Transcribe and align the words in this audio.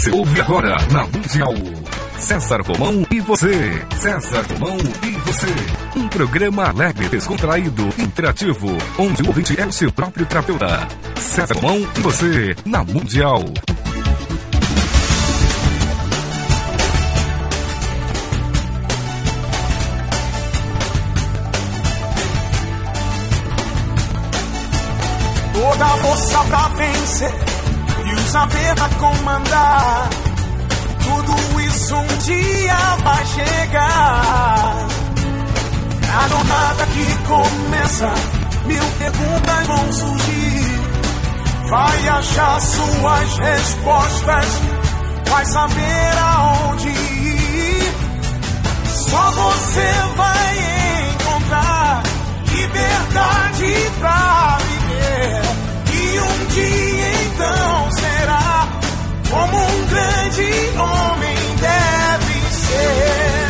Você 0.00 0.10
ouve 0.12 0.40
agora 0.40 0.78
na 0.90 1.02
Mundial. 1.02 1.52
César 2.18 2.62
Romão 2.62 3.06
e 3.10 3.20
você. 3.20 3.86
César 3.98 4.46
Romão 4.50 4.78
e 5.02 5.10
você. 5.10 5.46
Um 5.94 6.08
programa 6.08 6.70
alegre, 6.70 7.06
descontraído, 7.10 7.86
interativo, 7.98 8.78
onde 8.98 9.22
o 9.22 9.26
ouvinte 9.26 9.60
é 9.60 9.66
o 9.66 9.70
seu 9.70 9.92
próprio 9.92 10.24
terapeuta. 10.24 10.88
César 11.16 11.54
Romão 11.54 11.86
e 11.94 12.00
você 12.00 12.56
na 12.64 12.82
Mundial. 12.82 13.44
Toda 25.52 25.84
a 25.84 25.96
força 25.98 26.44
pra 26.44 26.68
vencer 26.68 27.49
saber 28.30 28.74
comandar. 28.98 30.08
Tudo 31.02 31.60
isso 31.62 31.96
um 31.96 32.18
dia 32.18 32.76
vai 33.02 33.26
chegar. 33.26 34.86
A 36.12 36.28
jornada 36.28 36.86
que 36.86 37.06
começa, 37.26 38.14
mil 38.66 38.84
perguntas 38.98 39.66
vão 39.66 39.92
surgir. 39.92 40.80
Vai 41.70 42.08
achar 42.08 42.60
suas 42.60 43.38
respostas, 43.38 44.46
vai 45.28 45.46
saber 45.46 46.18
aonde 46.18 46.88
ir. 46.88 47.94
Só 48.86 49.30
você 49.30 49.92
vai 50.16 51.10
encontrar 51.10 52.02
liberdade 52.52 53.90
pra 53.98 54.58
viver. 54.60 55.42
E 55.92 56.20
um 56.20 56.46
dia 56.46 57.12
então 57.24 57.79
como 59.30 59.56
um 59.56 59.86
grande 59.86 60.50
homem 60.76 61.36
deve 61.60 62.34
ser. 62.52 63.40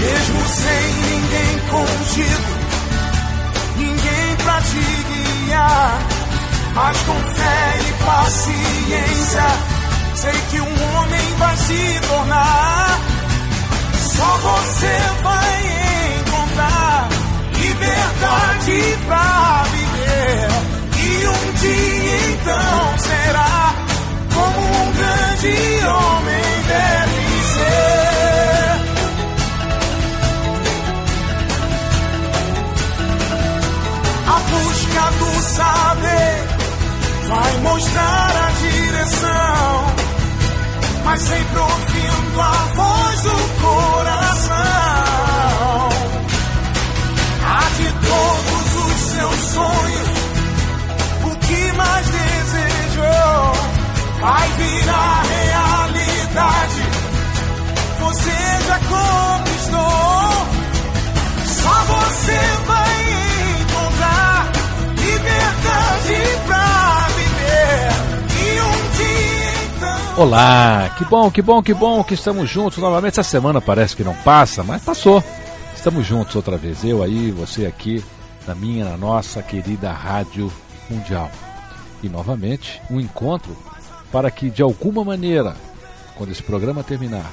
Mesmo 0.00 0.48
sem 0.48 0.94
ninguém 1.10 1.58
contigo, 1.70 2.52
ninguém 3.76 4.36
pra 4.44 4.60
te 4.62 4.84
guiar. 5.46 5.98
Mas 6.74 6.96
com 7.02 7.14
fé 7.14 7.78
e 7.88 8.04
paciência, 8.04 9.46
sei 10.14 10.40
que 10.50 10.60
um 10.60 10.96
homem 10.96 11.34
vai 11.38 11.56
se 11.56 12.00
tornar. 12.08 13.19
Só 14.20 14.36
você 14.36 14.98
vai 15.22 15.56
encontrar 16.20 17.08
liberdade 17.54 18.98
pra 19.06 19.64
viver. 19.72 20.48
E 20.94 21.26
um 21.26 21.52
dia 21.54 22.16
então 22.32 22.98
será 22.98 23.74
como 24.34 24.60
um 24.60 24.92
grande 24.92 25.56
homem 25.86 26.44
deve 26.68 27.24
ser. 27.54 28.76
A 34.28 34.38
busca 34.50 35.04
do 35.18 35.30
saber 35.44 36.36
vai 37.26 37.52
mostrar 37.62 38.32
a 38.36 38.50
direção, 38.60 39.94
mas 41.06 41.20
sempre 41.22 41.58
ouvindo 41.58 42.38
a 42.38 42.68
voz 42.74 43.22
do 43.22 43.62
coração. 43.62 44.09
Vai 54.20 54.48
virar 54.52 55.22
realidade. 55.22 56.82
Você 58.00 58.30
já 58.66 58.78
conquistou. 58.78 59.80
Só 61.46 61.74
você 61.84 62.38
vai 62.66 63.60
encontrar 63.60 64.52
liberdade 64.96 66.16
pra 66.46 67.08
viver. 67.16 67.90
E 68.36 68.60
um 68.60 68.76
dia 68.96 69.76
então. 69.76 70.22
Olá, 70.22 70.94
que 70.96 71.04
bom, 71.04 71.30
que 71.30 71.42
bom, 71.42 71.62
que 71.62 71.74
bom 71.74 72.04
que 72.04 72.14
estamos 72.14 72.48
juntos 72.48 72.78
novamente. 72.78 73.18
Essa 73.18 73.30
semana 73.30 73.60
parece 73.60 73.96
que 73.96 74.04
não 74.04 74.14
passa, 74.14 74.62
mas 74.62 74.82
passou. 74.82 75.24
Estamos 75.74 76.06
juntos 76.06 76.36
outra 76.36 76.58
vez, 76.58 76.84
eu 76.84 77.02
aí, 77.02 77.30
você 77.30 77.64
aqui, 77.64 78.04
na 78.46 78.54
minha, 78.54 78.84
na 78.84 78.98
nossa 78.98 79.42
querida 79.42 79.90
Rádio 79.90 80.52
Mundial. 80.90 81.30
E 82.02 82.08
novamente, 82.08 82.82
um 82.90 83.00
encontro 83.00 83.56
para 84.12 84.30
que, 84.30 84.50
de 84.50 84.62
alguma 84.62 85.04
maneira, 85.04 85.54
quando 86.16 86.30
esse 86.32 86.42
programa 86.42 86.82
terminar, 86.82 87.30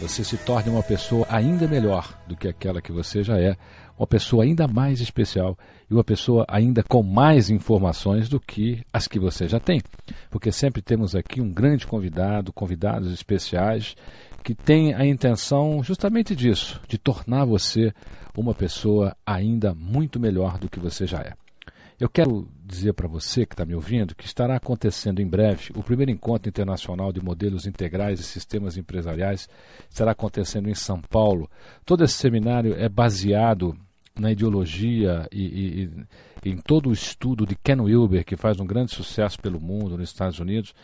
você 0.00 0.24
se 0.24 0.36
torne 0.38 0.70
uma 0.70 0.82
pessoa 0.82 1.26
ainda 1.28 1.68
melhor 1.68 2.18
do 2.26 2.36
que 2.36 2.48
aquela 2.48 2.80
que 2.80 2.90
você 2.90 3.22
já 3.22 3.38
é, 3.38 3.56
uma 3.98 4.06
pessoa 4.06 4.44
ainda 4.44 4.66
mais 4.66 5.00
especial 5.00 5.58
e 5.90 5.92
uma 5.94 6.02
pessoa 6.02 6.46
ainda 6.48 6.82
com 6.82 7.02
mais 7.02 7.50
informações 7.50 8.28
do 8.28 8.40
que 8.40 8.82
as 8.90 9.06
que 9.06 9.18
você 9.18 9.46
já 9.46 9.60
tem. 9.60 9.82
Porque 10.30 10.50
sempre 10.50 10.80
temos 10.80 11.14
aqui 11.14 11.40
um 11.40 11.52
grande 11.52 11.86
convidado, 11.86 12.52
convidados 12.52 13.12
especiais, 13.12 13.94
que 14.42 14.54
têm 14.54 14.94
a 14.94 15.04
intenção 15.04 15.82
justamente 15.82 16.34
disso, 16.34 16.80
de 16.88 16.96
tornar 16.96 17.44
você 17.44 17.92
uma 18.34 18.54
pessoa 18.54 19.14
ainda 19.26 19.74
muito 19.74 20.18
melhor 20.18 20.56
do 20.56 20.68
que 20.68 20.80
você 20.80 21.06
já 21.06 21.18
é. 21.18 21.34
Eu 21.98 22.08
quero 22.08 22.48
dizer 22.70 22.92
para 22.94 23.08
você 23.08 23.44
que 23.44 23.54
está 23.54 23.64
me 23.64 23.74
ouvindo 23.74 24.14
que 24.14 24.24
estará 24.24 24.56
acontecendo 24.56 25.20
em 25.20 25.26
breve 25.26 25.72
o 25.74 25.82
primeiro 25.82 26.10
encontro 26.10 26.48
internacional 26.48 27.12
de 27.12 27.22
modelos 27.22 27.66
integrais 27.66 28.20
e 28.20 28.22
sistemas 28.22 28.76
empresariais. 28.76 29.48
Estará 29.88 30.12
acontecendo 30.12 30.68
em 30.68 30.74
São 30.74 31.00
Paulo. 31.00 31.50
Todo 31.84 32.04
esse 32.04 32.14
seminário 32.14 32.74
é 32.74 32.88
baseado 32.88 33.76
na 34.18 34.30
ideologia 34.30 35.26
e, 35.32 35.42
e, 35.42 35.90
e, 36.44 36.50
em 36.50 36.56
todo 36.56 36.90
o 36.90 36.92
estudo 36.92 37.46
de 37.46 37.56
Ken 37.56 37.80
Wilber, 37.80 38.24
que 38.24 38.36
faz 38.36 38.60
um 38.60 38.66
grande 38.66 38.94
sucesso 38.94 39.38
pelo 39.40 39.60
mundo, 39.60 39.96
nos 39.96 40.08
Estados 40.08 40.38
Unidos. 40.38 40.74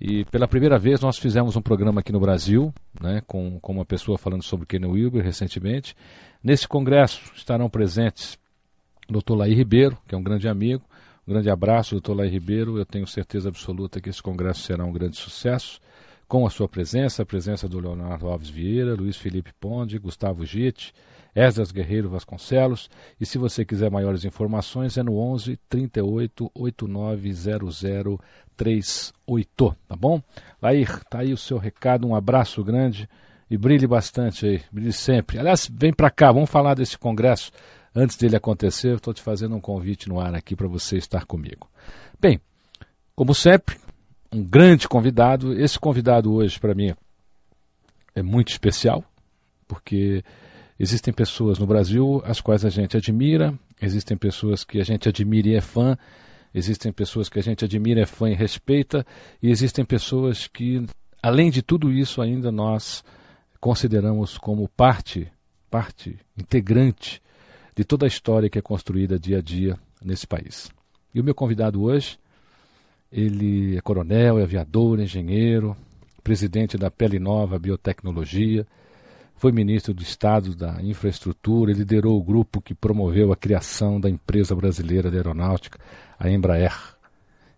E 0.00 0.24
pela 0.26 0.48
primeira 0.48 0.78
vez 0.78 1.00
nós 1.00 1.18
fizemos 1.18 1.56
um 1.56 1.62
programa 1.62 2.00
aqui 2.00 2.12
no 2.12 2.20
Brasil, 2.20 2.72
né, 3.00 3.22
com, 3.26 3.58
com 3.60 3.72
uma 3.72 3.84
pessoa 3.84 4.18
falando 4.18 4.42
sobre 4.42 4.66
Ken 4.66 4.84
Wilber 4.86 5.24
recentemente. 5.24 5.96
Nesse 6.42 6.66
congresso 6.68 7.32
estarão 7.34 7.68
presentes 7.70 8.38
Dr. 9.08 9.34
Laí 9.36 9.54
Ribeiro, 9.54 9.96
que 10.06 10.14
é 10.14 10.18
um 10.18 10.22
grande 10.22 10.48
amigo. 10.48 10.82
Um 11.26 11.32
grande 11.32 11.48
abraço, 11.48 11.94
doutor 11.94 12.18
Laí 12.18 12.28
Ribeiro. 12.28 12.76
Eu 12.76 12.84
tenho 12.84 13.06
certeza 13.06 13.48
absoluta 13.48 13.98
que 13.98 14.10
esse 14.10 14.22
congresso 14.22 14.60
será 14.60 14.84
um 14.84 14.92
grande 14.92 15.16
sucesso. 15.16 15.80
Com 16.28 16.46
a 16.46 16.50
sua 16.50 16.68
presença, 16.68 17.22
a 17.22 17.26
presença 17.26 17.66
do 17.66 17.80
Leonardo 17.80 18.28
Alves 18.28 18.50
Vieira, 18.50 18.94
Luiz 18.94 19.16
Felipe 19.16 19.50
Ponde, 19.58 19.98
Gustavo 19.98 20.44
Gitt, 20.44 20.92
Esdras 21.34 21.72
Guerreiro 21.72 22.10
Vasconcelos. 22.10 22.90
E 23.18 23.24
se 23.24 23.38
você 23.38 23.64
quiser 23.64 23.90
maiores 23.90 24.24
informações, 24.24 24.98
é 24.98 25.02
no 25.02 25.16
11 25.16 25.58
38 25.68 26.50
89 26.54 27.32
00 27.32 28.20
38, 28.54 29.76
tá 29.88 29.96
bom? 29.96 30.22
Lair, 30.60 31.04
tá 31.04 31.20
aí 31.20 31.32
o 31.32 31.38
seu 31.38 31.56
recado, 31.56 32.06
um 32.06 32.14
abraço 32.14 32.62
grande 32.62 33.08
e 33.50 33.56
brilhe 33.56 33.86
bastante 33.86 34.46
aí, 34.46 34.62
brilhe 34.70 34.92
sempre. 34.92 35.38
Aliás, 35.38 35.70
vem 35.72 35.92
para 35.92 36.10
cá, 36.10 36.30
vamos 36.30 36.50
falar 36.50 36.74
desse 36.74 36.98
congresso 36.98 37.50
antes 37.94 38.16
dele 38.16 38.36
acontecer, 38.36 38.96
estou 38.96 39.14
te 39.14 39.22
fazendo 39.22 39.54
um 39.54 39.60
convite 39.60 40.08
no 40.08 40.18
ar 40.18 40.34
aqui 40.34 40.56
para 40.56 40.66
você 40.66 40.96
estar 40.96 41.24
comigo. 41.24 41.68
Bem, 42.20 42.40
como 43.14 43.34
sempre, 43.34 43.76
um 44.32 44.42
grande 44.42 44.88
convidado. 44.88 45.52
Esse 45.52 45.78
convidado 45.78 46.32
hoje, 46.34 46.58
para 46.58 46.74
mim, 46.74 46.92
é 48.14 48.22
muito 48.22 48.48
especial, 48.48 49.04
porque 49.68 50.24
existem 50.78 51.14
pessoas 51.14 51.58
no 51.58 51.66
Brasil 51.66 52.20
as 52.24 52.40
quais 52.40 52.64
a 52.64 52.70
gente 52.70 52.96
admira, 52.96 53.54
existem 53.80 54.16
pessoas 54.16 54.64
que 54.64 54.80
a 54.80 54.84
gente 54.84 55.08
admira 55.08 55.48
e 55.48 55.54
é 55.54 55.60
fã, 55.60 55.96
existem 56.52 56.92
pessoas 56.92 57.28
que 57.28 57.38
a 57.38 57.42
gente 57.42 57.64
admira, 57.64 58.00
é 58.00 58.06
fã 58.06 58.28
e 58.28 58.34
respeita, 58.34 59.06
e 59.40 59.50
existem 59.50 59.84
pessoas 59.84 60.48
que, 60.48 60.84
além 61.22 61.50
de 61.50 61.62
tudo 61.62 61.92
isso, 61.92 62.20
ainda 62.20 62.50
nós 62.50 63.04
consideramos 63.60 64.36
como 64.36 64.68
parte, 64.68 65.30
parte 65.70 66.18
integrante 66.36 67.22
de 67.74 67.84
toda 67.84 68.06
a 68.06 68.08
história 68.08 68.48
que 68.48 68.58
é 68.58 68.62
construída 68.62 69.18
dia 69.18 69.38
a 69.38 69.42
dia 69.42 69.78
nesse 70.02 70.26
país. 70.26 70.70
E 71.14 71.20
o 71.20 71.24
meu 71.24 71.34
convidado 71.34 71.82
hoje, 71.82 72.18
ele 73.10 73.76
é 73.76 73.80
coronel, 73.80 74.38
é 74.38 74.42
aviador, 74.42 75.00
engenheiro, 75.00 75.76
presidente 76.22 76.76
da 76.76 76.90
Pele 76.90 77.18
Nova 77.18 77.58
Biotecnologia, 77.58 78.66
foi 79.36 79.52
ministro 79.52 79.92
do 79.92 80.02
Estado 80.02 80.54
da 80.54 80.80
Infraestrutura 80.80 81.70
e 81.70 81.74
liderou 81.74 82.18
o 82.18 82.22
grupo 82.22 82.62
que 82.62 82.74
promoveu 82.74 83.32
a 83.32 83.36
criação 83.36 84.00
da 84.00 84.08
empresa 84.08 84.54
brasileira 84.54 85.10
de 85.10 85.16
aeronáutica, 85.16 85.78
a 86.18 86.30
Embraer. 86.30 86.94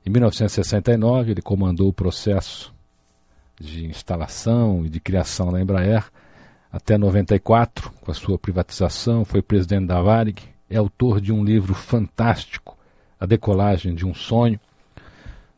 Em 0.05 0.11
1969, 0.11 1.33
ele 1.33 1.43
comandou 1.43 1.89
o 1.89 1.93
processo 1.93 2.75
de 3.61 3.87
instalação 3.87 4.85
e 4.85 4.89
de 4.89 5.01
criação 5.01 5.53
da 5.53 5.61
Embraer, 5.61 6.11
até 6.77 6.99
94, 6.99 7.91
com 8.03 8.11
a 8.11 8.15
sua 8.15 8.39
privatização, 8.39 9.25
foi 9.25 9.41
presidente 9.41 9.87
da 9.87 10.03
Varig, 10.03 10.43
é 10.69 10.77
autor 10.77 11.23
de 11.23 11.33
um 11.33 11.43
livro 11.43 11.73
fantástico, 11.75 12.77
A 13.19 13.25
Decolagem 13.25 13.95
de 13.95 14.05
um 14.05 14.13
Sonho. 14.13 14.61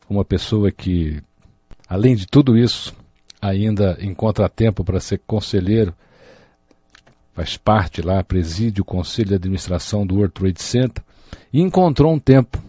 Uma 0.09 0.25
pessoa 0.25 0.71
que, 0.71 1.21
além 1.89 2.15
de 2.15 2.25
tudo 2.25 2.57
isso, 2.57 2.95
ainda 3.43 3.99
encontra 4.01 4.49
tempo 4.49 4.85
para 4.85 5.01
ser 5.01 5.21
conselheiro, 5.27 5.93
faz 7.35 7.57
parte 7.57 8.01
lá, 8.01 8.23
preside 8.23 8.81
o 8.81 8.85
conselho 8.85 9.31
de 9.31 9.35
administração 9.35 10.07
do 10.07 10.15
World 10.15 10.35
Trade 10.35 10.63
Center 10.63 11.03
e 11.53 11.61
encontrou 11.61 12.13
um 12.13 12.19
tempo 12.19 12.63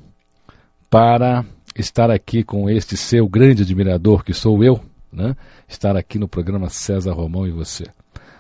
para 0.89 1.45
estar 1.75 2.09
aqui 2.09 2.43
com 2.43 2.67
este 2.67 2.97
seu 2.97 3.29
grande 3.29 3.61
admirador 3.61 4.23
que 4.23 4.33
sou 4.33 4.63
eu, 4.63 4.83
né? 5.13 5.35
estar 5.67 5.95
aqui 5.95 6.17
no 6.17 6.27
programa 6.27 6.67
César 6.67 7.13
Romão 7.13 7.45
e 7.45 7.51
você. 7.51 7.85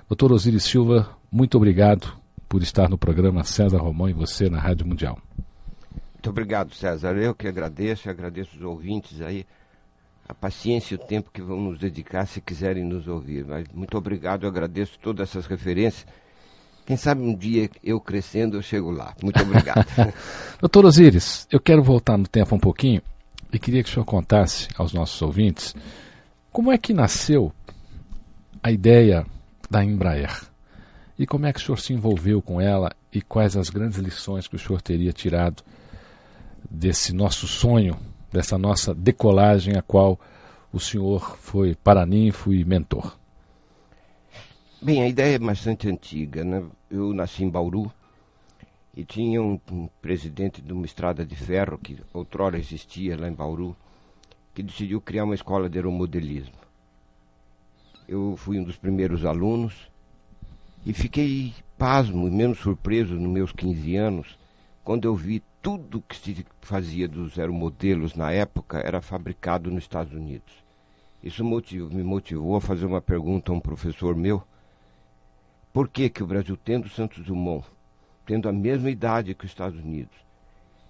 Doutor 0.09 0.31
Osiris 0.31 0.63
Silva, 0.63 1.07
muito 1.31 1.55
obrigado 1.55 2.11
por 2.47 2.63
estar 2.63 2.89
no 2.89 2.97
programa 2.97 3.43
César 3.43 3.77
Romão 3.77 4.09
e 4.09 4.13
você 4.13 4.49
na 4.49 4.59
Rádio 4.59 4.87
Mundial. 4.87 5.19
Muito 6.15 6.31
obrigado, 6.31 6.73
César. 6.73 7.15
Eu 7.15 7.35
que 7.35 7.47
agradeço, 7.47 8.09
agradeço 8.09 8.57
os 8.57 8.63
ouvintes 8.63 9.21
aí, 9.21 9.45
a 10.27 10.33
paciência 10.33 10.95
e 10.95 10.97
o 10.97 10.99
tempo 10.99 11.29
que 11.31 11.43
vão 11.43 11.61
nos 11.61 11.77
dedicar 11.77 12.25
se 12.25 12.41
quiserem 12.41 12.83
nos 12.83 13.07
ouvir. 13.07 13.45
Mas 13.45 13.67
muito 13.71 13.95
obrigado, 13.99 14.45
eu 14.45 14.49
agradeço 14.49 14.97
todas 14.99 15.29
essas 15.29 15.45
referências. 15.45 16.07
Quem 16.87 16.97
sabe 16.97 17.21
um 17.21 17.35
dia 17.35 17.69
eu 17.83 18.01
crescendo 18.01 18.57
eu 18.57 18.63
chego 18.63 18.89
lá. 18.89 19.13
Muito 19.21 19.39
obrigado. 19.43 19.85
Doutor 20.59 20.85
Osiris, 20.85 21.47
eu 21.51 21.59
quero 21.59 21.83
voltar 21.83 22.17
no 22.17 22.27
tempo 22.27 22.55
um 22.55 22.59
pouquinho 22.59 23.03
e 23.53 23.59
queria 23.59 23.83
que 23.83 23.89
o 23.91 23.93
senhor 23.93 24.05
contasse 24.05 24.69
aos 24.75 24.91
nossos 24.91 25.21
ouvintes 25.21 25.75
como 26.51 26.71
é 26.71 26.79
que 26.79 26.95
nasceu 26.95 27.53
a 28.63 28.71
ideia 28.71 29.23
da 29.69 29.83
Embraer 29.83 30.49
e 31.17 31.27
como 31.27 31.45
é 31.45 31.53
que 31.53 31.59
o 31.59 31.61
senhor 31.61 31.79
se 31.79 31.93
envolveu 31.93 32.41
com 32.41 32.61
ela 32.61 32.91
e 33.11 33.21
quais 33.21 33.57
as 33.57 33.69
grandes 33.69 33.97
lições 33.97 34.47
que 34.47 34.55
o 34.55 34.59
senhor 34.59 34.81
teria 34.81 35.11
tirado 35.11 35.63
desse 36.69 37.13
nosso 37.13 37.45
sonho, 37.45 37.97
dessa 38.31 38.57
nossa 38.57 38.95
decolagem 38.95 39.75
a 39.75 39.81
qual 39.81 40.19
o 40.71 40.79
senhor 40.79 41.37
foi 41.37 41.75
paraninfo 41.75 42.53
e 42.53 42.63
mentor. 42.63 43.17
Bem, 44.81 45.01
a 45.03 45.07
ideia 45.09 45.35
é 45.35 45.39
bastante 45.39 45.89
antiga. 45.89 46.43
Né? 46.43 46.63
Eu 46.89 47.13
nasci 47.13 47.43
em 47.43 47.49
Bauru, 47.49 47.91
e 48.95 49.03
tinha 49.03 49.41
um, 49.41 49.59
um, 49.71 49.87
presidente 50.01 50.61
de 50.61 50.73
uma 50.73 50.85
estrada 50.85 51.25
de 51.25 51.35
ferro 51.35 51.77
que 51.77 51.97
outrora 52.13 52.57
existia 52.57 53.17
lá 53.17 53.27
em 53.27 53.33
Bauru, 53.33 53.75
que 54.53 54.63
decidiu 54.63 54.99
criar 54.99 55.23
uma 55.23 55.35
escola 55.35 55.69
de 55.69 55.77
aeromodelismo. 55.77 56.55
Eu 58.11 58.35
fui 58.35 58.59
um 58.59 58.63
dos 58.63 58.75
primeiros 58.75 59.23
alunos 59.23 59.87
e 60.83 60.93
fiquei 60.93 61.53
pasmo 61.77 62.27
e 62.27 62.31
menos 62.31 62.57
surpreso 62.57 63.13
nos 63.13 63.31
meus 63.31 63.51
15 63.51 63.95
anos 63.97 64.39
quando 64.83 65.05
eu 65.05 65.15
vi 65.15 65.43
tudo 65.61 66.01
que 66.01 66.15
se 66.15 66.43
fazia 66.59 67.07
dos 67.07 67.37
aeromodelos 67.37 68.15
na 68.15 68.31
época 68.31 68.79
era 68.79 68.99
fabricado 68.99 69.69
nos 69.69 69.83
Estados 69.83 70.11
Unidos. 70.11 70.51
Isso 71.21 71.43
me 71.43 72.01
motivou 72.01 72.55
a 72.55 72.61
fazer 72.61 72.87
uma 72.87 72.99
pergunta 72.99 73.51
a 73.51 73.55
um 73.55 73.59
professor 73.59 74.15
meu. 74.15 74.41
Por 75.71 75.87
que, 75.87 76.09
que 76.09 76.23
o 76.23 76.27
Brasil, 76.27 76.57
tendo 76.57 76.89
Santos 76.89 77.23
Dumont, 77.23 77.63
tendo 78.25 78.49
a 78.49 78.51
mesma 78.51 78.89
idade 78.89 79.35
que 79.35 79.45
os 79.45 79.51
Estados 79.51 79.79
Unidos, 79.79 80.17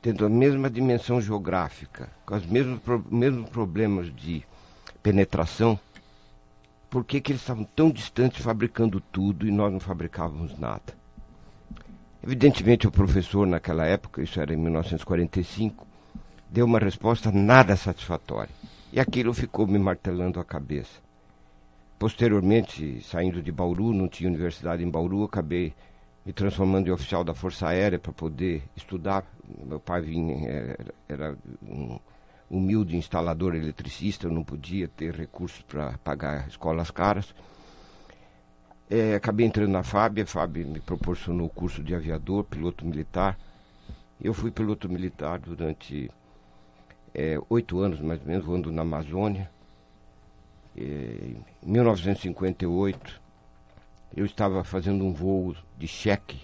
tendo 0.01 0.25
a 0.25 0.30
mesma 0.30 0.69
dimensão 0.69 1.19
geográfica, 1.19 2.10
com 2.25 2.33
os 2.33 2.45
mesmos, 2.45 2.80
mesmos 3.12 3.50
problemas 3.50 4.15
de 4.15 4.42
penetração, 5.04 5.77
por 6.89 7.06
que, 7.06 7.21
que 7.21 7.31
eles 7.31 7.41
estavam 7.41 7.63
tão 7.63 7.91
distantes 7.91 8.44
fabricando 8.44 9.00
tudo 9.00 9.47
e 9.47 9.51
nós 9.51 9.71
não 9.71 9.80
fabricávamos 9.80 10.57
nada? 10.57 10.97
Evidentemente, 12.24 12.88
o 12.88 12.91
professor, 12.91 13.45
naquela 13.45 13.86
época, 13.86 14.21
isso 14.21 14.41
era 14.41 14.53
em 14.53 14.57
1945, 14.57 15.88
deu 16.50 16.65
uma 16.65 16.80
resposta 16.80 17.31
nada 17.31 17.75
satisfatória. 17.75 18.53
E 18.91 19.00
aquilo 19.00 19.33
ficou 19.33 19.68
me 19.68 19.77
martelando 19.77 20.39
a 20.39 20.44
cabeça. 20.44 21.00
Posteriormente, 21.97 23.01
saindo 23.03 23.41
de 23.41 23.51
Bauru, 23.51 23.94
não 23.94 24.07
tinha 24.07 24.30
universidade 24.30 24.83
em 24.83 24.89
Bauru, 24.89 25.24
acabei 25.24 25.74
me 26.25 26.33
transformando 26.33 26.88
em 26.88 26.91
oficial 26.91 27.24
da 27.24 27.33
Força 27.33 27.68
Aérea 27.68 28.00
para 28.00 28.12
poder 28.12 28.63
estudar. 28.75 29.24
Meu 29.65 29.80
pai 29.80 30.01
vinha, 30.01 30.50
era, 30.50 30.77
era 31.07 31.38
um 31.62 32.00
humilde 32.50 32.98
instalador 32.98 33.56
eletricista, 33.56 34.28
eu 34.28 34.31
não 34.31 34.44
podia 34.44 34.88
ter 34.88 35.13
recursos 35.13 35.62
para 35.62 35.98
pagar 36.00 36.48
escolas 36.48 36.90
caras. 36.90 37.34
É, 38.90 39.13
acabei 39.16 39.46
entrando 39.46 39.72
na 39.72 39.84
FAB, 39.84 40.22
a 40.22 40.25
FAB 40.25 40.57
me 40.66 40.80
proporcionou 40.80 41.46
o 41.46 41.50
curso 41.50 41.84
de 41.84 41.94
aviador, 41.94 42.44
piloto 42.44 42.86
militar. 42.86 43.38
Eu 44.19 44.34
fui 44.34 44.50
piloto 44.50 44.90
militar 44.90 45.38
durante 45.40 46.10
é, 47.13 47.40
oito 47.50 47.80
anos, 47.80 48.01
mais 48.01 48.19
ou 48.22 48.28
menos, 48.28 48.46
voando 48.46 48.72
na 48.72 48.81
Amazônia. 48.81 49.50
É, 50.75 50.81
em 50.81 51.72
1958, 51.72 53.22
eu 54.16 54.25
estava 54.25 54.63
fazendo 54.63 55.06
um 55.06 55.13
voo 55.13 55.56
de 55.78 55.88
cheque, 55.88 56.42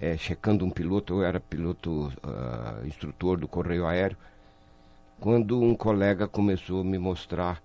é, 0.00 0.16
checando 0.16 0.64
um 0.64 0.70
piloto, 0.70 1.14
eu 1.14 1.24
era 1.24 1.40
piloto 1.40 2.12
uh, 2.22 2.86
instrutor 2.86 3.38
do 3.38 3.48
Correio 3.48 3.86
Aéreo, 3.86 4.16
quando 5.20 5.60
um 5.60 5.74
colega 5.74 6.26
começou 6.26 6.80
a 6.80 6.84
me 6.84 6.98
mostrar 6.98 7.62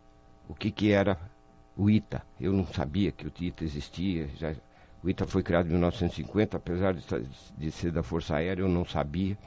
o 0.48 0.54
que, 0.54 0.70
que 0.70 0.92
era 0.92 1.18
o 1.76 1.90
ITA. 1.90 2.22
Eu 2.40 2.52
não 2.52 2.68
sabia 2.68 3.14
que 3.14 3.26
o 3.26 3.32
ITA 3.40 3.64
existia. 3.64 4.30
Já, 4.36 4.54
o 5.02 5.10
ITA 5.10 5.26
foi 5.26 5.42
criado 5.42 5.68
em 5.68 5.72
1950, 5.72 6.58
apesar 6.58 6.94
de, 6.94 7.02
de 7.58 7.72
ser 7.72 7.92
da 7.92 8.04
Força 8.04 8.36
Aérea, 8.36 8.62
eu 8.62 8.68
não 8.68 8.84
sabia. 8.86 9.38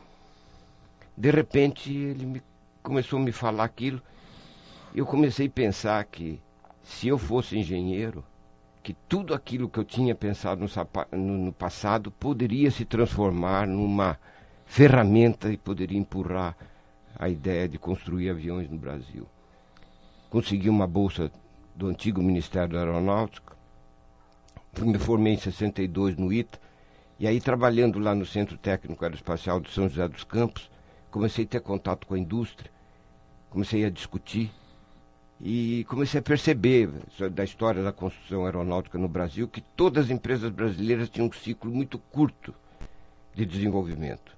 De 1.15 1.31
repente, 1.31 1.93
ele 1.93 2.25
me, 2.25 2.43
começou 2.83 3.19
a 3.19 3.23
me 3.23 3.31
falar 3.31 3.65
aquilo. 3.65 4.01
Eu 4.95 5.05
comecei 5.05 5.47
a 5.47 5.51
pensar 5.51 6.03
que 6.05 6.41
se 6.83 7.09
eu 7.09 7.19
fosse 7.19 7.59
engenheiro, 7.59 8.25
que 8.83 8.95
tudo 9.07 9.35
aquilo 9.35 9.69
que 9.69 9.79
eu 9.79 9.85
tinha 9.85 10.15
pensado 10.15 10.65
no, 10.65 11.19
no, 11.19 11.39
no 11.45 11.53
passado 11.53 12.11
poderia 12.11 12.71
se 12.71 12.87
transformar 12.87 13.67
numa 13.67 14.19
ferramenta 14.65 15.53
e 15.53 15.59
poderia 15.59 15.99
empurrar 15.99 16.57
a 17.19 17.29
ideia 17.29 17.69
de 17.69 17.79
construir 17.79 18.31
aviões 18.31 18.71
no 18.71 18.79
Brasil. 18.79 19.27
Consegui 20.31 20.69
uma 20.69 20.87
bolsa 20.87 21.31
do 21.75 21.89
antigo 21.89 22.23
Ministério 22.23 22.75
da 22.75 22.81
Aeronáutica, 22.81 23.57
me 24.79 24.99
formei 24.99 25.35
em 25.35 25.39
62 25.39 26.17
no 26.17 26.33
ITA, 26.33 26.59
e 27.19 27.27
aí 27.27 27.41
trabalhando 27.41 27.99
lá 27.99 28.15
no 28.15 28.25
Centro 28.25 28.57
Técnico 28.57 29.05
Aeroespacial 29.05 29.59
de 29.61 29.71
São 29.73 29.89
José 29.89 30.07
dos 30.07 30.23
Campos, 30.23 30.71
comecei 31.11 31.45
a 31.45 31.49
ter 31.49 31.61
contato 31.61 32.07
com 32.07 32.15
a 32.15 32.19
indústria, 32.19 32.71
comecei 33.51 33.85
a 33.85 33.91
discutir 33.91 34.53
e 35.41 35.85
comecei 35.89 36.21
a 36.21 36.23
perceber 36.23 36.89
da 37.33 37.43
história 37.43 37.83
da 37.83 37.93
construção 37.93 38.45
aeronáutica 38.45 38.99
no 38.99 39.09
Brasil 39.09 39.49
que 39.49 39.61
todas 39.61 40.07
as 40.07 40.11
empresas 40.11 40.51
brasileiras 40.51 41.09
tinham 41.09 41.29
um 41.29 41.33
ciclo 41.33 41.71
muito 41.71 41.99
curto 41.99 42.55
de 43.35 43.45
desenvolvimento. 43.45 44.37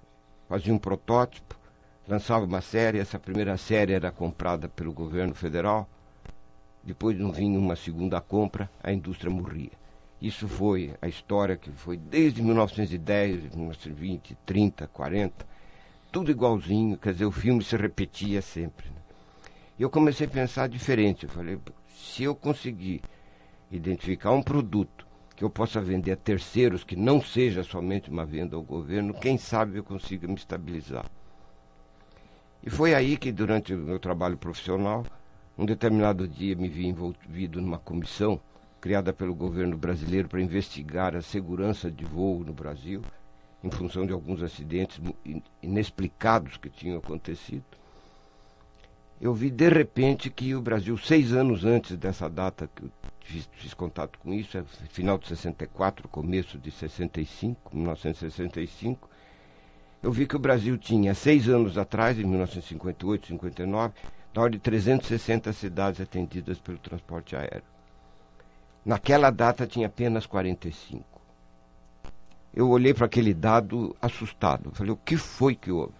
Fazia 0.49 0.73
um 0.73 0.79
protótipo, 0.79 1.60
lançava 2.09 2.45
uma 2.45 2.61
série, 2.61 2.99
essa 2.99 3.19
primeira 3.19 3.57
série 3.57 3.92
era 3.92 4.11
comprada 4.11 4.69
pelo 4.69 4.92
governo 4.92 5.35
federal, 5.35 5.88
depois 6.83 7.19
não 7.19 7.30
vinha 7.30 7.59
uma 7.59 7.76
segunda 7.76 8.21
compra, 8.21 8.71
a 8.83 8.92
indústria 8.92 9.30
morria. 9.30 9.73
Isso 10.21 10.47
foi 10.47 10.95
a 11.00 11.09
história 11.09 11.57
que 11.57 11.71
foi 11.71 11.97
desde 11.97 12.42
1910, 12.42 13.54
1920, 13.54 14.37
30, 14.45 14.87
40, 14.88 15.47
tudo 16.12 16.30
igualzinho, 16.30 16.97
quer 16.99 17.12
dizer, 17.12 17.25
o 17.25 17.30
filme 17.30 17.62
se 17.62 17.76
repetia 17.76 18.42
sempre. 18.42 18.88
Né? 18.88 18.97
Eu 19.78 19.88
comecei 19.88 20.26
a 20.26 20.30
pensar 20.30 20.69
diferente. 20.69 21.25
Eu 21.25 21.30
falei, 21.30 21.59
se 21.95 22.25
eu 22.25 22.35
conseguir 22.35 23.00
identificar 23.71 24.33
um 24.33 24.42
produto 24.42 25.07
que 25.35 25.42
eu 25.42 25.49
possa 25.49 25.80
vender 25.80 26.12
a 26.12 26.16
terceiros, 26.16 26.85
que 26.85 26.97
não 26.97 27.23
seja 27.23 27.62
somente 27.62 28.11
uma 28.11 28.26
venda 28.26 28.57
ao 28.57 28.62
governo, 28.62 29.14
quem 29.14 29.38
sabe 29.38 29.78
eu 29.78 29.85
consiga 29.85 30.28
me 30.28 30.35
estabilizar. 30.35 31.07
E 32.62 32.69
foi 32.69 32.95
aí 32.95 33.17
que, 33.17 33.33
durante 33.33 33.75
o 33.75 33.79
meu 33.79 33.99
trabalho 33.99 34.37
profissional, 34.37 35.05
um 35.57 35.64
determinado 35.64 36.29
dia 36.29 36.55
me 36.55 36.69
vi 36.69 36.87
envolvido 36.87 37.61
numa 37.61 37.79
comissão 37.79 38.40
criada 38.81 39.12
pelo 39.12 39.35
governo 39.35 39.76
brasileiro 39.76 40.29
para 40.29 40.40
investigar 40.40 41.14
a 41.14 41.23
segurança 41.23 41.90
de 41.90 42.05
voo 42.05 42.45
no 42.45 42.52
Brasil, 42.52 43.02
em 43.62 43.71
função 43.71 44.07
de 44.07 44.12
alguns 44.12 44.43
acidentes 44.43 45.00
inexplicados 45.62 46.57
que 46.57 46.71
tinham 46.71 46.99
acontecido. 46.99 47.64
Eu 49.21 49.35
vi 49.35 49.50
de 49.50 49.69
repente 49.69 50.31
que 50.31 50.55
o 50.55 50.62
Brasil, 50.62 50.97
seis 50.97 51.35
anos 51.35 51.62
antes 51.62 51.95
dessa 51.99 52.29
data 52.29 52.71
que 52.75 52.85
eu 52.85 52.90
fiz, 53.21 53.47
fiz 53.52 53.75
contato 53.75 54.19
com 54.19 54.33
isso, 54.33 54.57
é 54.57 54.64
final 54.88 55.19
de 55.19 55.29
64, 55.29 56.09
começo 56.09 56.59
de 56.59 56.71
65, 56.71 57.76
1965, 57.76 59.10
eu 60.02 60.11
vi 60.11 60.26
que 60.26 60.37
o 60.37 60.38
Brasil 60.38 60.78
tinha, 60.78 61.14
seis 61.14 61.49
anos 61.49 61.76
atrás, 61.76 62.19
em 62.19 62.25
1958, 62.25 63.26
59, 63.28 63.95
na 64.35 64.42
ordem 64.42 64.59
de 64.59 64.62
360 64.62 65.52
cidades 65.52 66.00
atendidas 66.00 66.59
pelo 66.59 66.78
transporte 66.78 67.37
aéreo. 67.37 67.62
Naquela 68.85 69.30
data 69.30 69.66
tinha 69.66 69.88
apenas 69.88 70.25
45. 70.25 71.04
Eu 72.54 72.69
olhei 72.71 72.95
para 72.95 73.07
aquele 73.07 73.35
dado 73.35 73.95
assustado. 74.00 74.71
Falei, 74.73 74.92
o 74.92 74.97
que 74.97 75.16
foi 75.16 75.54
que 75.54 75.71
houve? 75.71 75.92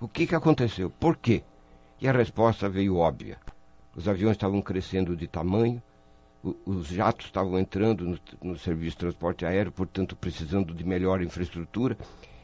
O 0.00 0.06
que, 0.06 0.26
que 0.26 0.34
aconteceu? 0.34 0.90
Por 0.90 1.16
quê? 1.16 1.42
E 2.00 2.08
a 2.08 2.12
resposta 2.12 2.68
veio 2.68 2.96
óbvia. 2.96 3.38
Os 3.94 4.06
aviões 4.06 4.36
estavam 4.36 4.62
crescendo 4.62 5.16
de 5.16 5.26
tamanho, 5.26 5.82
os 6.64 6.86
jatos 6.86 7.26
estavam 7.26 7.58
entrando 7.58 8.04
no, 8.04 8.18
no, 8.42 8.58
serviço 8.58 8.92
de 8.92 9.00
transporte 9.00 9.44
aéreo, 9.44 9.72
portanto 9.72 10.16
precisando 10.16 10.72
de 10.72 10.84
melhor 10.84 11.20
infraestrutura, 11.20 11.98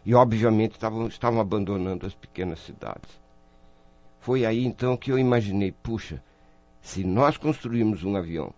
e 0.06 0.14
obviamente 0.14 0.74
estavam, 0.74 1.08
estavam 1.08 1.40
abandonando 1.40 2.06
as 2.06 2.14
pequenas 2.14 2.60
cidades. 2.60 3.20
Foi 4.20 4.46
aí 4.46 4.64
então 4.64 4.96
que 4.96 5.10
eu 5.10 5.18
imaginei, 5.18 5.72
puxa, 5.72 6.22
se 6.80 7.02
nós 7.02 7.36
construirmos 7.36 8.04
um 8.04 8.14
avião 8.14 8.54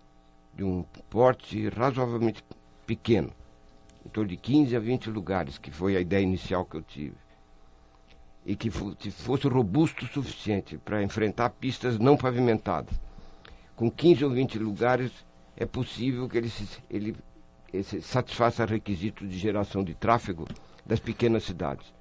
de 0.53 0.63
um 0.63 0.83
porte 1.09 1.67
razoavelmente 1.69 2.43
pequeno, 2.85 3.31
em 4.05 4.09
torno 4.09 4.29
de 4.29 4.37
15 4.37 4.75
a 4.75 4.79
20 4.79 5.09
lugares, 5.09 5.57
que 5.57 5.71
foi 5.71 5.97
a 5.97 5.99
ideia 5.99 6.21
inicial 6.21 6.63
que 6.65 6.77
eu 6.77 6.83
tive, 6.83 7.15
e 8.45 8.55
que 8.55 8.69
fosse 8.69 9.47
robusto 9.47 10.05
o 10.05 10.07
suficiente 10.07 10.77
para 10.77 11.01
enfrentar 11.01 11.49
pistas 11.49 11.97
não 11.97 12.15
pavimentadas, 12.15 12.93
com 13.75 13.89
15 13.89 14.23
ou 14.23 14.31
20 14.31 14.59
lugares, 14.59 15.11
é 15.57 15.65
possível 15.65 16.29
que 16.29 16.37
ele, 16.37 16.49
se, 16.49 16.67
ele, 16.91 17.15
ele 17.73 17.83
satisfaça 18.03 18.65
requisitos 18.65 19.27
de 19.27 19.37
geração 19.37 19.83
de 19.83 19.95
tráfego 19.95 20.45
das 20.89 20.99
pequenas 20.99 21.43
cidades. 21.43 21.93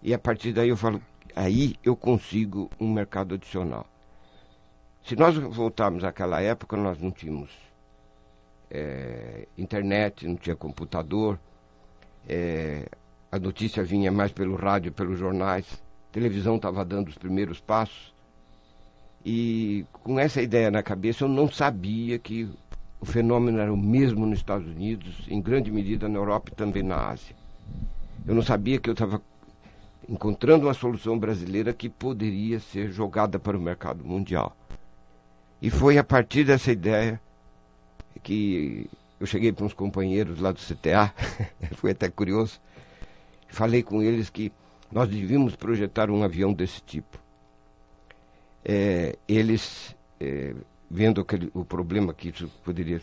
E 0.00 0.14
a 0.14 0.18
partir 0.20 0.52
daí 0.52 0.68
eu 0.68 0.76
falo, 0.76 1.02
aí 1.34 1.74
eu 1.82 1.96
consigo 1.96 2.70
um 2.78 2.92
mercado 2.92 3.34
adicional. 3.34 3.84
Se 5.02 5.16
nós 5.16 5.36
voltarmos 5.36 6.04
àquela 6.04 6.40
época, 6.40 6.76
nós 6.76 6.96
não 7.00 7.10
tínhamos 7.10 7.50
é, 8.70 9.48
internet, 9.58 10.28
não 10.28 10.36
tinha 10.36 10.54
computador, 10.54 11.40
é, 12.28 12.88
a 13.32 13.38
notícia 13.38 13.82
vinha 13.82 14.12
mais 14.12 14.30
pelo 14.30 14.54
rádio, 14.54 14.92
pelos 14.92 15.18
jornais, 15.18 15.66
televisão 16.12 16.54
estava 16.54 16.84
dando 16.84 17.08
os 17.08 17.18
primeiros 17.18 17.60
passos. 17.60 18.14
E 19.26 19.84
com 20.04 20.20
essa 20.20 20.40
ideia 20.40 20.70
na 20.70 20.84
cabeça, 20.84 21.24
eu 21.24 21.28
não 21.28 21.50
sabia 21.50 22.16
que 22.16 22.48
o 23.00 23.04
fenômeno 23.04 23.58
era 23.58 23.72
o 23.72 23.76
mesmo 23.76 24.24
nos 24.24 24.38
Estados 24.38 24.68
Unidos, 24.68 25.26
em 25.28 25.42
grande 25.42 25.72
medida 25.72 26.08
na 26.08 26.16
Europa 26.16 26.50
e 26.52 26.54
também 26.54 26.84
na 26.84 27.08
Ásia. 27.08 27.34
Eu 28.26 28.34
não 28.34 28.42
sabia 28.42 28.78
que 28.78 28.88
eu 28.88 28.94
estava 28.94 29.20
encontrando 30.08 30.66
uma 30.66 30.74
solução 30.74 31.18
brasileira 31.18 31.72
que 31.72 31.88
poderia 31.88 32.60
ser 32.60 32.90
jogada 32.90 33.38
para 33.38 33.56
o 33.56 33.60
mercado 33.60 34.04
mundial. 34.04 34.56
E 35.60 35.70
foi 35.70 35.98
a 35.98 36.04
partir 36.04 36.44
dessa 36.44 36.70
ideia 36.70 37.20
que 38.22 38.88
eu 39.18 39.26
cheguei 39.26 39.52
para 39.52 39.64
uns 39.64 39.72
companheiros 39.72 40.40
lá 40.40 40.52
do 40.52 40.60
CTA, 40.60 41.12
foi 41.76 41.92
até 41.92 42.08
curioso, 42.08 42.60
falei 43.48 43.82
com 43.82 44.02
eles 44.02 44.28
que 44.28 44.52
nós 44.90 45.08
devíamos 45.08 45.56
projetar 45.56 46.10
um 46.10 46.22
avião 46.22 46.52
desse 46.52 46.80
tipo. 46.82 47.18
É, 48.64 49.16
eles, 49.26 49.94
é, 50.20 50.54
vendo 50.90 51.20
aquele, 51.20 51.50
o 51.54 51.64
problema 51.64 52.14
que 52.14 52.28
isso 52.28 52.48
poderia 52.62 53.00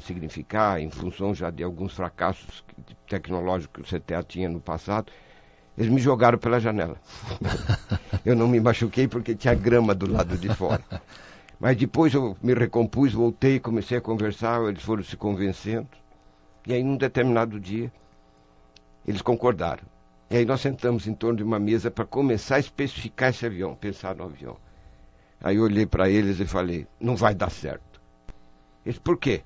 significar, 0.00 0.80
em 0.80 0.90
função 0.90 1.34
já 1.34 1.50
de 1.50 1.62
alguns 1.62 1.94
fracassos 1.94 2.64
tecnológicos 3.08 3.88
que 3.88 3.96
o 3.96 4.00
CTA 4.00 4.22
tinha 4.22 4.48
no 4.48 4.60
passado, 4.60 5.12
eles 5.76 5.90
me 5.90 6.00
jogaram 6.00 6.38
pela 6.38 6.60
janela. 6.60 6.96
eu 8.24 8.36
não 8.36 8.48
me 8.48 8.60
machuquei 8.60 9.08
porque 9.08 9.34
tinha 9.34 9.54
grama 9.54 9.94
do 9.94 10.10
lado 10.10 10.36
de 10.36 10.48
fora. 10.54 10.82
Mas 11.58 11.76
depois 11.76 12.12
eu 12.12 12.36
me 12.42 12.54
recompus, 12.54 13.12
voltei, 13.12 13.60
comecei 13.60 13.96
a 13.96 14.00
conversar, 14.00 14.62
eles 14.68 14.82
foram 14.82 15.02
se 15.02 15.16
convencendo. 15.16 15.88
E 16.66 16.72
aí, 16.72 16.82
num 16.82 16.96
determinado 16.96 17.58
dia, 17.58 17.92
eles 19.06 19.22
concordaram. 19.22 19.84
E 20.30 20.36
aí 20.36 20.44
nós 20.44 20.60
sentamos 20.60 21.06
em 21.06 21.14
torno 21.14 21.36
de 21.36 21.42
uma 21.42 21.58
mesa 21.58 21.90
para 21.90 22.04
começar 22.04 22.56
a 22.56 22.60
especificar 22.60 23.30
esse 23.30 23.44
avião, 23.44 23.74
pensar 23.74 24.14
no 24.14 24.24
avião. 24.24 24.56
Aí 25.40 25.56
eu 25.56 25.64
olhei 25.64 25.84
para 25.84 26.08
eles 26.08 26.40
e 26.40 26.46
falei, 26.46 26.86
não 27.00 27.16
vai 27.16 27.34
dar 27.34 27.50
certo. 27.50 28.00
Eles, 28.84 28.98
por 28.98 29.18
quê? 29.18 29.42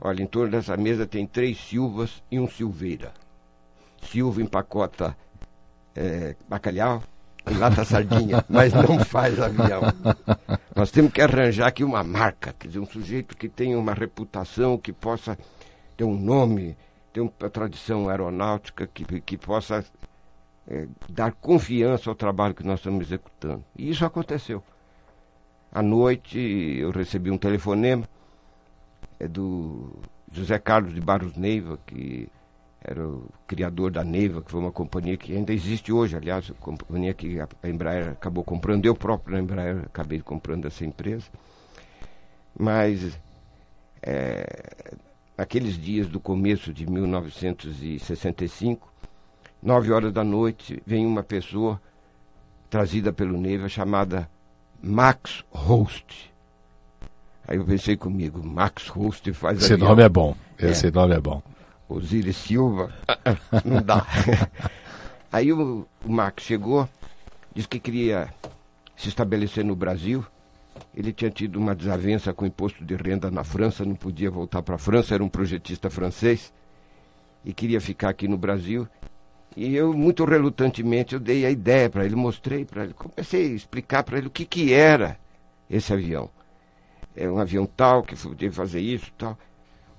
Olha, 0.00 0.22
em 0.22 0.26
torno 0.26 0.50
dessa 0.50 0.76
mesa 0.76 1.06
tem 1.06 1.26
três 1.26 1.58
Silvas 1.58 2.22
e 2.30 2.38
um 2.38 2.48
Silveira. 2.48 3.12
Silva 4.02 4.42
empacota 4.42 5.16
é, 5.94 6.36
bacalhau, 6.48 7.02
lata 7.58 7.84
sardinha, 7.84 8.44
mas 8.48 8.72
não 8.72 8.98
faz 9.04 9.40
avião. 9.40 9.82
Nós 10.74 10.90
temos 10.90 11.12
que 11.12 11.22
arranjar 11.22 11.68
aqui 11.68 11.82
uma 11.82 12.04
marca, 12.04 12.54
quer 12.58 12.68
dizer, 12.68 12.78
um 12.78 12.86
sujeito 12.86 13.36
que 13.36 13.48
tenha 13.48 13.78
uma 13.78 13.94
reputação, 13.94 14.76
que 14.76 14.92
possa 14.92 15.38
ter 15.96 16.04
um 16.04 16.18
nome, 16.18 16.76
ter 17.12 17.20
uma 17.20 17.50
tradição 17.50 18.08
aeronáutica, 18.08 18.86
que, 18.86 19.20
que 19.22 19.38
possa 19.38 19.84
é, 20.68 20.86
dar 21.08 21.32
confiança 21.32 22.10
ao 22.10 22.14
trabalho 22.14 22.54
que 22.54 22.66
nós 22.66 22.80
estamos 22.80 23.06
executando. 23.06 23.64
E 23.74 23.88
isso 23.88 24.04
aconteceu. 24.04 24.62
À 25.72 25.82
noite 25.82 26.38
eu 26.38 26.90
recebi 26.90 27.30
um 27.30 27.38
telefonema 27.38 28.04
é 29.18 29.28
do 29.28 29.92
José 30.32 30.58
Carlos 30.58 30.94
de 30.94 31.00
Barros 31.00 31.36
Neiva, 31.36 31.78
que 31.86 32.28
era 32.82 33.06
o 33.06 33.28
criador 33.46 33.90
da 33.90 34.04
Neiva, 34.04 34.42
que 34.42 34.50
foi 34.50 34.60
uma 34.60 34.70
companhia 34.70 35.16
que 35.16 35.34
ainda 35.34 35.52
existe 35.52 35.92
hoje, 35.92 36.16
aliás, 36.16 36.50
companhia 36.60 37.12
que 37.12 37.38
a 37.40 37.48
Embraer 37.68 38.10
acabou 38.10 38.44
comprando, 38.44 38.86
eu 38.86 38.94
próprio 38.94 39.34
na 39.34 39.42
Embraer 39.42 39.82
acabei 39.86 40.20
comprando 40.20 40.66
essa 40.66 40.84
empresa. 40.84 41.26
Mas 42.56 43.18
é, 44.00 44.94
naqueles 45.36 45.76
dias 45.76 46.08
do 46.08 46.20
começo 46.20 46.72
de 46.72 46.88
1965, 46.88 48.92
nove 49.60 49.90
horas 49.90 50.12
da 50.12 50.22
noite, 50.22 50.80
vem 50.86 51.04
uma 51.04 51.24
pessoa 51.24 51.82
trazida 52.70 53.12
pelo 53.12 53.36
Neiva 53.36 53.68
chamada 53.68 54.30
Max 54.80 55.44
Host. 55.50 56.35
Aí 57.48 57.56
eu 57.58 57.64
pensei 57.64 57.96
comigo, 57.96 58.44
Max 58.44 58.88
Host 58.88 59.32
faz 59.32 59.58
Esse 59.58 59.74
avião. 59.74 59.90
nome 59.90 60.02
é 60.02 60.08
bom. 60.08 60.36
Esse 60.58 60.88
é. 60.88 60.90
nome 60.90 61.14
é 61.14 61.20
bom. 61.20 61.42
Osiris 61.88 62.36
Silva, 62.36 62.92
não 63.64 63.80
dá. 63.80 64.04
Aí 65.30 65.52
o, 65.52 65.86
o 66.04 66.10
Max 66.10 66.42
chegou, 66.42 66.88
disse 67.54 67.68
que 67.68 67.78
queria 67.78 68.32
se 68.96 69.08
estabelecer 69.08 69.64
no 69.64 69.76
Brasil. 69.76 70.24
Ele 70.94 71.12
tinha 71.12 71.30
tido 71.30 71.56
uma 71.56 71.74
desavença 71.74 72.32
com 72.32 72.44
o 72.44 72.48
imposto 72.48 72.84
de 72.84 72.96
renda 72.96 73.30
na 73.30 73.44
França, 73.44 73.84
não 73.84 73.94
podia 73.94 74.30
voltar 74.30 74.62
para 74.62 74.74
a 74.74 74.78
França, 74.78 75.14
era 75.14 75.22
um 75.22 75.28
projetista 75.28 75.88
francês 75.88 76.52
e 77.44 77.52
queria 77.52 77.80
ficar 77.80 78.08
aqui 78.08 78.26
no 78.26 78.36
Brasil. 78.36 78.88
E 79.56 79.74
eu, 79.74 79.94
muito 79.94 80.24
relutantemente, 80.24 81.14
eu 81.14 81.20
dei 81.20 81.46
a 81.46 81.50
ideia 81.50 81.88
para 81.88 82.04
ele, 82.04 82.16
mostrei 82.16 82.64
para 82.64 82.84
ele, 82.84 82.94
comecei 82.94 83.52
a 83.52 83.54
explicar 83.54 84.02
para 84.02 84.18
ele 84.18 84.26
o 84.26 84.30
que, 84.30 84.44
que 84.44 84.72
era 84.72 85.16
esse 85.70 85.92
avião. 85.92 86.28
É 87.16 87.28
um 87.28 87.38
avião 87.38 87.66
tal, 87.66 88.02
que 88.02 88.14
podia 88.14 88.52
fazer 88.52 88.80
isso 88.80 89.10
tal 89.16 89.38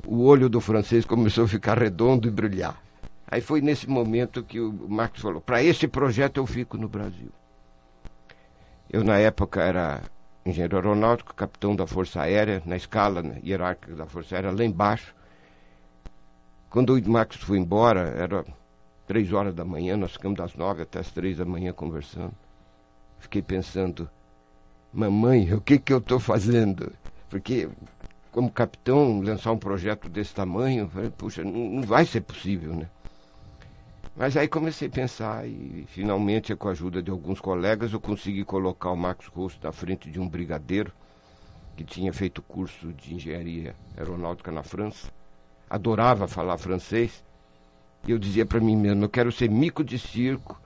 o 0.06 0.24
olho 0.24 0.50
do 0.50 0.62
francês 0.62 1.06
começou 1.06 1.46
a 1.46 1.48
ficar 1.48 1.78
redondo 1.78 2.28
e 2.28 2.32
brilhar. 2.32 2.82
Aí 3.30 3.42
foi 3.42 3.62
nesse 3.62 3.90
momento 3.90 4.44
que 4.44 4.60
o 4.60 4.72
Marcos 4.88 5.22
falou: 5.22 5.42
para 5.42 5.62
esse 5.62 5.88
projeto 5.88 6.38
eu 6.38 6.46
fico 6.46 6.78
no 6.78 6.88
Brasil. 6.88 7.30
Eu, 8.90 9.04
na 9.04 9.18
época, 9.18 9.62
era 9.62 10.02
engenheiro 10.46 10.78
aeronáutico, 10.78 11.36
capitão 11.36 11.76
da 11.76 11.86
Força 11.86 12.22
Aérea, 12.22 12.64
na 12.66 12.78
escala 12.78 13.22
né, 13.22 13.42
hierárquica 13.44 13.96
da 13.96 14.06
Força 14.06 14.36
Aérea, 14.36 14.52
lá 14.52 14.64
embaixo. 14.64 15.14
Quando 16.70 16.94
o 16.94 17.10
Marcos 17.10 17.38
foi 17.38 17.58
embora, 17.58 18.14
era 18.18 18.46
três 19.06 19.34
horas 19.34 19.54
da 19.54 19.66
manhã, 19.66 19.98
nós 19.98 20.14
ficamos 20.14 20.38
das 20.38 20.56
nove 20.56 20.84
até 20.84 21.00
as 21.00 21.12
três 21.12 21.38
da 21.38 21.44
manhã 21.44 21.74
conversando. 21.74 22.34
Fiquei 23.20 23.42
pensando, 23.42 24.10
mamãe, 24.98 25.54
o 25.54 25.62
que 25.62 25.78
que 25.78 25.94
eu 25.94 26.00
estou 26.00 26.20
fazendo? 26.20 26.92
Porque 27.30 27.70
como 28.32 28.50
capitão, 28.50 29.22
lançar 29.22 29.52
um 29.52 29.58
projeto 29.58 30.10
desse 30.10 30.34
tamanho, 30.34 30.90
falei, 30.90 31.12
puxa, 31.12 31.44
não, 31.44 31.52
não 31.52 31.84
vai 31.84 32.04
ser 32.04 32.22
possível, 32.22 32.76
né? 32.76 32.90
Mas 34.16 34.36
aí 34.36 34.48
comecei 34.48 34.88
a 34.88 34.92
pensar 34.92 35.48
e 35.48 35.86
finalmente, 35.90 36.56
com 36.56 36.68
a 36.68 36.72
ajuda 36.72 37.04
de 37.04 37.12
alguns 37.12 37.40
colegas, 37.40 37.94
eu 37.94 38.00
consegui 38.00 38.44
colocar 38.44 38.90
o 38.90 38.98
Max 38.98 39.28
Rosto 39.28 39.64
na 39.64 39.72
frente 39.72 40.10
de 40.10 40.20
um 40.20 40.28
brigadeiro 40.28 40.92
que 41.76 41.84
tinha 41.84 42.12
feito 42.12 42.42
curso 42.42 42.92
de 42.94 43.14
engenharia 43.14 43.76
aeronáutica 43.96 44.52
na 44.52 44.64
França. 44.64 45.12
Adorava 45.70 46.28
falar 46.28 46.58
francês. 46.58 47.24
E 48.08 48.12
eu 48.12 48.18
dizia 48.18 48.48
para 48.48 48.60
mim 48.60 48.76
mesmo, 48.76 49.06
eu 49.06 49.10
quero 49.10 49.32
ser 49.32 49.48
mico 49.48 49.84
de 49.84 50.00
circo 50.00 50.60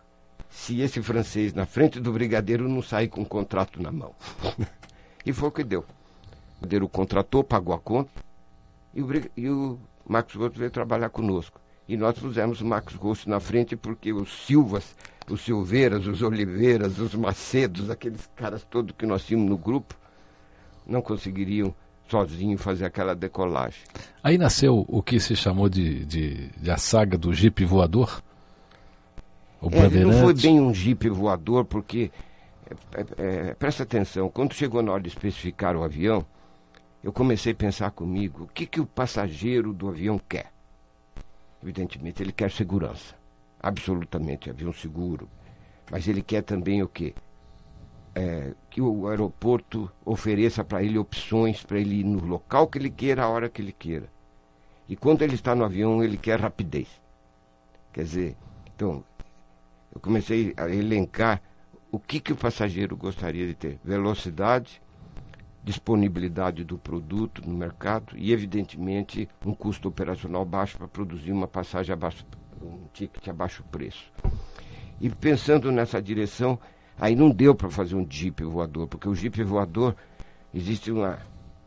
se 0.52 0.82
esse 0.82 1.02
francês 1.02 1.54
na 1.54 1.66
frente 1.66 2.00
do 2.00 2.12
brigadeiro 2.12 2.68
não 2.68 2.84
sair 2.84 3.08
com 3.08 3.22
um 3.22 3.26
contrato 3.26 3.82
na 3.82 3.92
mão. 3.92 4.14
e 5.26 5.32
foi 5.32 5.50
o 5.50 5.52
que 5.52 5.64
deu. 5.64 5.86
O 6.62 6.90
contratou, 6.90 7.44
pagou 7.44 7.74
a 7.74 7.80
conta, 7.80 8.12
e 8.94 9.02
o, 9.02 9.10
e 9.36 9.50
o 9.50 9.80
Marcos 10.08 10.36
Rosto 10.36 10.60
veio 10.60 10.70
trabalhar 10.70 11.10
conosco. 11.10 11.60
E 11.88 11.98
nós 11.98 12.20
pusemos 12.20 12.62
o 12.62 12.66
Marcos 12.66 12.94
Rosto 12.96 13.30
na 13.30 13.40
frente 13.40 13.76
porque 13.76 14.14
os 14.14 14.46
Silvas, 14.46 14.96
os 15.30 15.42
Silveiras, 15.42 16.06
os 16.06 16.22
Oliveiras, 16.22 17.00
os 17.00 17.16
Macedos, 17.16 17.90
aqueles 17.90 18.30
caras 18.36 18.64
todos 18.70 18.94
que 18.96 19.06
nós 19.06 19.26
tínhamos 19.26 19.50
no 19.50 19.58
grupo, 19.58 19.96
não 20.86 21.02
conseguiriam 21.02 21.74
sozinho 22.08 22.58
fazer 22.58 22.86
aquela 22.86 23.16
decolagem. 23.16 23.82
Aí 24.22 24.38
nasceu 24.38 24.86
o 24.88 25.02
que 25.02 25.20
se 25.20 25.36
chamou 25.36 25.70
de, 25.70 26.06
de, 26.06 26.50
de 26.50 26.70
a 26.70 26.78
saga 26.78 27.18
do 27.18 27.34
Jeep 27.34 27.64
voador? 27.66 28.22
O 29.62 29.70
é, 29.70 29.90
não 30.04 30.14
foi 30.14 30.34
bem 30.34 30.60
um 30.60 30.74
Jeep 30.74 31.08
voador, 31.10 31.66
porque, 31.66 32.12
é, 32.66 33.02
é, 33.02 33.06
é, 33.50 33.54
presta 33.54 33.84
atenção, 33.84 34.30
quando 34.30 34.54
chegou 34.54 34.82
na 34.82 34.92
hora 34.92 35.04
de 35.04 35.10
especificar 35.10 35.76
o 35.76 35.84
avião, 35.84 36.26
eu 37.04 37.14
comecei 37.14 37.54
a 37.54 37.56
pensar 37.56 37.92
comigo, 37.92 38.46
o 38.46 38.48
que, 38.48 38.66
que 38.66 38.82
o 38.82 38.86
passageiro 38.86 39.72
do 39.72 39.88
avião 39.88 40.20
quer? 40.20 40.52
Evidentemente, 41.62 42.24
ele 42.24 42.32
quer 42.32 42.52
segurança, 42.52 43.16
absolutamente, 43.60 44.50
avião 44.50 44.74
seguro. 44.74 45.30
Mas 45.92 46.08
ele 46.08 46.24
quer 46.24 46.42
também 46.42 46.82
o 46.82 46.88
quê? 46.88 47.14
é, 48.16 48.54
que 48.70 48.82
o 48.82 49.08
aeroporto 49.08 49.90
ofereça 50.06 50.64
para 50.64 50.84
ele 50.84 50.98
opções 50.98 51.64
para 51.64 51.80
ele 51.80 52.02
ir 52.02 52.04
no 52.04 52.26
local 52.26 52.68
que 52.68 52.78
ele 52.78 52.90
queira, 52.90 53.24
a 53.24 53.30
hora 53.30 53.50
que 53.50 53.62
ele 53.62 53.72
queira. 53.72 54.10
E 54.88 54.96
quando 54.96 55.22
ele 55.22 55.36
está 55.36 55.56
no 55.56 55.64
avião, 55.64 56.04
ele 56.04 56.18
quer 56.18 56.40
rapidez. 56.40 56.88
Quer 57.94 58.04
dizer, 58.04 58.38
então, 58.76 59.04
eu 59.94 60.00
comecei 60.00 60.54
a 60.58 60.70
elencar 60.70 61.42
o 61.92 62.00
que, 62.00 62.20
que 62.20 62.34
o 62.34 62.36
passageiro 62.36 62.96
gostaria 62.96 63.48
de 63.48 63.54
ter: 63.54 63.80
velocidade, 63.84 64.82
disponibilidade 65.64 66.64
do 66.64 66.78
produto 66.78 67.42
no 67.46 67.56
mercado 67.56 68.16
e, 68.18 68.32
evidentemente, 68.32 69.28
um 69.46 69.54
custo 69.54 69.90
operacional 69.90 70.46
baixo 70.46 70.78
para 70.78 70.88
produzir 70.88 71.32
uma 71.32 71.48
passagem 71.48 71.94
abaixo, 71.94 72.26
um 72.62 72.88
ticket 72.94 73.28
a 73.28 73.34
baixo 73.34 73.64
preço. 73.72 74.12
E 75.00 75.10
pensando 75.10 75.72
nessa 75.72 76.02
direção, 76.02 76.60
Aí 77.02 77.16
não 77.16 77.32
deu 77.32 77.56
para 77.56 77.68
fazer 77.68 77.96
um 77.96 78.06
Jeep 78.08 78.44
voador, 78.44 78.88
porque 78.88 79.10
o 79.10 79.16
Jeep 79.16 79.44
voador 79.44 79.96
existe 80.54 80.92
uma, 80.92 81.18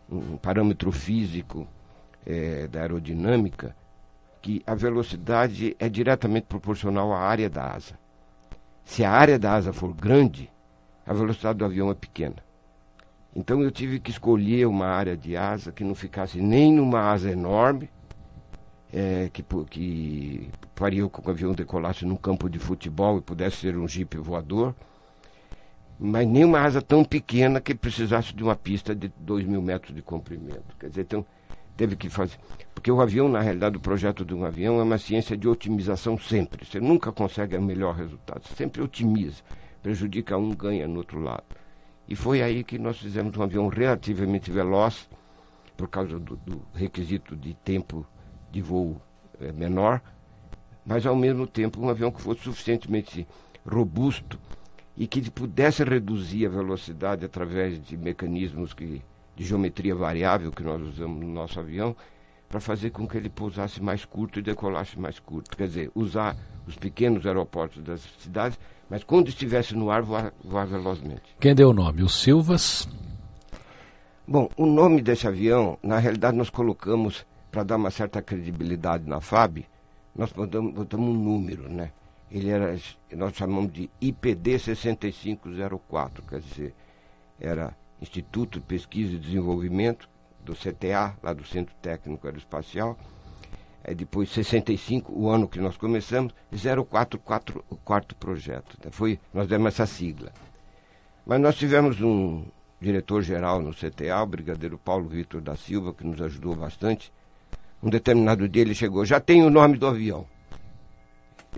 um 0.08 0.36
parâmetro 0.36 0.92
físico 0.92 1.66
é, 2.24 2.68
da 2.68 2.82
aerodinâmica 2.82 3.74
que 4.40 4.62
a 4.64 4.76
velocidade 4.76 5.74
é 5.80 5.88
diretamente 5.88 6.46
proporcional 6.46 7.12
à 7.12 7.18
área 7.18 7.50
da 7.50 7.72
asa. 7.72 7.98
Se 8.84 9.04
a 9.04 9.10
área 9.10 9.38
da 9.38 9.54
asa 9.54 9.72
for 9.72 9.92
grande, 9.94 10.50
a 11.06 11.12
velocidade 11.12 11.58
do 11.58 11.64
avião 11.64 11.90
é 11.90 11.94
pequena. 11.94 12.36
Então 13.34 13.60
eu 13.62 13.70
tive 13.70 13.98
que 13.98 14.10
escolher 14.10 14.66
uma 14.66 14.86
área 14.86 15.16
de 15.16 15.36
asa 15.36 15.72
que 15.72 15.82
não 15.82 15.94
ficasse 15.94 16.40
nem 16.40 16.72
numa 16.72 17.00
asa 17.00 17.30
enorme, 17.30 17.90
é, 18.92 19.28
que, 19.32 19.42
que 19.42 20.48
faria 20.76 21.08
que 21.08 21.20
o 21.20 21.30
avião 21.30 21.52
decolasse 21.52 22.06
num 22.06 22.14
campo 22.14 22.48
de 22.48 22.60
futebol 22.60 23.18
e 23.18 23.20
pudesse 23.20 23.56
ser 23.56 23.76
um 23.76 23.88
jipe 23.88 24.18
voador, 24.18 24.72
mas 25.98 26.26
nem 26.28 26.44
uma 26.44 26.60
asa 26.60 26.80
tão 26.80 27.04
pequena 27.04 27.60
que 27.60 27.74
precisasse 27.74 28.32
de 28.32 28.42
uma 28.42 28.54
pista 28.54 28.94
de 28.94 29.08
2 29.18 29.46
mil 29.46 29.60
metros 29.60 29.94
de 29.94 30.02
comprimento. 30.02 30.76
Quer 30.78 30.90
dizer, 30.90 31.02
então 31.02 31.26
teve 31.76 31.96
que 31.96 32.08
fazer. 32.08 32.38
Porque 32.74 32.90
o 32.90 33.00
avião, 33.00 33.28
na 33.28 33.40
realidade, 33.40 33.76
o 33.76 33.80
projeto 33.80 34.24
de 34.24 34.34
um 34.34 34.44
avião 34.44 34.78
é 34.80 34.82
uma 34.82 34.98
ciência 34.98 35.36
de 35.36 35.48
otimização 35.48 36.18
sempre. 36.18 36.64
Você 36.64 36.80
nunca 36.80 37.12
consegue 37.12 37.56
o 37.56 37.62
melhor 37.62 37.94
resultado, 37.94 38.46
sempre 38.56 38.82
otimiza. 38.82 39.42
Prejudica 39.82 40.36
um, 40.36 40.50
ganha 40.50 40.88
no 40.88 40.98
outro 40.98 41.20
lado. 41.20 41.44
E 42.08 42.14
foi 42.14 42.42
aí 42.42 42.62
que 42.62 42.78
nós 42.78 42.98
fizemos 42.98 43.36
um 43.36 43.42
avião 43.42 43.68
relativamente 43.68 44.50
veloz, 44.50 45.08
por 45.76 45.88
causa 45.88 46.18
do, 46.18 46.36
do 46.36 46.62
requisito 46.74 47.34
de 47.34 47.54
tempo 47.54 48.06
de 48.50 48.60
voo 48.60 49.00
é, 49.40 49.50
menor, 49.52 50.00
mas 50.84 51.06
ao 51.06 51.16
mesmo 51.16 51.46
tempo 51.46 51.80
um 51.80 51.88
avião 51.88 52.10
que 52.12 52.20
fosse 52.20 52.42
suficientemente 52.42 53.26
robusto 53.66 54.38
e 54.96 55.06
que 55.06 55.28
pudesse 55.30 55.82
reduzir 55.82 56.46
a 56.46 56.50
velocidade 56.50 57.24
através 57.24 57.82
de 57.82 57.96
mecanismos 57.96 58.72
que, 58.72 59.02
de 59.36 59.44
geometria 59.44 59.94
variável 59.94 60.50
que 60.50 60.62
nós 60.62 60.80
usamos 60.80 61.20
no 61.20 61.32
nosso 61.32 61.58
avião, 61.58 61.96
para 62.48 62.60
fazer 62.60 62.90
com 62.90 63.06
que 63.06 63.16
ele 63.16 63.28
pousasse 63.28 63.82
mais 63.82 64.04
curto 64.04 64.38
e 64.38 64.42
decolasse 64.42 64.98
mais 64.98 65.18
curto. 65.18 65.56
Quer 65.56 65.66
dizer, 65.66 65.90
usar 65.94 66.36
os 66.66 66.76
pequenos 66.76 67.26
aeroportos 67.26 67.82
das 67.82 68.00
cidades, 68.18 68.58
mas 68.88 69.02
quando 69.02 69.28
estivesse 69.28 69.74
no 69.74 69.90
ar, 69.90 70.02
voar, 70.02 70.32
voar 70.44 70.66
velozmente. 70.66 71.34
Quem 71.40 71.54
deu 71.54 71.70
o 71.70 71.72
nome? 71.72 72.02
O 72.02 72.08
Silvas? 72.08 72.88
Bom, 74.26 74.48
o 74.56 74.66
nome 74.66 75.02
desse 75.02 75.26
avião, 75.26 75.78
na 75.82 75.98
realidade, 75.98 76.36
nós 76.36 76.48
colocamos, 76.48 77.26
para 77.50 77.64
dar 77.64 77.76
uma 77.76 77.90
certa 77.90 78.22
credibilidade 78.22 79.08
na 79.08 79.20
FAB, 79.20 79.66
nós 80.14 80.32
botamos, 80.32 80.72
botamos 80.72 81.08
um 81.08 81.18
número, 81.18 81.68
né? 81.68 81.90
ele 82.34 82.50
era, 82.50 82.76
nós 83.12 83.34
chamamos 83.36 83.72
de 83.72 83.88
IPD 84.00 84.58
6504, 84.58 86.24
quer 86.24 86.40
dizer, 86.40 86.74
era 87.38 87.76
Instituto 88.00 88.58
de 88.58 88.66
Pesquisa 88.66 89.14
e 89.14 89.18
Desenvolvimento 89.18 90.08
do 90.44 90.54
CTA, 90.54 91.16
lá 91.22 91.32
do 91.32 91.44
Centro 91.44 91.74
Técnico 91.80 92.26
Aeroespacial. 92.26 92.98
É, 93.82 93.94
depois 93.94 94.30
65, 94.30 95.12
o 95.12 95.28
ano 95.28 95.46
que 95.46 95.60
nós 95.60 95.76
começamos, 95.76 96.34
044, 96.50 97.64
o 97.68 97.76
quarto 97.76 98.14
projeto. 98.16 98.78
Né? 98.82 98.90
Foi, 98.90 99.18
nós 99.32 99.46
demos 99.46 99.68
essa 99.68 99.84
sigla. 99.84 100.32
Mas 101.26 101.40
nós 101.40 101.56
tivemos 101.56 102.00
um 102.00 102.44
diretor-geral 102.80 103.60
no 103.60 103.72
CTA, 103.72 104.22
o 104.22 104.26
brigadeiro 104.26 104.78
Paulo 104.78 105.08
Vitor 105.08 105.40
da 105.40 105.56
Silva, 105.56 105.92
que 105.92 106.06
nos 106.06 106.20
ajudou 106.20 106.54
bastante. 106.54 107.12
Um 107.82 107.90
determinado 107.90 108.48
dia 108.48 108.62
ele 108.62 108.74
chegou, 108.74 109.04
já 109.04 109.20
tem 109.20 109.42
o 109.42 109.50
nome 109.50 109.76
do 109.76 109.86
avião. 109.86 110.26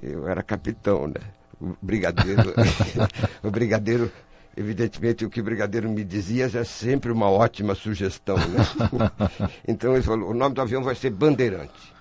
Eu 0.02 0.28
era 0.28 0.42
capitão, 0.42 1.06
né? 1.06 1.20
O 1.60 1.76
brigadeiro, 1.80 2.52
o 3.42 3.50
brigadeiro, 3.50 4.12
evidentemente 4.56 5.24
o 5.24 5.30
que 5.30 5.40
o 5.40 5.44
brigadeiro 5.44 5.88
me 5.88 6.02
dizia 6.02 6.46
é 6.46 6.64
sempre 6.64 7.12
uma 7.12 7.28
ótima 7.28 7.74
sugestão, 7.74 8.36
né? 8.36 8.64
então 9.68 9.92
ele 9.92 10.02
falou, 10.02 10.30
o 10.30 10.34
nome 10.34 10.54
do 10.54 10.62
avião 10.62 10.82
vai 10.82 10.94
ser 10.94 11.10
Bandeirante. 11.10 11.94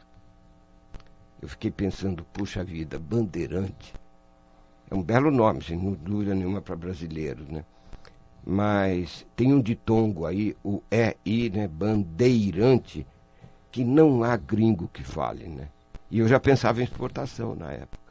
Eu 1.42 1.50
fiquei 1.50 1.70
pensando, 1.70 2.24
puxa 2.32 2.64
vida, 2.64 2.98
Bandeirante. 2.98 3.94
É 4.90 4.96
um 4.96 5.04
belo 5.04 5.30
nome, 5.30 5.64
sem 5.64 5.78
dúvida 5.96 6.34
nenhuma 6.34 6.62
para 6.62 6.76
brasileiros, 6.76 7.48
né? 7.50 7.66
Mas 8.46 9.26
tem 9.36 9.52
um 9.52 9.62
ditongo 9.62 10.26
aí, 10.26 10.56
o 10.64 10.82
EI, 10.90 11.50
né? 11.50 11.68
Bandeirante, 11.68 13.06
que 13.72 13.84
não 13.84 14.24
há 14.24 14.38
gringo 14.38 14.88
que 14.88 15.04
fale, 15.04 15.48
né? 15.48 15.68
E 16.10 16.20
eu 16.20 16.28
já 16.28 16.40
pensava 16.40 16.80
em 16.80 16.84
exportação 16.84 17.56
na 17.56 17.72
época. 17.72 18.06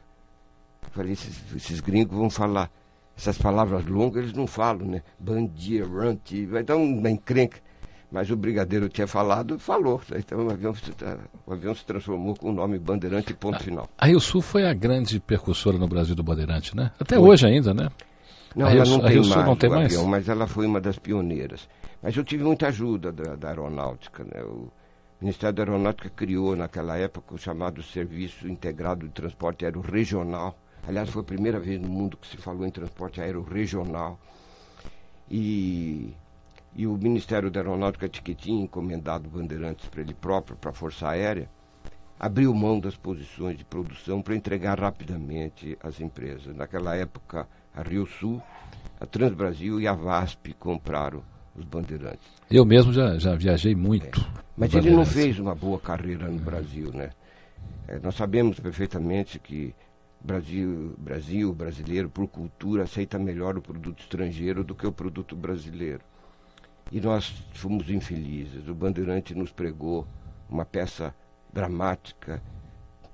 Falei, 0.91 1.13
esses, 1.13 1.55
esses 1.55 1.79
gringos 1.79 2.15
vão 2.15 2.29
falar 2.29 2.69
essas 3.17 3.37
palavras 3.37 3.85
longas, 3.85 4.23
eles 4.23 4.33
não 4.33 4.47
falam, 4.47 4.85
né? 4.85 5.01
Bandeirante, 5.19 6.45
vai 6.45 6.63
dar 6.63 6.75
uma 6.75 7.09
encrenca. 7.09 7.59
Mas 8.11 8.29
o 8.29 8.35
brigadeiro 8.35 8.87
tinha 8.87 9.07
falado, 9.07 9.57
falou. 9.57 10.01
Então 10.15 10.45
o 10.45 10.51
avião, 10.51 10.73
o 11.45 11.53
avião 11.53 11.75
se 11.75 11.85
transformou 11.85 12.35
com 12.35 12.49
o 12.49 12.53
nome 12.53 12.77
Bandeirante 12.77 13.33
ponto 13.33 13.61
final. 13.63 13.89
A 13.97 14.05
Rio 14.05 14.19
Sul 14.19 14.41
foi 14.41 14.65
a 14.65 14.73
grande 14.73 15.19
percussora 15.19 15.77
no 15.77 15.87
Brasil 15.87 16.15
do 16.15 16.23
Bandeirante, 16.23 16.75
né? 16.75 16.91
Até 16.99 17.15
foi. 17.15 17.27
hoje 17.27 17.47
ainda, 17.47 17.73
né? 17.73 17.89
Não, 18.55 18.67
a 18.67 18.71
ela 18.71 18.83
Rio, 18.83 18.97
não, 18.97 18.99
tem 19.01 19.17
mais, 19.17 19.45
não 19.45 19.55
tem 19.55 19.69
mais, 19.69 19.85
avião, 19.85 20.07
mas 20.07 20.29
ela 20.29 20.47
foi 20.47 20.65
uma 20.65 20.79
das 20.79 20.97
pioneiras. 20.97 21.67
Mas 22.01 22.15
eu 22.15 22.23
tive 22.23 22.43
muita 22.43 22.67
ajuda 22.67 23.11
da, 23.11 23.35
da 23.35 23.49
aeronáutica, 23.49 24.23
né? 24.23 24.41
O, 24.43 24.71
o 25.19 25.23
Ministério 25.23 25.55
da 25.55 25.63
Aeronáutica 25.63 26.09
criou 26.09 26.55
naquela 26.57 26.97
época 26.97 27.35
o 27.35 27.37
chamado 27.37 27.81
Serviço 27.81 28.47
Integrado 28.49 29.07
de 29.07 29.13
Transporte 29.13 29.63
Aéreo 29.63 29.79
Regional. 29.79 30.57
Aliás, 30.87 31.09
foi 31.09 31.21
a 31.21 31.25
primeira 31.25 31.59
vez 31.59 31.81
no 31.81 31.87
mundo 31.87 32.17
que 32.17 32.27
se 32.27 32.37
falou 32.37 32.65
em 32.65 32.71
transporte 32.71 33.19
aéreo 33.19 33.41
regional. 33.41 34.19
E, 35.29 36.13
e 36.75 36.85
o 36.85 36.93
Ministério 36.97 37.49
da 37.49 37.59
Aeronáutica, 37.59 38.07
tinha 38.07 38.63
encomendado 38.63 39.29
bandeirantes 39.29 39.87
para 39.87 40.01
ele 40.01 40.13
próprio, 40.13 40.55
para 40.55 40.69
a 40.69 40.73
Força 40.73 41.07
Aérea, 41.09 41.49
abriu 42.19 42.53
mão 42.53 42.79
das 42.79 42.95
posições 42.95 43.57
de 43.57 43.65
produção 43.65 44.21
para 44.21 44.35
entregar 44.35 44.79
rapidamente 44.79 45.77
às 45.81 45.99
empresas. 45.99 46.55
Naquela 46.55 46.95
época, 46.95 47.47
a 47.75 47.81
Rio 47.81 48.05
Sul, 48.05 48.41
a 48.99 49.05
Transbrasil 49.05 49.81
e 49.81 49.87
a 49.87 49.93
VASP 49.93 50.53
compraram 50.53 51.23
os 51.55 51.65
bandeirantes. 51.65 52.27
Eu 52.49 52.65
mesmo 52.65 52.93
já, 52.93 53.17
já 53.17 53.35
viajei 53.35 53.75
muito. 53.75 54.19
É. 54.19 54.45
Mas 54.57 54.73
ele 54.73 54.91
não 54.91 55.05
fez 55.05 55.39
uma 55.39 55.55
boa 55.55 55.79
carreira 55.79 56.27
no 56.27 56.39
Brasil, 56.39 56.91
né? 56.93 57.09
É, 57.87 57.99
nós 57.99 58.15
sabemos 58.15 58.59
perfeitamente 58.59 59.37
que 59.39 59.75
Brasil, 60.25 60.95
Brasil, 60.97 61.53
brasileiro, 61.53 62.09
por 62.09 62.27
cultura, 62.27 62.83
aceita 62.83 63.19
melhor 63.19 63.55
o 63.57 63.61
produto 63.61 63.99
estrangeiro 63.99 64.63
do 64.63 64.73
que 64.73 64.87
o 64.87 64.91
produto 64.91 65.35
brasileiro. 65.35 66.01
E 66.91 66.99
nós 66.99 67.29
fomos 67.53 67.91
infelizes. 67.91 68.67
O 68.67 68.73
Bandeirante 68.73 69.35
nos 69.35 69.51
pregou 69.51 70.07
uma 70.49 70.65
peça 70.65 71.13
dramática, 71.53 72.41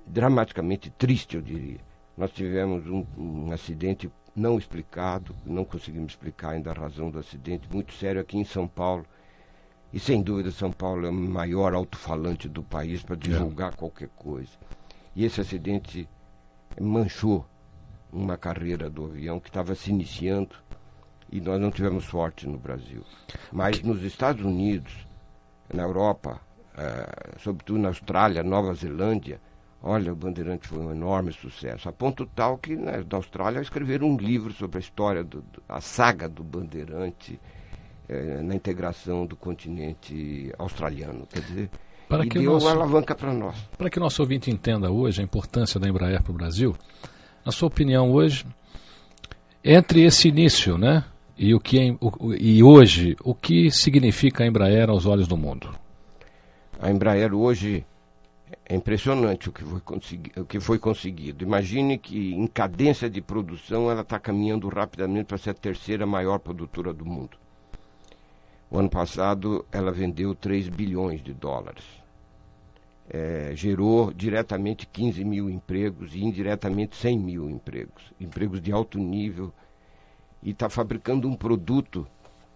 dramaticamente 0.06 0.88
triste, 0.88 1.36
eu 1.36 1.42
diria. 1.42 1.80
Nós 2.16 2.30
tivemos 2.30 2.86
um, 2.86 3.04
um 3.16 3.52
acidente 3.52 4.10
não 4.34 4.56
explicado, 4.56 5.36
não 5.44 5.66
conseguimos 5.66 6.12
explicar 6.12 6.52
ainda 6.52 6.70
a 6.70 6.74
razão 6.74 7.10
do 7.10 7.18
acidente, 7.18 7.68
muito 7.70 7.92
sério 7.92 8.22
aqui 8.22 8.38
em 8.38 8.44
São 8.44 8.66
Paulo. 8.66 9.04
E 9.92 10.00
sem 10.00 10.22
dúvida 10.22 10.50
São 10.50 10.72
Paulo 10.72 11.06
é 11.06 11.10
o 11.10 11.12
maior 11.12 11.74
alto-falante 11.74 12.48
do 12.48 12.62
país 12.62 13.02
para 13.02 13.16
divulgar 13.16 13.74
é. 13.74 13.76
qualquer 13.76 14.08
coisa. 14.16 14.52
E 15.14 15.26
esse 15.26 15.42
acidente 15.42 16.08
manchou 16.80 17.46
uma 18.12 18.36
carreira 18.36 18.90
do 18.90 19.04
avião 19.06 19.40
que 19.40 19.48
estava 19.48 19.74
se 19.74 19.90
iniciando 19.90 20.54
e 21.30 21.40
nós 21.40 21.60
não 21.60 21.70
tivemos 21.70 22.04
sorte 22.04 22.46
no 22.46 22.58
Brasil. 22.58 23.02
Mas 23.50 23.82
nos 23.82 24.02
Estados 24.02 24.44
Unidos, 24.44 24.92
na 25.72 25.82
Europa, 25.82 26.40
uh, 26.74 27.40
sobretudo 27.40 27.78
na 27.78 27.88
Austrália, 27.88 28.42
Nova 28.42 28.74
Zelândia, 28.74 29.40
olha, 29.82 30.12
o 30.12 30.16
Bandeirante 30.16 30.68
foi 30.68 30.78
um 30.78 30.92
enorme 30.92 31.32
sucesso. 31.32 31.88
A 31.88 31.92
ponto 31.92 32.26
tal 32.26 32.58
que 32.58 32.76
né, 32.76 33.02
na 33.10 33.16
Austrália 33.16 33.60
escreveram 33.60 34.08
um 34.08 34.16
livro 34.16 34.52
sobre 34.52 34.76
a 34.76 34.80
história, 34.80 35.24
do 35.24 35.42
a 35.66 35.80
saga 35.80 36.28
do 36.28 36.44
Bandeirante 36.44 37.40
eh, 38.08 38.42
na 38.42 38.54
integração 38.54 39.24
do 39.24 39.34
continente 39.34 40.52
australiano. 40.58 41.26
Quer 41.26 41.40
dizer, 41.40 41.70
para 42.12 42.26
e 42.26 42.28
que 42.28 42.38
deu 42.38 42.52
nosso, 42.52 42.66
uma 42.66 42.72
alavanca 42.72 43.14
para 43.14 43.32
nós. 43.32 43.56
Para 43.78 43.88
que 43.88 43.98
o 43.98 44.02
nosso 44.02 44.20
ouvinte 44.20 44.50
entenda 44.50 44.90
hoje 44.90 45.22
a 45.22 45.24
importância 45.24 45.80
da 45.80 45.88
Embraer 45.88 46.22
para 46.22 46.30
o 46.30 46.34
Brasil, 46.34 46.76
na 47.44 47.50
sua 47.50 47.68
opinião 47.68 48.12
hoje, 48.12 48.44
entre 49.64 50.04
esse 50.04 50.28
início, 50.28 50.76
né, 50.76 51.04
e 51.38 51.54
o 51.54 51.60
que 51.60 51.96
o, 52.00 52.34
e 52.34 52.62
hoje, 52.62 53.16
o 53.24 53.34
que 53.34 53.70
significa 53.70 54.44
a 54.44 54.46
Embraer 54.46 54.90
aos 54.90 55.06
olhos 55.06 55.26
do 55.26 55.36
mundo? 55.36 55.74
A 56.78 56.90
Embraer 56.90 57.34
hoje 57.34 57.86
é 58.66 58.74
impressionante 58.74 59.48
o 59.48 59.52
que 59.52 59.64
foi, 59.64 59.80
o 60.36 60.44
que 60.44 60.60
foi 60.60 60.78
conseguido. 60.78 61.42
Imagine 61.42 61.96
que 61.96 62.34
em 62.34 62.46
cadência 62.46 63.08
de 63.08 63.22
produção 63.22 63.90
ela 63.90 64.02
está 64.02 64.18
caminhando 64.18 64.68
rapidamente 64.68 65.26
para 65.26 65.38
ser 65.38 65.50
a 65.50 65.54
terceira 65.54 66.04
maior 66.04 66.38
produtora 66.38 66.92
do 66.92 67.06
mundo. 67.06 67.38
O 68.70 68.78
ano 68.78 68.90
passado 68.90 69.64
ela 69.72 69.90
vendeu 69.90 70.34
3 70.34 70.68
bilhões 70.68 71.22
de 71.22 71.32
dólares. 71.32 72.01
É, 73.14 73.52
gerou 73.54 74.10
diretamente 74.10 74.86
15 74.86 75.22
mil 75.22 75.50
empregos 75.50 76.14
e 76.14 76.24
indiretamente 76.24 76.96
100 76.96 77.18
mil 77.18 77.50
empregos. 77.50 78.12
Empregos 78.18 78.60
de 78.60 78.72
alto 78.72 78.98
nível. 78.98 79.52
E 80.42 80.50
está 80.50 80.68
fabricando 80.68 81.28
um 81.28 81.36
produto 81.36 82.06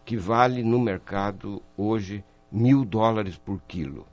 que 0.05 0.17
vale 0.17 0.63
no 0.63 0.81
mercado 0.81 1.63
hoje 1.77 2.25
mil 2.51 2.85
dólares 2.85 3.37
por 3.37 3.61
quilo 3.69 4.07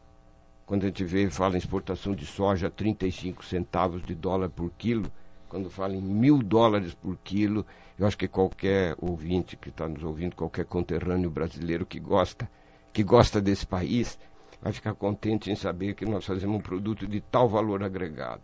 quando 0.66 0.84
a 0.84 0.86
gente 0.88 1.04
vê, 1.04 1.30
fala 1.30 1.56
em 1.56 1.58
exportação 1.58 2.16
de 2.16 2.26
soja, 2.26 2.70
35 2.70 3.44
centavos 3.44 4.02
de 4.04 4.16
dólar 4.16 4.50
por 4.50 4.72
quilo. 4.72 5.12
Quando 5.50 5.70
fala 5.70 5.94
em 5.94 6.02
mil 6.02 6.42
dólares 6.42 6.94
por 6.94 7.18
quilo, 7.18 7.66
eu 8.00 8.08
acho 8.08 8.18
que 8.18 8.28
qualquer 8.28 8.96
ouvinte 8.98 9.56
que 9.58 9.70
está 9.70 9.88
nos 9.88 10.04
ouvindo, 10.04 10.36
qualquer 10.36 10.66
conterrâneo 10.66 11.30
brasileiro 11.30 11.86
que 11.86 12.00
gosta, 12.00 12.50
que 12.92 13.04
gosta 13.04 13.42
desse 13.42 13.68
país, 13.68 14.18
vai 14.64 14.72
ficar 14.72 14.94
contente 14.94 15.52
em 15.52 15.56
saber 15.56 15.94
que 15.94 16.06
nós 16.06 16.26
fazemos 16.26 16.56
um 16.56 16.62
produto 16.62 17.06
de 17.06 17.20
tal 17.20 17.50
valor 17.50 17.84
agregado. 17.84 18.44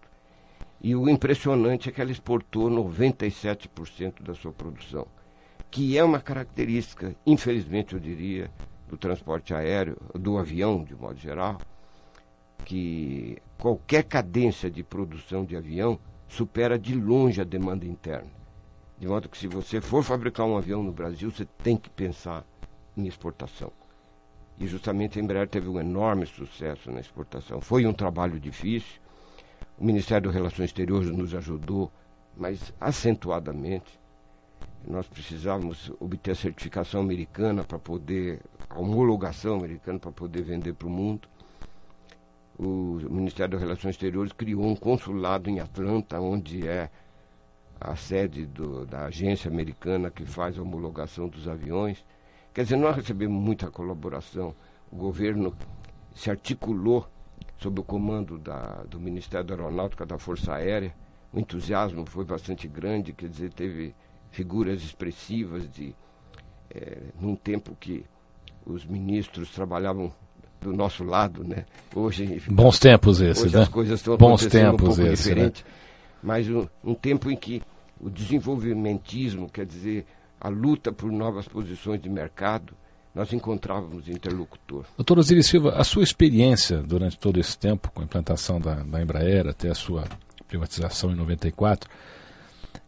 E 0.81 0.93
o 0.93 1.07
impressionante 1.07 1.87
é 1.87 1.91
que 1.93 2.01
ela 2.01 2.11
exportou 2.11 2.69
97% 2.69 4.21
da 4.21 4.35
sua 4.35 4.51
produção, 4.51 5.07
que 5.71 5.97
é 5.97 6.03
uma 6.03 6.19
característica, 6.19 7.15
infelizmente 7.25 7.93
eu 7.93 8.01
diria, 8.01 8.51
do 8.89 8.97
transporte 8.97 9.53
aéreo, 9.53 9.95
do 10.13 10.37
avião 10.37 10.83
de 10.83 10.93
modo 10.93 11.17
geral, 11.17 11.57
que 12.65 13.37
qualquer 13.57 14.03
cadência 14.03 14.69
de 14.69 14.83
produção 14.83 15.45
de 15.45 15.55
avião 15.55 15.97
supera 16.27 16.77
de 16.77 16.95
longe 16.95 17.39
a 17.39 17.45
demanda 17.45 17.85
interna. 17.85 18.29
De 18.97 19.07
modo 19.07 19.29
que 19.29 19.37
se 19.37 19.47
você 19.47 19.79
for 19.79 20.03
fabricar 20.03 20.45
um 20.45 20.57
avião 20.57 20.83
no 20.83 20.91
Brasil, 20.91 21.31
você 21.31 21.45
tem 21.63 21.77
que 21.77 21.89
pensar 21.89 22.45
em 22.97 23.07
exportação. 23.07 23.71
E 24.59 24.67
justamente 24.67 25.17
a 25.17 25.21
Embraer 25.21 25.47
teve 25.47 25.69
um 25.69 25.79
enorme 25.79 26.25
sucesso 26.25 26.91
na 26.91 26.99
exportação. 26.99 27.61
Foi 27.61 27.85
um 27.85 27.93
trabalho 27.93 28.39
difícil. 28.39 28.99
O 29.77 29.85
Ministério 29.85 30.27
das 30.27 30.35
Relações 30.35 30.65
Exteriores 30.65 31.09
nos 31.09 31.33
ajudou, 31.33 31.91
mas 32.35 32.73
acentuadamente. 32.79 33.99
Nós 34.85 35.07
precisávamos 35.07 35.91
obter 35.99 36.31
a 36.31 36.35
certificação 36.35 37.01
americana 37.01 37.63
para 37.63 37.79
poder, 37.79 38.41
a 38.69 38.79
homologação 38.79 39.55
americana 39.55 39.99
para 39.99 40.11
poder 40.11 40.41
vender 40.41 40.73
para 40.73 40.87
o 40.87 40.91
mundo 40.91 41.27
o 42.59 42.99
Ministério 43.09 43.53
das 43.53 43.61
Relações 43.61 43.95
Exteriores 43.95 44.33
criou 44.33 44.65
um 44.65 44.75
consulado 44.75 45.49
em 45.49 45.61
Atlanta, 45.61 46.19
onde 46.19 46.67
é 46.67 46.89
a 47.79 47.95
sede 47.95 48.45
do, 48.45 48.85
da 48.85 49.05
agência 49.05 49.49
americana 49.49 50.11
que 50.11 50.25
faz 50.25 50.57
a 50.57 50.61
homologação 50.61 51.29
dos 51.29 51.47
aviões. 51.47 52.03
Quer 52.59 52.63
dizer, 52.63 52.75
nós 52.75 52.93
recebemos 52.93 53.41
muita 53.41 53.71
colaboração. 53.71 54.53
O 54.91 54.97
governo 54.97 55.55
se 56.13 56.29
articulou 56.29 57.07
sob 57.57 57.79
o 57.79 57.83
comando 57.85 58.37
da, 58.37 58.83
do 58.83 58.99
Ministério 58.99 59.47
da 59.47 59.53
Aeronáutica 59.53 60.05
da 60.05 60.17
Força 60.17 60.55
Aérea. 60.55 60.93
O 61.31 61.39
entusiasmo 61.39 62.05
foi 62.05 62.25
bastante 62.25 62.67
grande, 62.67 63.13
quer 63.13 63.29
dizer, 63.29 63.53
teve 63.53 63.95
figuras 64.29 64.83
expressivas 64.83 65.71
de 65.71 65.95
é, 66.69 66.97
num 67.21 67.33
tempo 67.33 67.77
que 67.79 68.03
os 68.65 68.85
ministros 68.85 69.51
trabalhavam 69.51 70.11
do 70.59 70.73
nosso 70.73 71.05
lado, 71.05 71.45
né? 71.45 71.65
Hoje 71.95 72.43
bons 72.51 72.77
tempos 72.77 73.21
esses, 73.21 73.45
hoje 73.45 73.55
né? 73.55 73.61
as 73.61 73.69
coisas 73.69 74.01
estão 74.01 74.17
bons 74.17 74.45
tempos 74.45 74.73
um 74.73 74.95
pouco 74.97 75.01
esse, 75.03 75.29
diferente, 75.29 75.63
né? 75.63 75.71
mas 76.21 76.49
um, 76.49 76.67
um 76.83 76.93
tempo 76.93 77.31
em 77.31 77.37
que 77.37 77.63
o 78.01 78.09
desenvolvimentismo, 78.09 79.49
quer 79.49 79.65
dizer, 79.65 80.05
a 80.39 80.49
luta 80.49 80.91
por 80.91 81.11
novas 81.11 81.47
posições 81.47 82.01
de 82.01 82.09
mercado, 82.09 82.73
nós 83.13 83.33
encontrávamos 83.33 84.07
interlocutor. 84.07 84.85
Doutor 84.95 85.19
Osiris 85.19 85.47
Silva, 85.47 85.73
a 85.75 85.83
sua 85.83 86.03
experiência 86.03 86.77
durante 86.77 87.17
todo 87.17 87.39
esse 87.39 87.57
tempo 87.57 87.91
com 87.91 88.01
a 88.01 88.05
implantação 88.05 88.59
da, 88.59 88.75
da 88.75 89.01
Embraer 89.01 89.47
até 89.47 89.69
a 89.69 89.75
sua 89.75 90.05
privatização 90.47 91.11
em 91.11 91.15
94, 91.15 91.89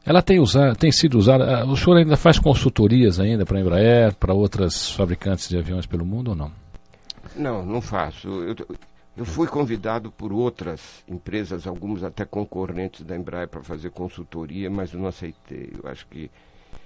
ela 0.06 0.22
tem, 0.22 0.40
usado, 0.40 0.76
tem 0.76 0.92
sido 0.92 1.18
usada. 1.18 1.66
O 1.66 1.78
senhor 1.78 1.98
ainda 1.98 2.18
faz 2.18 2.40
consultorias 2.40 3.20
ainda 3.20 3.46
para 3.46 3.58
a 3.58 3.62
Embraer, 3.62 4.16
para 4.16 4.34
outras 4.34 4.92
fabricantes 4.92 5.48
de 5.48 5.58
aviões 5.58 5.86
pelo 5.86 6.06
mundo 6.06 6.30
ou 6.30 6.36
não? 6.36 6.52
Não, 7.36 7.66
não 7.66 7.82
faço. 7.82 8.28
Eu, 8.28 8.56
eu 9.16 9.26
fui 9.26 9.48
convidado 9.48 10.12
por 10.12 10.34
outras 10.34 11.04
empresas, 11.08 11.68
algumas 11.68 12.04
até 12.04 12.26
concorrentes 12.26 13.06
da 13.06 13.16
Embraer, 13.16 13.48
para 13.48 13.62
fazer 13.62 13.92
consultoria, 13.92 14.70
mas 14.70 14.94
eu 14.94 15.00
não 15.00 15.08
aceitei. 15.08 15.72
Eu 15.82 15.90
acho 15.90 16.08
que 16.08 16.32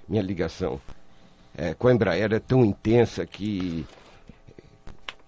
minha 0.08 0.22
ligação 0.22 0.80
é, 1.58 1.74
com 1.74 1.88
a 1.88 1.94
Embraer 1.94 2.34
é 2.34 2.40
tão 2.40 2.64
intensa 2.64 3.26
que 3.26 3.86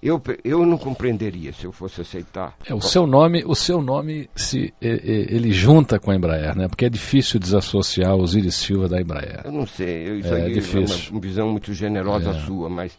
eu, 0.01 0.21
eu 0.43 0.65
não 0.65 0.77
compreenderia 0.77 1.51
se 1.53 1.65
eu 1.65 1.71
fosse 1.71 2.01
aceitar. 2.01 2.55
É, 2.65 2.73
o 2.73 2.81
seu 2.81 3.07
nome, 3.07 3.43
o 3.45 3.55
seu 3.55 3.81
nome 3.81 4.29
se 4.35 4.73
ele 4.79 5.51
junta 5.51 5.99
com 5.99 6.11
a 6.11 6.15
Embraer, 6.15 6.55
né? 6.55 6.67
Porque 6.67 6.85
é 6.85 6.89
difícil 6.89 7.39
desassociar 7.39 8.15
o 8.15 8.21
Osiris 8.21 8.55
Silva 8.55 8.87
da 8.87 9.01
Embraer. 9.01 9.41
Eu 9.43 9.51
não 9.51 9.65
sei, 9.65 10.09
eu, 10.09 10.19
isso 10.19 10.33
é, 10.33 10.43
aí 10.43 10.53
difícil. 10.53 11.07
é 11.09 11.11
uma, 11.11 11.19
visão 11.19 11.49
muito 11.49 11.73
generosa 11.73 12.29
é. 12.29 12.33
sua, 12.41 12.69
mas 12.69 12.97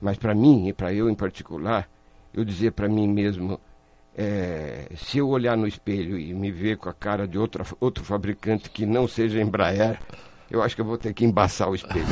mas 0.00 0.16
para 0.16 0.34
mim, 0.34 0.68
e 0.68 0.72
para 0.72 0.92
eu 0.92 1.10
em 1.10 1.14
particular, 1.14 1.88
eu 2.32 2.44
dizia 2.44 2.70
para 2.70 2.88
mim 2.88 3.08
mesmo, 3.08 3.58
é, 4.16 4.88
se 4.96 5.18
eu 5.18 5.28
olhar 5.28 5.56
no 5.56 5.66
espelho 5.66 6.16
e 6.18 6.32
me 6.32 6.52
ver 6.52 6.76
com 6.76 6.88
a 6.88 6.94
cara 6.94 7.26
de 7.26 7.36
outra, 7.36 7.64
outro 7.80 8.04
fabricante 8.04 8.70
que 8.70 8.86
não 8.86 9.08
seja 9.08 9.40
Embraer, 9.40 9.98
eu 10.50 10.62
acho 10.62 10.74
que 10.74 10.80
eu 10.80 10.86
vou 10.86 10.96
ter 10.96 11.12
que 11.12 11.24
embaçar 11.24 11.68
o 11.68 11.74
espelho. 11.74 12.06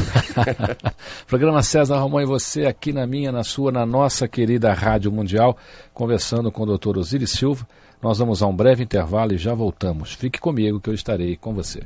Programa 1.26 1.62
César 1.62 1.98
Romão 1.98 2.20
e 2.20 2.26
você 2.26 2.66
aqui 2.66 2.92
na 2.92 3.06
minha, 3.06 3.32
na 3.32 3.42
sua, 3.42 3.72
na 3.72 3.86
nossa 3.86 4.28
querida 4.28 4.72
Rádio 4.72 5.10
Mundial, 5.10 5.56
conversando 5.94 6.52
com 6.52 6.62
o 6.62 6.66
doutor 6.66 6.98
Osiris 6.98 7.30
Silva. 7.30 7.66
Nós 8.02 8.18
vamos 8.18 8.42
a 8.42 8.46
um 8.46 8.54
breve 8.54 8.84
intervalo 8.84 9.32
e 9.32 9.38
já 9.38 9.54
voltamos. 9.54 10.12
Fique 10.12 10.38
comigo 10.38 10.80
que 10.80 10.90
eu 10.90 10.94
estarei 10.94 11.36
com 11.36 11.54
você. 11.54 11.82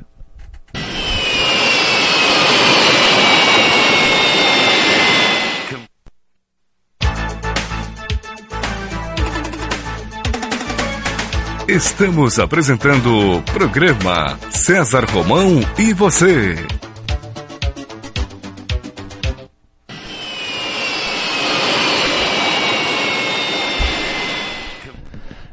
Estamos 11.71 12.37
apresentando 12.37 13.37
o 13.37 13.41
programa 13.43 14.37
César 14.49 15.05
Romão 15.05 15.61
e 15.79 15.93
você. 15.93 16.57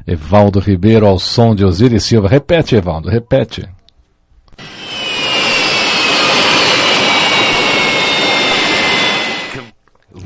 Evaldo 0.05 0.59
Ribeiro 0.59 1.07
ao 1.07 1.21
som 1.21 1.55
de 1.55 1.65
Osiris 1.65 2.03
Silva. 2.03 2.27
Repete, 2.27 2.75
Evaldo, 2.75 3.09
repete. 3.09 3.78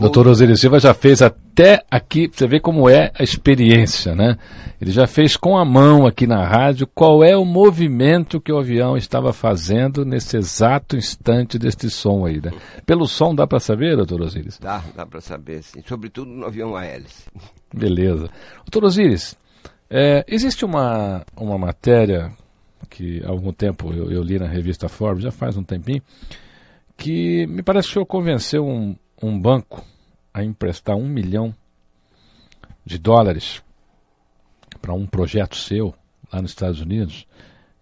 Doutor 0.03 0.27
Osiris 0.27 0.61
Silva 0.61 0.81
já 0.81 0.93
fez 0.93 1.23
até 1.23 1.85
aqui, 1.89 2.29
você 2.31 2.49
vê 2.49 2.59
como 2.59 2.91
é 2.91 3.13
a 3.15 3.23
experiência, 3.23 4.17
né? 4.17 4.37
Ele 4.81 4.91
já 4.91 5.07
fez 5.07 5.37
com 5.37 5.57
a 5.57 5.65
mão 5.65 6.09
aqui 6.09 6.27
na 6.27 6.45
rádio 6.45 6.89
qual 6.89 7.23
é 7.23 7.37
o 7.37 7.45
movimento 7.45 8.41
que 8.41 8.53
o 8.53 8.59
avião 8.59 8.97
estava 8.97 9.33
fazendo 9.33 10.05
nesse 10.05 10.37
exato 10.37 10.97
instante 10.97 11.57
deste 11.57 11.89
som 11.89 12.27
aí, 12.27 12.41
né? 12.41 12.51
Pelo 12.85 13.07
som 13.07 13.33
dá 13.33 13.47
para 13.47 13.61
saber, 13.61 13.97
doutor 13.97 14.23
Osiris? 14.23 14.59
Dá, 14.59 14.83
dá 14.97 15.07
para 15.07 15.21
saber, 15.21 15.63
sim. 15.63 15.81
Sobretudo 15.87 16.29
no 16.33 16.47
avião 16.47 16.75
a 16.75 16.85
hélice. 16.85 17.27
Beleza. 17.73 18.29
Doutor 18.65 18.85
Osiris, 18.87 19.37
é, 19.89 20.25
existe 20.27 20.65
uma, 20.65 21.25
uma 21.37 21.57
matéria 21.57 22.33
que 22.91 23.23
há 23.25 23.29
algum 23.29 23.53
tempo 23.53 23.93
eu, 23.93 24.11
eu 24.11 24.21
li 24.21 24.37
na 24.37 24.49
revista 24.49 24.89
Forbes, 24.89 25.23
já 25.23 25.31
faz 25.31 25.57
um 25.57 25.63
tempinho, 25.63 26.03
que 26.97 27.47
me 27.47 27.63
parece 27.63 27.87
que 27.87 27.93
o 27.93 27.95
senhor 27.95 28.07
convenceu 28.07 28.67
um, 28.67 28.97
um 29.23 29.41
banco 29.41 29.92
a 30.33 30.43
emprestar 30.43 30.97
um 30.97 31.09
milhão 31.09 31.55
de 32.85 32.99
dólares 32.99 33.63
para 34.81 34.93
um 34.93 35.07
projeto 35.07 35.57
seu 35.57 35.95
lá 36.33 36.41
nos 36.41 36.51
Estados 36.51 36.81
Unidos. 36.81 37.27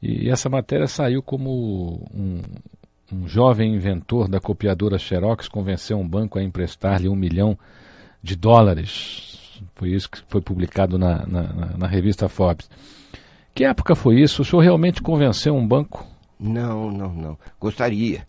E 0.03 0.29
essa 0.31 0.49
matéria 0.49 0.87
saiu 0.87 1.23
como 1.23 2.09
um, 2.13 2.43
um 3.13 3.29
jovem 3.29 3.75
inventor 3.75 4.29
da 4.29 4.41
copiadora 4.41 4.99
Xerox 4.99 5.49
convenceu 5.49 5.99
um 5.99 6.09
banco 6.09 6.39
a 6.39 6.43
emprestar-lhe 6.43 7.09
um 7.09 7.17
milhão 7.17 7.59
de 8.23 8.35
dólares. 8.35 9.63
Foi 9.75 9.91
isso 9.91 10.11
que 10.11 10.19
foi 10.29 10.41
publicado 10.41 10.99
na, 10.99 11.27
na, 11.27 11.43
na, 11.77 11.87
revista 11.87 12.29
Forbes. 12.29 12.69
Que 13.55 13.65
época 13.65 13.95
foi 13.95 14.21
isso? 14.21 14.43
O 14.43 14.45
senhor 14.45 14.63
realmente 14.63 15.03
convenceu 15.03 15.55
um 15.55 15.67
banco? 15.67 16.07
Não, 16.39 16.91
não, 16.91 17.13
não. 17.13 17.39
Gostaria. 17.59 18.27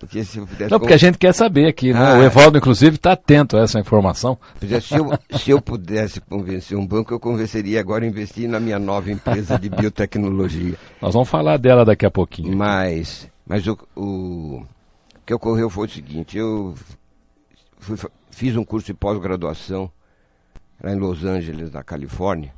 Porque 0.00 0.24
se 0.24 0.38
eu 0.38 0.46
pudesse. 0.46 0.70
Não, 0.70 0.80
porque 0.80 0.94
a 0.94 0.96
gente 0.96 1.18
quer 1.18 1.34
saber 1.34 1.66
aqui, 1.66 1.92
né? 1.92 2.00
Ah, 2.00 2.18
o 2.18 2.22
Evaldo, 2.22 2.56
inclusive, 2.56 2.96
está 2.96 3.12
atento 3.12 3.58
a 3.58 3.60
essa 3.60 3.78
informação. 3.78 4.38
Se 4.58 4.96
eu, 4.96 5.38
se 5.38 5.50
eu 5.50 5.60
pudesse 5.60 6.22
convencer 6.22 6.76
um 6.76 6.86
banco, 6.86 7.12
eu 7.12 7.20
convenceria 7.20 7.78
agora 7.78 8.02
a 8.02 8.08
investir 8.08 8.48
na 8.48 8.58
minha 8.58 8.78
nova 8.78 9.12
empresa 9.12 9.58
de 9.58 9.68
biotecnologia. 9.68 10.74
Nós 11.02 11.12
vamos 11.12 11.28
falar 11.28 11.58
dela 11.58 11.84
daqui 11.84 12.06
a 12.06 12.10
pouquinho. 12.10 12.56
Mas, 12.56 13.28
mas 13.46 13.66
o, 13.66 13.78
o, 13.94 14.62
o 14.62 14.66
que 15.26 15.34
ocorreu 15.34 15.68
foi 15.68 15.86
o 15.86 15.90
seguinte: 15.90 16.38
eu 16.38 16.74
fui, 17.78 17.98
fiz 18.30 18.56
um 18.56 18.64
curso 18.64 18.86
de 18.86 18.94
pós-graduação 18.94 19.90
lá 20.82 20.92
em 20.92 20.98
Los 20.98 21.26
Angeles, 21.26 21.70
na 21.70 21.84
Califórnia, 21.84 22.54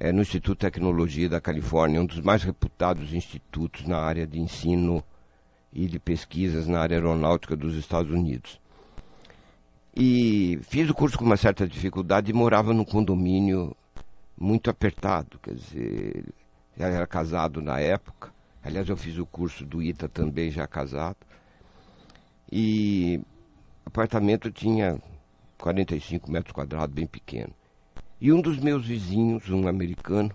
é, 0.00 0.10
no 0.10 0.22
Instituto 0.22 0.58
de 0.58 0.66
Tecnologia 0.66 1.28
da 1.28 1.40
Califórnia, 1.40 2.00
um 2.00 2.06
dos 2.06 2.20
mais 2.20 2.42
reputados 2.42 3.14
institutos 3.14 3.86
na 3.86 3.98
área 3.98 4.26
de 4.26 4.40
ensino 4.40 5.04
e 5.72 5.86
de 5.86 5.98
pesquisas 5.98 6.66
na 6.66 6.80
área 6.80 6.96
aeronáutica 6.96 7.56
dos 7.56 7.74
Estados 7.76 8.12
Unidos. 8.12 8.60
E 9.94 10.58
fiz 10.62 10.88
o 10.88 10.94
curso 10.94 11.18
com 11.18 11.24
uma 11.24 11.36
certa 11.36 11.66
dificuldade 11.66 12.30
e 12.30 12.34
morava 12.34 12.72
num 12.72 12.84
condomínio 12.84 13.76
muito 14.38 14.70
apertado, 14.70 15.38
quer 15.38 15.54
dizer, 15.54 16.24
já 16.76 16.88
era 16.88 17.06
casado 17.06 17.60
na 17.60 17.78
época. 17.78 18.32
Aliás, 18.62 18.88
eu 18.88 18.96
fiz 18.96 19.18
o 19.18 19.26
curso 19.26 19.64
do 19.66 19.82
ITA 19.82 20.08
também, 20.08 20.50
já 20.50 20.66
casado. 20.66 21.18
E 22.50 23.20
o 23.84 23.88
apartamento 23.88 24.50
tinha 24.50 24.98
45 25.58 26.30
metros 26.30 26.52
quadrados, 26.52 26.94
bem 26.94 27.06
pequeno. 27.06 27.52
E 28.20 28.32
um 28.32 28.40
dos 28.40 28.58
meus 28.58 28.86
vizinhos, 28.86 29.48
um 29.50 29.66
americano, 29.66 30.34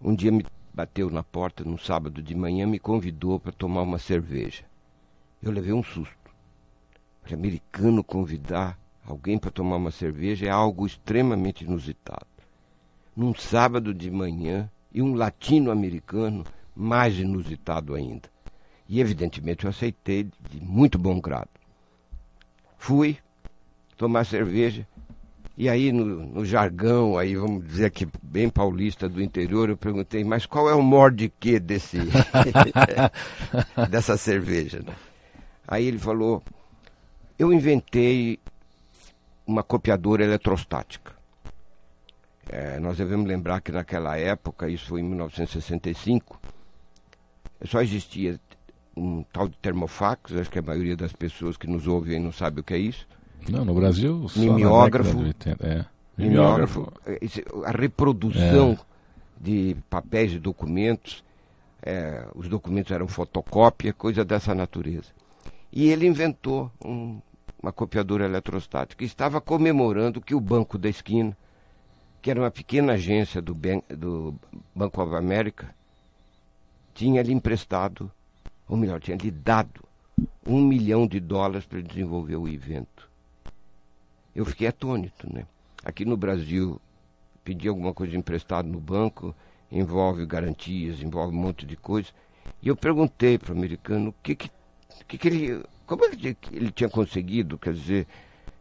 um 0.00 0.14
dia 0.14 0.30
me 0.30 0.44
bateu 0.72 1.10
na 1.10 1.22
porta 1.22 1.64
num 1.64 1.78
sábado 1.78 2.22
de 2.22 2.34
manhã, 2.34 2.66
me 2.66 2.78
convidou 2.78 3.38
para 3.38 3.52
tomar 3.52 3.82
uma 3.82 3.98
cerveja. 3.98 4.64
Eu 5.42 5.50
levei 5.50 5.72
um 5.72 5.82
susto. 5.82 6.16
Para 7.22 7.34
americano 7.34 8.02
convidar 8.02 8.78
alguém 9.04 9.38
para 9.38 9.50
tomar 9.50 9.76
uma 9.76 9.90
cerveja 9.90 10.46
é 10.46 10.50
algo 10.50 10.86
extremamente 10.86 11.64
inusitado. 11.64 12.26
Num 13.16 13.34
sábado 13.34 13.92
de 13.92 14.10
manhã, 14.10 14.70
e 14.92 15.00
um 15.00 15.14
latino-americano 15.14 16.44
mais 16.74 17.18
inusitado 17.18 17.94
ainda. 17.94 18.28
E 18.88 19.00
evidentemente 19.00 19.64
eu 19.64 19.70
aceitei 19.70 20.28
de 20.50 20.60
muito 20.60 20.98
bom 20.98 21.20
grado. 21.20 21.50
Fui 22.76 23.18
tomar 23.96 24.24
cerveja 24.24 24.86
e 25.56 25.68
aí, 25.68 25.92
no, 25.92 26.04
no, 26.04 26.44
jargão, 26.44 27.18
aí 27.18 27.36
vamos 27.36 27.66
dizer 27.66 27.86
aqui, 27.86 28.08
bem 28.22 28.48
paulista 28.48 29.08
do 29.08 29.22
interior, 29.22 29.68
eu 29.68 29.76
perguntei, 29.76 30.24
mas 30.24 30.46
qual 30.46 30.70
é 30.70 30.74
o 30.74 30.82
morde-que 30.82 31.58
desse, 31.58 31.98
dessa 33.90 34.16
cerveja? 34.16 34.82
Aí 35.66 35.86
ele 35.86 35.98
falou, 35.98 36.42
eu 37.38 37.52
inventei 37.52 38.38
uma 39.46 39.62
copiadora 39.62 40.24
eletrostática. 40.24 41.12
É, 42.48 42.80
nós 42.80 42.96
devemos 42.96 43.26
lembrar 43.26 43.60
que 43.60 43.70
naquela 43.70 44.16
época, 44.16 44.68
isso 44.68 44.88
foi 44.88 45.00
em 45.00 45.04
1965, 45.04 46.40
só 47.64 47.80
existia 47.82 48.40
um 48.96 49.22
tal 49.32 49.48
de 49.48 49.56
termofax, 49.58 50.34
acho 50.34 50.50
que 50.50 50.58
a 50.58 50.62
maioria 50.62 50.96
das 50.96 51.12
pessoas 51.12 51.56
que 51.56 51.66
nos 51.66 51.86
ouvem 51.86 52.18
não 52.18 52.32
sabe 52.32 52.60
o 52.60 52.64
que 52.64 52.74
é 52.74 52.78
isso. 52.78 53.06
Não, 53.48 53.64
no 53.64 53.74
Brasil. 53.74 54.28
Só 54.28 54.40
mimeógrafo. 54.40 55.18
É. 55.60 55.84
Mimeógrafo. 56.16 56.92
A 57.64 57.70
reprodução 57.70 58.72
é. 58.72 58.78
de 59.40 59.76
papéis 59.88 60.32
e 60.32 60.38
documentos. 60.38 61.24
É, 61.82 62.26
os 62.34 62.48
documentos 62.48 62.92
eram 62.92 63.08
fotocópia, 63.08 63.92
coisa 63.92 64.24
dessa 64.24 64.54
natureza. 64.54 65.08
E 65.72 65.88
ele 65.88 66.06
inventou 66.06 66.70
um, 66.84 67.20
uma 67.62 67.72
copiadora 67.72 68.24
eletrostática. 68.24 69.04
Estava 69.04 69.40
comemorando 69.40 70.20
que 70.20 70.34
o 70.34 70.40
Banco 70.40 70.76
da 70.76 70.88
Esquina, 70.88 71.36
que 72.20 72.30
era 72.30 72.40
uma 72.40 72.50
pequena 72.50 72.94
agência 72.94 73.40
do, 73.40 73.54
ben, 73.54 73.82
do 73.88 74.34
Banco 74.74 75.02
of 75.02 75.14
America, 75.14 75.74
tinha 76.92 77.22
lhe 77.22 77.32
emprestado, 77.32 78.10
ou 78.68 78.76
melhor, 78.76 79.00
tinha 79.00 79.16
lhe 79.16 79.30
dado 79.30 79.82
um 80.46 80.60
milhão 80.60 81.06
de 81.06 81.18
dólares 81.18 81.64
para 81.64 81.80
desenvolver 81.80 82.36
o 82.36 82.46
evento 82.46 83.09
eu 84.34 84.44
fiquei 84.44 84.68
atônito, 84.68 85.32
né? 85.32 85.44
Aqui 85.84 86.04
no 86.04 86.16
Brasil, 86.16 86.80
pedir 87.42 87.68
alguma 87.68 87.92
coisa 87.92 88.16
emprestada 88.16 88.68
no 88.68 88.80
banco 88.80 89.34
envolve 89.70 90.26
garantias, 90.26 91.00
envolve 91.00 91.34
um 91.34 91.40
monte 91.40 91.64
de 91.64 91.76
coisa. 91.76 92.08
E 92.62 92.68
eu 92.68 92.76
perguntei 92.76 93.38
para 93.38 93.52
o 93.52 93.56
americano 93.56 94.10
o 94.10 94.14
que 94.22 94.34
que, 94.34 94.50
que, 95.06 95.18
que 95.18 95.28
ele, 95.28 95.64
como 95.86 96.08
que 96.10 96.36
ele 96.52 96.70
tinha 96.72 96.88
conseguido, 96.88 97.58
quer 97.58 97.74
dizer, 97.74 98.06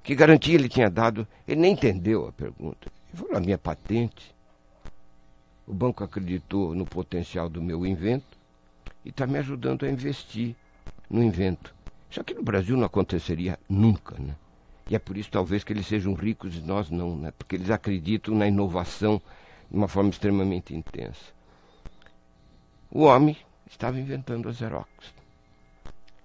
que 0.03 0.15
garantia 0.15 0.55
ele 0.55 0.69
tinha 0.69 0.89
dado. 0.89 1.27
Ele 1.47 1.61
nem 1.61 1.73
entendeu 1.73 2.27
a 2.27 2.31
pergunta. 2.31 2.91
Ele 3.09 3.21
falou, 3.21 3.37
a 3.37 3.39
minha 3.39 3.57
patente. 3.57 4.33
O 5.65 5.73
banco 5.73 6.03
acreditou 6.03 6.73
no 6.73 6.85
potencial 6.85 7.47
do 7.47 7.61
meu 7.61 7.85
invento 7.85 8.37
e 9.05 9.09
está 9.09 9.27
me 9.27 9.37
ajudando 9.37 9.85
a 9.85 9.89
investir 9.89 10.55
no 11.09 11.23
invento. 11.23 11.75
Isso 12.09 12.19
aqui 12.19 12.33
no 12.33 12.41
Brasil 12.41 12.75
não 12.75 12.85
aconteceria 12.85 13.59
nunca, 13.69 14.15
né? 14.19 14.35
E 14.89 14.95
é 14.95 14.99
por 14.99 15.15
isso, 15.17 15.29
talvez, 15.29 15.63
que 15.63 15.71
eles 15.71 15.85
sejam 15.85 16.13
ricos 16.15 16.55
e 16.55 16.61
nós 16.61 16.89
não, 16.89 17.15
né? 17.15 17.31
porque 17.37 17.55
eles 17.55 17.69
acreditam 17.69 18.33
na 18.33 18.47
inovação 18.47 19.21
de 19.69 19.77
uma 19.77 19.87
forma 19.87 20.09
extremamente 20.09 20.75
intensa. 20.75 21.31
O 22.91 23.03
homem 23.03 23.37
estava 23.69 23.99
inventando 23.99 24.49
a 24.49 24.53
Xerox. 24.53 24.89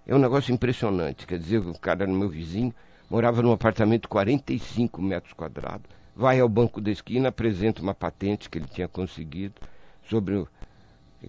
É 0.07 0.15
um 0.15 0.19
negócio 0.19 0.53
impressionante. 0.53 1.27
Quer 1.27 1.39
dizer, 1.39 1.59
o 1.59 1.79
cara 1.79 2.05
era 2.05 2.13
meu 2.13 2.29
vizinho, 2.29 2.75
morava 3.11 3.43
num 3.43 3.53
apartamento 3.53 4.03
de 4.03 4.09
45 4.09 5.03
metros 5.03 5.35
quadrados, 5.35 5.91
vai 6.17 6.41
ao 6.41 6.49
banco 6.49 6.81
da 6.81 6.91
esquina, 6.91 7.29
apresenta 7.29 7.83
uma 7.83 7.95
patente 7.95 8.49
que 8.49 8.57
ele 8.57 8.67
tinha 8.67 8.89
conseguido 8.89 9.61
sobre 10.09 10.37
o 10.37 10.49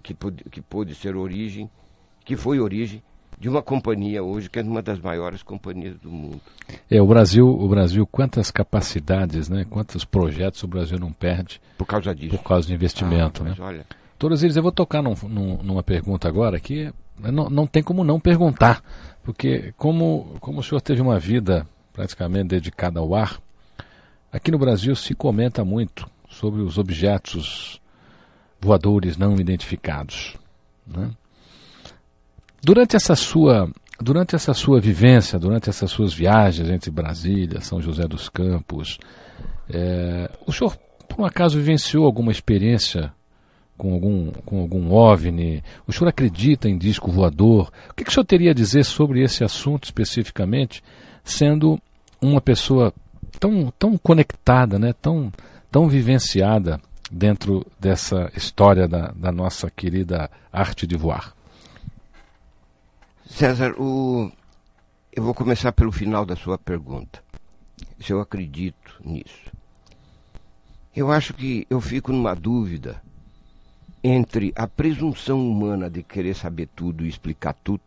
que 0.02 0.14
pôde, 0.14 0.44
que 0.44 0.62
pôde 0.62 0.94
ser 0.94 1.16
origem, 1.16 1.70
que 2.24 2.34
foi 2.34 2.60
origem 2.60 3.02
de 3.38 3.48
uma 3.48 3.62
companhia 3.62 4.22
hoje 4.22 4.48
que 4.48 4.58
é 4.58 4.62
uma 4.62 4.82
das 4.82 4.98
maiores 4.98 5.42
companhias 5.42 5.98
do 5.98 6.10
mundo. 6.10 6.40
É, 6.90 7.00
o 7.00 7.06
Brasil, 7.06 7.46
o 7.46 7.68
Brasil, 7.68 8.06
quantas 8.06 8.50
capacidades, 8.50 9.48
né, 9.48 9.66
quantos 9.68 10.04
projetos 10.04 10.62
o 10.62 10.68
Brasil 10.68 10.98
não 10.98 11.12
perde 11.12 11.60
por 11.76 11.86
causa 11.86 12.14
disso. 12.14 12.36
Por 12.36 12.42
causa 12.42 12.68
do 12.68 12.74
investimento, 12.74 13.42
ah, 13.42 13.46
né? 13.46 13.56
Olha... 13.58 13.86
Todos 14.18 14.42
eles, 14.42 14.56
eu 14.56 14.62
vou 14.62 14.72
tocar 14.72 15.02
num, 15.02 15.14
num, 15.28 15.62
numa 15.62 15.82
pergunta 15.82 16.26
agora 16.26 16.58
que 16.58 16.90
não, 17.18 17.50
não 17.50 17.66
tem 17.66 17.82
como 17.82 18.02
não 18.02 18.18
perguntar, 18.18 18.82
porque 19.22 19.74
como, 19.76 20.36
como 20.40 20.60
o 20.60 20.62
senhor 20.62 20.80
teve 20.80 21.02
uma 21.02 21.18
vida 21.18 21.66
praticamente 21.92 22.48
dedicada 22.48 22.98
ao 22.98 23.14
ar, 23.14 23.38
aqui 24.32 24.50
no 24.50 24.58
Brasil 24.58 24.96
se 24.96 25.14
comenta 25.14 25.64
muito 25.64 26.08
sobre 26.30 26.62
os 26.62 26.78
objetos 26.78 27.80
voadores 28.60 29.18
não 29.18 29.36
identificados, 29.36 30.36
né? 30.86 31.10
Durante 32.62 32.96
essa 32.96 33.14
sua 33.14 33.70
durante 33.98 34.34
essa 34.34 34.52
sua 34.52 34.78
vivência, 34.78 35.38
durante 35.38 35.70
essas 35.70 35.90
suas 35.90 36.12
viagens 36.12 36.68
entre 36.68 36.90
Brasília, 36.90 37.62
São 37.62 37.80
José 37.80 38.06
dos 38.06 38.28
Campos, 38.28 38.98
é, 39.70 40.30
o 40.46 40.52
senhor 40.52 40.76
por 41.08 41.22
um 41.22 41.24
acaso 41.24 41.56
vivenciou 41.58 42.04
alguma 42.04 42.30
experiência 42.30 43.12
com 43.76 43.92
algum, 43.92 44.30
com 44.44 44.60
algum 44.60 44.92
OVNI? 44.92 45.62
O 45.86 45.92
senhor 45.92 46.08
acredita 46.08 46.68
em 46.68 46.76
disco 46.76 47.10
voador? 47.10 47.70
O 47.90 47.94
que, 47.94 48.04
que 48.04 48.10
o 48.10 48.12
senhor 48.12 48.24
teria 48.24 48.50
a 48.50 48.54
dizer 48.54 48.84
sobre 48.84 49.22
esse 49.22 49.44
assunto 49.44 49.84
especificamente, 49.84 50.82
sendo 51.24 51.80
uma 52.20 52.40
pessoa 52.40 52.92
tão, 53.38 53.72
tão 53.78 53.96
conectada, 53.98 54.78
né, 54.78 54.92
tão, 55.00 55.32
tão 55.70 55.88
vivenciada 55.88 56.80
dentro 57.10 57.64
dessa 57.78 58.30
história 58.36 58.88
da, 58.88 59.12
da 59.16 59.30
nossa 59.30 59.70
querida 59.70 60.30
arte 60.52 60.86
de 60.86 60.96
voar? 60.96 61.35
César, 63.28 63.74
o... 63.80 64.30
eu 65.12 65.22
vou 65.22 65.34
começar 65.34 65.72
pelo 65.72 65.92
final 65.92 66.24
da 66.24 66.36
sua 66.36 66.56
pergunta. 66.56 67.22
Se 68.00 68.12
eu 68.12 68.20
acredito 68.20 69.00
nisso. 69.04 69.50
Eu 70.94 71.10
acho 71.10 71.34
que 71.34 71.66
eu 71.68 71.80
fico 71.80 72.12
numa 72.12 72.34
dúvida 72.34 73.02
entre 74.02 74.52
a 74.54 74.66
presunção 74.66 75.46
humana 75.46 75.90
de 75.90 76.02
querer 76.02 76.34
saber 76.34 76.68
tudo 76.74 77.04
e 77.04 77.08
explicar 77.08 77.52
tudo, 77.52 77.82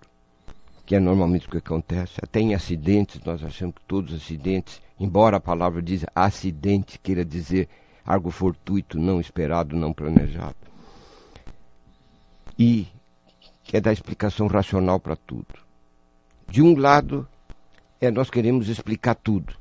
que 0.86 0.96
é 0.96 1.00
normalmente 1.00 1.48
o 1.48 1.52
que 1.52 1.58
acontece. 1.58 2.20
Até 2.22 2.40
em 2.40 2.54
acidentes, 2.54 3.22
nós 3.24 3.44
achamos 3.44 3.76
que 3.76 3.82
todos 3.88 4.14
os 4.14 4.22
acidentes 4.22 4.82
embora 5.00 5.38
a 5.38 5.40
palavra 5.40 5.82
diz 5.82 6.06
acidente 6.14 7.00
queira 7.00 7.24
dizer 7.24 7.70
algo 8.06 8.30
fortuito, 8.30 9.00
não 9.00 9.22
esperado, 9.22 9.76
não 9.76 9.94
planejado. 9.94 10.56
E 12.58 12.88
é 13.78 13.82
dar 13.82 13.94
explicação 13.94 14.48
racional 14.48 15.00
para 15.00 15.16
tudo. 15.16 15.48
De 16.48 16.62
um 16.62 16.78
lado, 16.78 17.28
é 18.02 18.10
nós 18.10 18.30
queremos 18.30 18.68
explicar 18.70 19.16
tudo. 19.16 19.54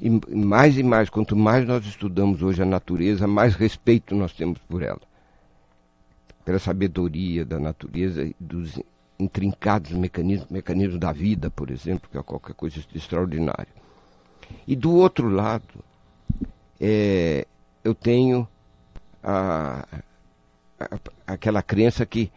E 0.00 0.10
mais 0.10 0.76
e 0.76 0.82
mais, 0.82 1.08
quanto 1.08 1.34
mais 1.34 1.66
nós 1.66 1.86
estudamos 1.86 2.42
hoje 2.42 2.62
a 2.62 2.66
natureza, 2.66 3.26
mais 3.26 3.54
respeito 3.54 4.14
nós 4.14 4.32
temos 4.32 4.58
por 4.68 4.82
ela. 4.82 5.00
Pela 6.44 6.58
sabedoria 6.58 7.44
da 7.44 7.58
natureza 7.58 8.22
e 8.22 8.36
dos 8.38 8.78
intrincados 9.18 9.92
mecanismos, 9.92 10.50
mecanismos 10.50 10.98
da 10.98 11.12
vida, 11.12 11.50
por 11.50 11.70
exemplo, 11.70 12.10
que 12.10 12.18
é 12.18 12.22
qualquer 12.22 12.54
coisa 12.54 12.78
de 12.80 12.98
extraordinário. 12.98 13.72
E 14.66 14.76
do 14.76 14.94
outro 14.94 15.28
lado, 15.28 15.82
é, 16.78 17.46
eu 17.82 17.94
tenho 17.94 18.46
a, 19.22 19.86
a, 20.78 20.98
aquela 21.26 21.62
crença 21.62 22.04
que 22.04 22.30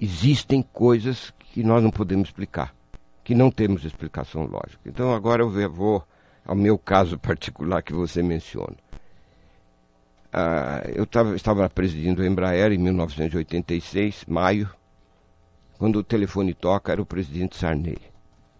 existem 0.00 0.62
coisas 0.62 1.32
que 1.38 1.62
nós 1.62 1.82
não 1.82 1.90
podemos 1.90 2.28
explicar, 2.28 2.74
que 3.22 3.34
não 3.34 3.50
temos 3.50 3.84
explicação 3.84 4.44
lógica. 4.44 4.80
Então 4.86 5.14
agora 5.14 5.42
eu 5.42 5.70
vou 5.70 6.06
ao 6.44 6.54
meu 6.54 6.78
caso 6.78 7.16
particular 7.20 7.82
que 7.82 7.92
você 7.92 8.22
menciona. 8.22 8.76
Ah, 10.32 10.82
eu 10.92 11.06
tava, 11.06 11.36
estava 11.36 11.70
presidindo 11.70 12.20
a 12.20 12.26
Embraer 12.26 12.72
em 12.72 12.78
1986, 12.78 14.24
maio, 14.26 14.68
quando 15.78 15.96
o 15.96 16.04
telefone 16.04 16.52
toca 16.52 16.90
era 16.90 17.00
o 17.00 17.06
presidente 17.06 17.56
Sarney. 17.56 17.98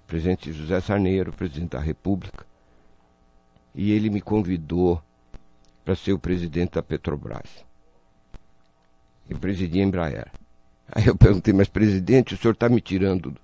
O 0.05 0.07
presidente 0.07 0.53
José 0.53 0.81
Sarney 0.81 1.18
era 1.18 1.31
o 1.31 1.33
presidente 1.33 1.70
da 1.70 1.81
República. 1.81 2.47
E 3.75 3.90
ele 3.90 4.09
me 4.09 4.20
convidou 4.20 5.03
para 5.85 5.97
ser 5.97 6.12
o 6.12 6.18
presidente 6.18 6.75
da 6.75 6.83
Petrobras. 6.83 7.64
Eu 9.29 9.38
presidi 9.38 9.81
a 9.81 9.83
Embraer. 9.83 10.31
Aí 10.90 11.07
eu 11.07 11.16
perguntei, 11.16 11.53
mas 11.53 11.68
presidente, 11.68 12.35
o 12.35 12.37
senhor 12.37 12.53
está 12.53 12.68
me 12.68 12.81
tirando 12.81 13.35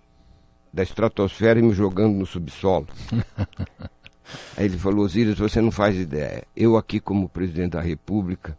da 0.73 0.83
estratosfera 0.83 1.59
e 1.59 1.63
me 1.63 1.73
jogando 1.73 2.15
no 2.15 2.27
subsolo? 2.27 2.87
Aí 4.57 4.67
ele 4.67 4.79
falou, 4.79 5.05
Osíris, 5.05 5.39
você 5.39 5.61
não 5.61 5.73
faz 5.73 5.97
ideia. 5.97 6.45
Eu 6.55 6.77
aqui 6.77 7.01
como 7.01 7.29
presidente 7.29 7.73
da 7.73 7.81
república, 7.81 8.57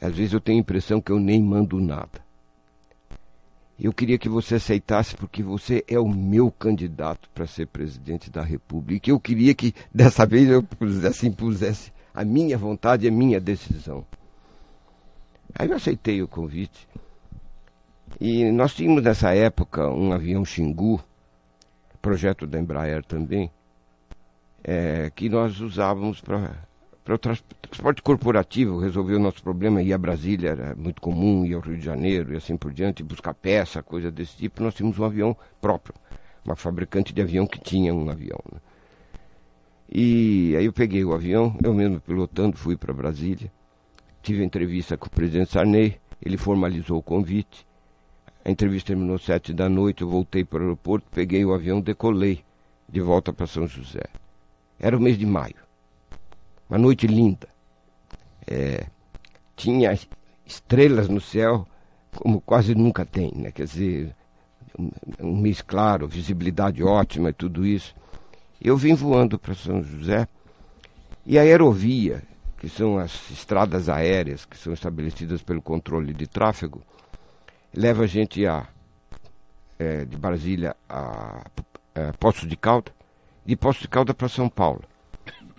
às 0.00 0.14
vezes 0.14 0.32
eu 0.32 0.40
tenho 0.40 0.58
a 0.58 0.60
impressão 0.60 1.00
que 1.00 1.12
eu 1.12 1.18
nem 1.18 1.42
mando 1.42 1.80
nada. 1.80 2.20
Eu 3.80 3.92
queria 3.92 4.18
que 4.18 4.28
você 4.28 4.56
aceitasse 4.56 5.16
porque 5.16 5.42
você 5.42 5.82
é 5.88 5.98
o 5.98 6.08
meu 6.08 6.50
candidato 6.50 7.28
para 7.34 7.46
ser 7.46 7.66
presidente 7.66 8.30
da 8.30 8.42
república. 8.42 8.96
E 8.96 9.00
que 9.00 9.10
eu 9.10 9.18
queria 9.18 9.54
que 9.54 9.74
dessa 9.92 10.26
vez 10.26 10.48
eu 10.48 10.64
assim 11.08 11.28
impusesse 11.28 11.92
a 12.14 12.24
minha 12.24 12.58
vontade 12.58 13.06
e 13.06 13.08
a 13.08 13.12
minha 13.12 13.40
decisão. 13.40 14.04
Aí 15.54 15.68
eu 15.68 15.76
aceitei 15.76 16.22
o 16.22 16.28
convite. 16.28 16.86
E 18.20 18.50
nós 18.50 18.74
tínhamos 18.74 19.02
nessa 19.02 19.34
época 19.34 19.88
um 19.88 20.12
avião 20.12 20.44
Xingu, 20.44 21.02
projeto 22.00 22.46
da 22.46 22.58
Embraer 22.58 23.04
também, 23.04 23.50
é, 24.64 25.10
que 25.14 25.28
nós 25.28 25.60
usávamos 25.60 26.20
para 26.20 26.66
o 27.08 27.18
transporte 27.18 28.02
corporativo, 28.02 28.78
resolver 28.78 29.14
o 29.14 29.20
nosso 29.20 29.42
problema, 29.42 29.82
ir 29.82 29.92
a 29.92 29.98
Brasília 29.98 30.50
era 30.50 30.74
muito 30.74 31.00
comum, 31.00 31.44
ir 31.44 31.54
ao 31.54 31.60
Rio 31.60 31.76
de 31.76 31.84
Janeiro 31.84 32.32
e 32.32 32.36
assim 32.36 32.56
por 32.56 32.72
diante, 32.72 33.02
buscar 33.02 33.34
peça, 33.34 33.82
coisa 33.82 34.10
desse 34.10 34.36
tipo. 34.36 34.62
Nós 34.62 34.74
tínhamos 34.74 34.98
um 34.98 35.04
avião 35.04 35.36
próprio, 35.60 35.94
uma 36.44 36.56
fabricante 36.56 37.12
de 37.12 37.22
avião 37.22 37.46
que 37.46 37.60
tinha 37.60 37.94
um 37.94 38.08
avião. 38.10 38.40
Né? 38.52 38.60
E 39.90 40.56
aí 40.56 40.64
eu 40.64 40.72
peguei 40.72 41.04
o 41.04 41.12
avião, 41.12 41.56
eu 41.62 41.74
mesmo 41.74 42.00
pilotando, 42.00 42.56
fui 42.56 42.76
para 42.76 42.92
Brasília, 42.92 43.52
tive 44.22 44.44
entrevista 44.44 44.96
com 44.96 45.06
o 45.06 45.10
presidente 45.10 45.52
Sarney, 45.52 46.00
ele 46.24 46.36
formalizou 46.36 46.98
o 46.98 47.02
convite. 47.02 47.66
A 48.44 48.50
entrevista 48.50 48.88
terminou 48.88 49.18
sete 49.18 49.52
da 49.52 49.68
noite, 49.68 50.02
eu 50.02 50.08
voltei 50.08 50.44
para 50.44 50.58
o 50.58 50.62
aeroporto, 50.62 51.06
peguei 51.12 51.44
o 51.44 51.54
avião, 51.54 51.80
decolei 51.80 52.44
de 52.88 53.00
volta 53.00 53.32
para 53.32 53.46
São 53.46 53.66
José. 53.66 54.04
Era 54.78 54.96
o 54.96 55.00
mês 55.00 55.16
de 55.16 55.24
maio. 55.24 55.56
Uma 56.68 56.78
noite 56.78 57.06
linda. 57.06 57.48
É, 58.46 58.86
tinha 59.54 59.96
estrelas 60.44 61.08
no 61.08 61.20
céu 61.20 61.66
como 62.16 62.40
quase 62.40 62.74
nunca 62.74 63.04
tem, 63.04 63.32
né? 63.34 63.50
Quer 63.52 63.64
dizer, 63.64 64.16
um, 65.20 65.36
mês 65.36 65.62
claro, 65.62 66.08
visibilidade 66.08 66.82
ótima 66.82 67.30
e 67.30 67.32
tudo 67.32 67.64
isso. 67.64 67.94
Eu 68.60 68.76
vim 68.76 68.94
voando 68.94 69.38
para 69.38 69.54
São 69.54 69.82
José 69.82 70.26
e 71.24 71.38
a 71.38 71.42
aerovia, 71.42 72.22
que 72.58 72.68
são 72.68 72.98
as 72.98 73.30
estradas 73.30 73.88
aéreas 73.88 74.44
que 74.44 74.56
são 74.56 74.72
estabelecidas 74.72 75.42
pelo 75.42 75.62
controle 75.62 76.12
de 76.12 76.26
tráfego, 76.26 76.82
leva 77.74 78.04
a 78.04 78.06
gente 78.06 78.46
a, 78.46 78.66
é, 79.78 80.04
de 80.04 80.16
Brasília 80.16 80.76
a, 80.88 81.44
a 81.94 82.00
é, 82.00 82.12
Poços 82.12 82.48
de 82.48 82.56
Calda 82.56 82.92
de 83.44 83.56
Poço 83.56 83.82
de 83.82 83.88
Calda 83.88 84.14
para 84.14 84.28
São 84.28 84.48
Paulo. 84.48 84.82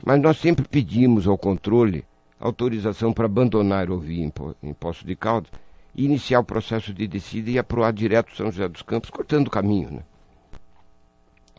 Mas 0.06 0.21
nós 0.21 0.38
sempre 0.38 0.67
pedimos 0.67 1.28
ao 1.28 1.38
controle 1.38 2.06
autorização 2.39 3.13
para 3.13 3.26
abandonar 3.26 3.78
a 3.78 3.82
aerovia 3.82 4.32
em 4.62 4.73
Poço 4.73 5.06
de 5.06 5.15
Caldas 5.15 5.52
e 5.95 6.06
iniciar 6.06 6.39
o 6.39 6.43
processo 6.43 6.93
de 6.93 7.08
descida 7.08 7.52
e 7.52 7.60
aproar 7.60 7.93
direto 7.93 8.36
São 8.36 8.52
José 8.52 8.67
dos 8.67 8.82
Campos, 8.82 9.10
cortando 9.10 9.47
o 9.47 9.52
caminho. 9.52 9.91
Né? 9.91 10.04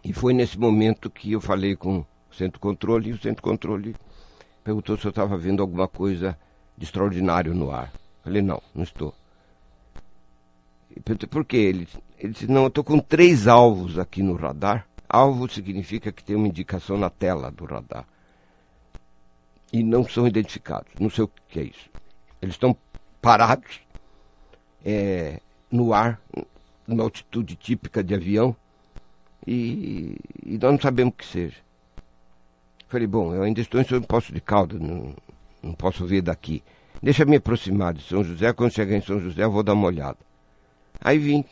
E 0.02 0.12
foi 0.12 0.34
nesse 0.34 0.58
momento 0.58 1.08
que 1.08 1.32
eu 1.32 1.40
falei 1.40 1.74
com 1.76 2.00
o 2.00 2.34
centro 2.34 2.60
controle 2.60 3.10
e 3.10 3.12
o 3.12 3.20
centro 3.20 3.42
controle 3.42 3.94
perguntou 4.62 4.98
se 4.98 5.06
eu 5.06 5.10
estava 5.10 5.36
vendo 5.38 5.62
alguma 5.62 5.88
coisa 5.88 6.38
de 6.76 6.84
extraordinário 6.84 7.54
no 7.54 7.70
ar. 7.70 7.92
Falei, 8.22 8.42
não, 8.42 8.60
não 8.74 8.82
estou. 8.82 9.14
Por 11.30 11.44
quê? 11.44 11.56
Ele, 11.56 11.88
ele 12.18 12.32
disse, 12.32 12.46
não, 12.46 12.62
eu 12.62 12.68
estou 12.68 12.84
com 12.84 12.98
três 12.98 13.46
alvos 13.46 13.98
aqui 13.98 14.22
no 14.22 14.34
radar 14.34 14.86
Alvo 15.14 15.48
significa 15.48 16.10
que 16.10 16.24
tem 16.24 16.34
uma 16.34 16.48
indicação 16.48 16.98
na 16.98 17.08
tela 17.08 17.48
do 17.48 17.64
radar. 17.64 18.04
E 19.72 19.80
não 19.80 20.02
são 20.08 20.26
identificados. 20.26 20.90
Não 20.98 21.08
sei 21.08 21.22
o 21.22 21.30
que 21.48 21.60
é 21.60 21.62
isso. 21.62 21.88
Eles 22.42 22.56
estão 22.56 22.76
parados 23.22 23.80
é, 24.84 25.40
no 25.70 25.94
ar, 25.94 26.20
numa 26.84 27.04
altitude 27.04 27.54
típica 27.54 28.02
de 28.02 28.12
avião, 28.12 28.56
e, 29.46 30.16
e, 30.44 30.58
nós 30.58 30.72
não 30.72 30.80
sabemos 30.80 31.14
o 31.14 31.16
que 31.16 31.26
seja. 31.26 31.58
Falei, 32.88 33.06
bom, 33.06 33.32
eu 33.32 33.42
ainda 33.44 33.60
estou 33.60 33.80
em 33.80 33.84
São 33.84 34.02
Poço 34.02 34.32
de 34.32 34.40
Caldas, 34.40 34.80
não, 34.80 35.14
não 35.62 35.74
posso 35.74 36.04
ver 36.04 36.22
daqui. 36.22 36.60
Deixa 37.00 37.24
me 37.24 37.36
aproximar 37.36 37.94
de 37.94 38.02
São 38.02 38.24
José, 38.24 38.52
quando 38.52 38.72
chegar 38.72 38.96
em 38.96 39.02
São 39.02 39.20
José 39.20 39.44
eu 39.44 39.50
vou 39.52 39.62
dar 39.62 39.74
uma 39.74 39.86
olhada. 39.86 40.18
Aí 41.00 41.18
vim, 41.18 41.44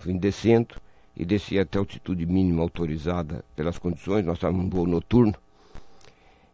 vim 0.00 0.16
descendo, 0.16 0.76
e 1.16 1.24
descia 1.24 1.62
até 1.62 1.78
a 1.78 1.80
altitude 1.80 2.26
mínima 2.26 2.62
autorizada 2.62 3.44
pelas 3.54 3.78
condições, 3.78 4.24
nós 4.24 4.36
estávamos 4.36 4.64
num 4.64 4.70
voo 4.70 4.86
noturno. 4.86 5.34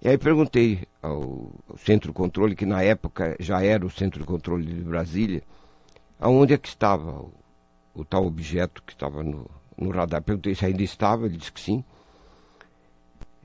E 0.02 0.08
aí 0.08 0.18
perguntei 0.18 0.86
ao, 1.02 1.50
ao 1.68 1.78
centro 1.78 2.10
de 2.10 2.14
controle, 2.14 2.54
que 2.54 2.66
na 2.66 2.82
época 2.82 3.36
já 3.40 3.62
era 3.62 3.84
o 3.84 3.90
centro 3.90 4.20
de 4.20 4.26
controle 4.26 4.64
de 4.64 4.82
Brasília, 4.82 5.42
aonde 6.18 6.54
é 6.54 6.58
que 6.58 6.68
estava 6.68 7.10
o, 7.10 7.32
o 7.94 8.04
tal 8.04 8.26
objeto 8.26 8.82
que 8.82 8.92
estava 8.92 9.22
no, 9.22 9.50
no 9.76 9.90
radar. 9.90 10.22
Perguntei 10.22 10.54
se 10.54 10.64
ainda 10.64 10.82
estava, 10.82 11.26
ele 11.26 11.36
disse 11.36 11.52
que 11.52 11.60
sim. 11.60 11.84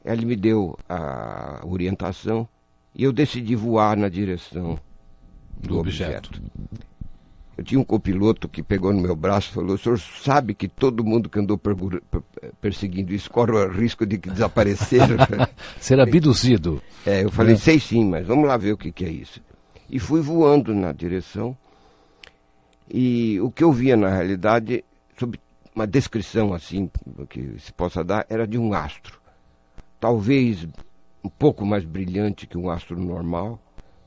Ele 0.03 0.25
me 0.25 0.35
deu 0.35 0.77
a 0.87 1.61
orientação 1.65 2.47
e 2.93 3.03
eu 3.03 3.11
decidi 3.11 3.55
voar 3.55 3.97
na 3.97 4.07
direção 4.07 4.79
do, 5.57 5.69
do 5.69 5.79
objeto. 5.79 6.29
objeto. 6.29 6.41
Eu 7.57 7.63
tinha 7.63 7.79
um 7.79 7.85
copiloto 7.85 8.49
que 8.49 8.61
pegou 8.61 8.91
no 8.91 9.01
meu 9.01 9.15
braço 9.15 9.49
e 9.49 9.53
falou: 9.53 9.75
o 9.75 9.77
senhor 9.77 9.97
sabe 9.97 10.53
que 10.53 10.67
todo 10.67 11.05
mundo 11.05 11.29
que 11.29 11.39
andou 11.39 11.59
perseguindo 12.59 13.13
isso 13.13 13.29
corre 13.31 13.51
o 13.51 13.69
risco 13.69 14.05
de 14.05 14.17
desaparecer? 14.17 15.01
Ser 15.79 15.99
abduzido. 15.99 16.81
É, 17.05 17.23
eu 17.23 17.31
falei: 17.31 17.53
é. 17.53 17.57
sei 17.57 17.79
sim, 17.79 18.05
mas 18.05 18.27
vamos 18.27 18.47
lá 18.47 18.57
ver 18.57 18.73
o 18.73 18.77
que, 18.77 18.91
que 18.91 19.05
é 19.05 19.09
isso. 19.09 19.41
E 19.89 19.99
fui 19.99 20.19
voando 20.19 20.73
na 20.73 20.91
direção. 20.91 21.55
E 22.89 23.39
o 23.41 23.49
que 23.49 23.63
eu 23.63 23.71
via 23.71 23.95
na 23.95 24.09
realidade, 24.09 24.83
sob 25.17 25.39
uma 25.73 25.87
descrição 25.87 26.53
assim, 26.53 26.89
que 27.29 27.55
se 27.59 27.71
possa 27.73 28.03
dar, 28.03 28.25
era 28.29 28.45
de 28.45 28.57
um 28.57 28.73
astro. 28.73 29.19
Talvez 29.99 30.67
um 31.23 31.29
pouco 31.29 31.65
mais 31.65 31.83
brilhante 31.83 32.45
que 32.45 32.57
um 32.57 32.69
astro 32.69 32.99
normal, 32.99 33.59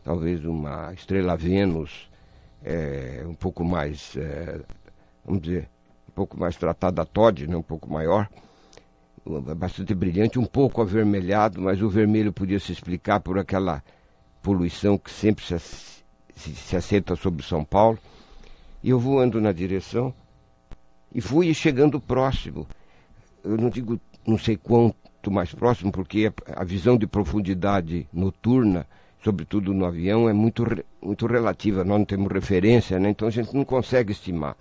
talvez 0.04 0.44
uma 0.44 0.92
estrela 0.92 1.36
Vênus 1.36 2.08
é, 2.62 3.24
um 3.26 3.34
pouco 3.34 3.64
mais, 3.64 4.16
é, 4.16 4.60
vamos 5.24 5.42
dizer, 5.42 5.68
um 6.08 6.12
pouco 6.12 6.38
mais 6.38 6.56
tratada 6.56 7.02
a 7.02 7.04
Todd, 7.04 7.46
né, 7.46 7.56
um 7.56 7.62
pouco 7.62 7.90
maior, 7.90 8.28
bastante 9.56 9.94
brilhante, 9.94 10.38
um 10.38 10.44
pouco 10.44 10.80
avermelhado, 10.80 11.60
mas 11.60 11.82
o 11.82 11.88
vermelho 11.88 12.32
podia 12.32 12.58
se 12.58 12.72
explicar 12.72 13.20
por 13.20 13.38
aquela 13.38 13.82
poluição 14.42 14.96
que 14.96 15.10
sempre 15.10 15.44
se, 15.44 15.58
se, 15.58 16.54
se 16.54 16.76
assenta 16.76 17.14
sobre 17.16 17.42
São 17.42 17.64
Paulo. 17.64 17.98
E 18.82 18.90
eu 18.90 18.98
voando 18.98 19.40
na 19.40 19.52
direção 19.52 20.14
e 21.14 21.20
fui 21.20 21.52
chegando 21.52 22.00
próximo. 22.00 22.66
Eu 23.42 23.56
não 23.56 23.68
digo, 23.68 24.00
não 24.26 24.38
sei 24.38 24.56
quanto 24.56 25.30
mais 25.30 25.52
próximo, 25.52 25.90
porque 25.90 26.32
a 26.46 26.64
visão 26.64 26.96
de 26.96 27.06
profundidade 27.06 28.08
noturna, 28.12 28.86
sobretudo 29.22 29.74
no 29.74 29.84
avião, 29.84 30.28
é 30.28 30.32
muito, 30.32 30.64
muito 31.02 31.26
relativa. 31.26 31.84
Nós 31.84 31.98
não 31.98 32.04
temos 32.04 32.32
referência, 32.32 32.98
né? 32.98 33.10
então 33.10 33.28
a 33.28 33.30
gente 33.30 33.54
não 33.54 33.64
consegue 33.64 34.12
estimar. 34.12 34.56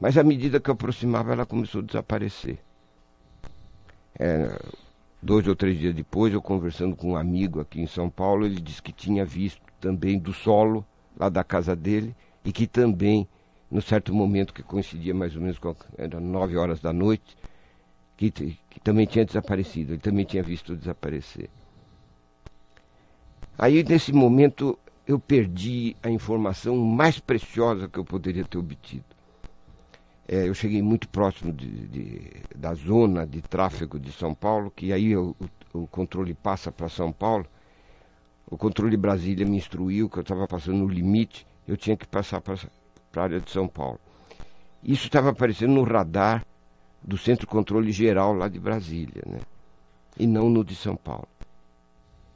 Mas 0.00 0.16
à 0.16 0.22
medida 0.22 0.60
que 0.60 0.70
eu 0.70 0.74
aproximava, 0.74 1.32
ela 1.32 1.44
começou 1.44 1.80
a 1.82 1.84
desaparecer. 1.84 2.58
É, 4.18 4.58
dois 5.22 5.46
ou 5.46 5.54
três 5.54 5.78
dias 5.78 5.94
depois, 5.94 6.32
eu 6.32 6.40
conversando 6.40 6.96
com 6.96 7.12
um 7.12 7.16
amigo 7.16 7.60
aqui 7.60 7.80
em 7.80 7.86
São 7.86 8.08
Paulo, 8.08 8.46
ele 8.46 8.60
disse 8.60 8.82
que 8.82 8.92
tinha 8.92 9.24
visto 9.24 9.60
também 9.80 10.18
do 10.18 10.32
solo, 10.32 10.84
lá 11.16 11.28
da 11.28 11.44
casa 11.44 11.76
dele, 11.76 12.14
e 12.44 12.52
que 12.52 12.66
também, 12.66 13.28
no 13.70 13.82
certo 13.82 14.14
momento 14.14 14.54
que 14.54 14.62
coincidia 14.62 15.14
mais 15.14 15.34
ou 15.36 15.42
menos 15.42 15.58
com 15.58 15.74
era 15.98 16.18
nove 16.18 16.56
horas 16.56 16.80
da 16.80 16.92
noite, 16.92 17.36
que, 18.16 18.30
que 18.30 18.80
também 18.82 19.06
tinha 19.06 19.24
desaparecido, 19.24 19.92
ele 19.92 20.00
também 20.00 20.24
tinha 20.24 20.42
visto 20.42 20.76
desaparecer. 20.76 21.48
Aí, 23.62 23.84
nesse 23.84 24.10
momento, 24.10 24.78
eu 25.06 25.18
perdi 25.18 25.94
a 26.02 26.08
informação 26.08 26.78
mais 26.78 27.20
preciosa 27.20 27.90
que 27.90 27.98
eu 27.98 28.04
poderia 28.06 28.42
ter 28.42 28.56
obtido. 28.56 29.04
É, 30.26 30.48
eu 30.48 30.54
cheguei 30.54 30.80
muito 30.80 31.06
próximo 31.10 31.52
de, 31.52 31.68
de, 31.88 32.30
da 32.56 32.72
zona 32.72 33.26
de 33.26 33.42
tráfego 33.42 34.00
de 34.00 34.12
São 34.12 34.34
Paulo, 34.34 34.72
que 34.74 34.94
aí 34.94 35.14
o, 35.14 35.36
o 35.74 35.86
controle 35.86 36.32
passa 36.32 36.72
para 36.72 36.88
São 36.88 37.12
Paulo. 37.12 37.44
O 38.50 38.56
controle 38.56 38.96
Brasília 38.96 39.44
me 39.44 39.58
instruiu 39.58 40.08
que 40.08 40.16
eu 40.16 40.22
estava 40.22 40.48
passando 40.48 40.78
no 40.78 40.88
limite, 40.88 41.46
eu 41.68 41.76
tinha 41.76 41.98
que 41.98 42.06
passar 42.06 42.40
para 42.40 42.54
a 43.14 43.20
área 43.22 43.40
de 43.42 43.50
São 43.50 43.68
Paulo. 43.68 44.00
Isso 44.82 45.04
estava 45.04 45.28
aparecendo 45.28 45.74
no 45.74 45.82
radar 45.82 46.46
do 47.02 47.18
Centro 47.18 47.46
Controle 47.46 47.92
Geral 47.92 48.32
lá 48.32 48.48
de 48.48 48.58
Brasília, 48.58 49.22
né? 49.26 49.40
e 50.18 50.26
não 50.26 50.48
no 50.48 50.64
de 50.64 50.74
São 50.74 50.96
Paulo. 50.96 51.28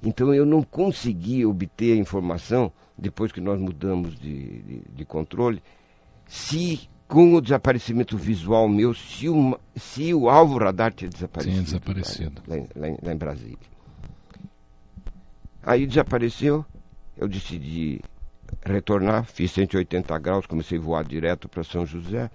Então 0.05 0.35
eu 0.35 0.45
não 0.45 0.63
consegui 0.63 1.47
obter 1.47 1.95
a 1.95 2.01
informação, 2.01 2.71
depois 2.97 3.33
que 3.33 3.41
nós 3.41 3.59
mudamos 3.59 4.19
de, 4.19 4.63
de, 4.63 4.83
de 4.95 5.05
controle, 5.05 5.63
se 6.27 6.89
com 7.09 7.35
o 7.35 7.41
desaparecimento 7.41 8.17
visual 8.17 8.69
meu, 8.69 8.95
se 8.95 9.29
o, 9.29 9.59
se 9.77 10.13
o 10.13 10.29
alvo 10.29 10.59
radar 10.59 10.93
tinha 10.93 11.09
desaparecido. 11.09 11.55
Tinha 11.55 11.65
desaparecido. 11.65 12.43
Lá, 12.47 12.57
lá, 12.75 12.97
lá, 13.03 13.13
em 13.13 13.17
Brasília. 13.17 13.59
Aí 15.63 15.87
desapareceu, 15.87 16.65
eu 17.17 17.27
decidi 17.27 18.01
retornar, 18.65 19.25
fiz 19.25 19.51
180 19.53 20.19
graus, 20.19 20.47
comecei 20.47 20.79
a 20.79 20.81
voar 20.81 21.05
direto 21.05 21.49
para 21.49 21.65
São 21.65 21.87
José 21.87 22.31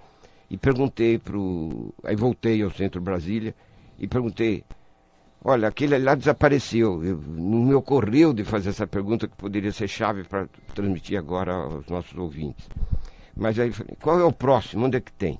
e 0.49 0.57
perguntei 0.57 1.19
para 1.19 1.37
o. 1.37 1.93
Aí 2.03 2.15
voltei 2.15 2.61
ao 2.63 2.71
centro 2.71 2.99
Brasília 2.99 3.53
e 3.99 4.07
perguntei: 4.07 4.63
olha, 5.43 5.67
aquele 5.67 5.97
lá 5.97 6.15
desapareceu. 6.15 7.03
Eu, 7.03 7.17
não 7.17 7.65
me 7.65 7.73
ocorreu 7.73 8.33
de 8.33 8.43
fazer 8.43 8.69
essa 8.69 8.87
pergunta 8.87 9.27
que 9.27 9.35
poderia 9.35 9.71
ser 9.71 9.87
chave 9.87 10.23
para 10.23 10.47
transmitir 10.73 11.17
agora 11.17 11.53
aos 11.53 11.87
nossos 11.87 12.17
ouvintes. 12.17 12.67
Mas 13.35 13.57
aí 13.57 13.71
falei, 13.71 13.95
qual 14.01 14.19
é 14.19 14.23
o 14.23 14.33
próximo? 14.33 14.85
Onde 14.85 14.97
é 14.97 15.01
que 15.01 15.11
tem? 15.11 15.39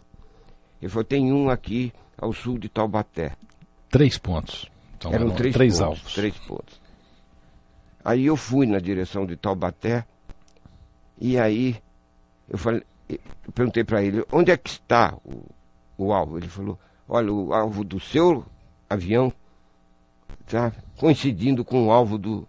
Ele 0.82 0.90
falou, 0.90 1.04
tem 1.04 1.32
um 1.32 1.50
aqui 1.50 1.92
ao 2.18 2.32
sul 2.32 2.58
de 2.58 2.70
Taubaté. 2.70 3.34
Três 3.90 4.18
pontos. 4.18 4.70
Então, 4.98 5.14
eram 5.14 5.32
três, 5.32 5.54
três 5.54 5.74
pontos, 5.74 5.82
alvos. 5.82 6.14
Três 6.14 6.38
pontos. 6.40 6.82
Aí 8.04 8.26
eu 8.26 8.38
fui 8.38 8.66
na 8.66 8.80
direção 8.80 9.26
de 9.26 9.36
Taubaté 9.36 10.06
e 11.20 11.38
aí 11.38 11.76
eu 12.48 12.58
falei, 12.58 12.84
eu 13.10 13.20
perguntei 13.54 13.84
para 13.84 14.02
ele, 14.02 14.24
onde 14.32 14.52
é 14.52 14.58
que 14.58 14.70
está 14.70 15.18
o, 15.24 15.44
o 15.98 16.14
alvo? 16.14 16.38
Ele 16.38 16.48
falou, 16.48 16.80
olha, 17.08 17.32
o 17.32 17.54
alvo 17.54 17.84
do 17.84 18.00
seu 18.00 18.46
avião 18.90 19.32
está 20.56 20.72
coincidindo 20.98 21.64
com 21.64 21.88
o 21.88 21.92
alvo 21.92 22.18
do, 22.18 22.48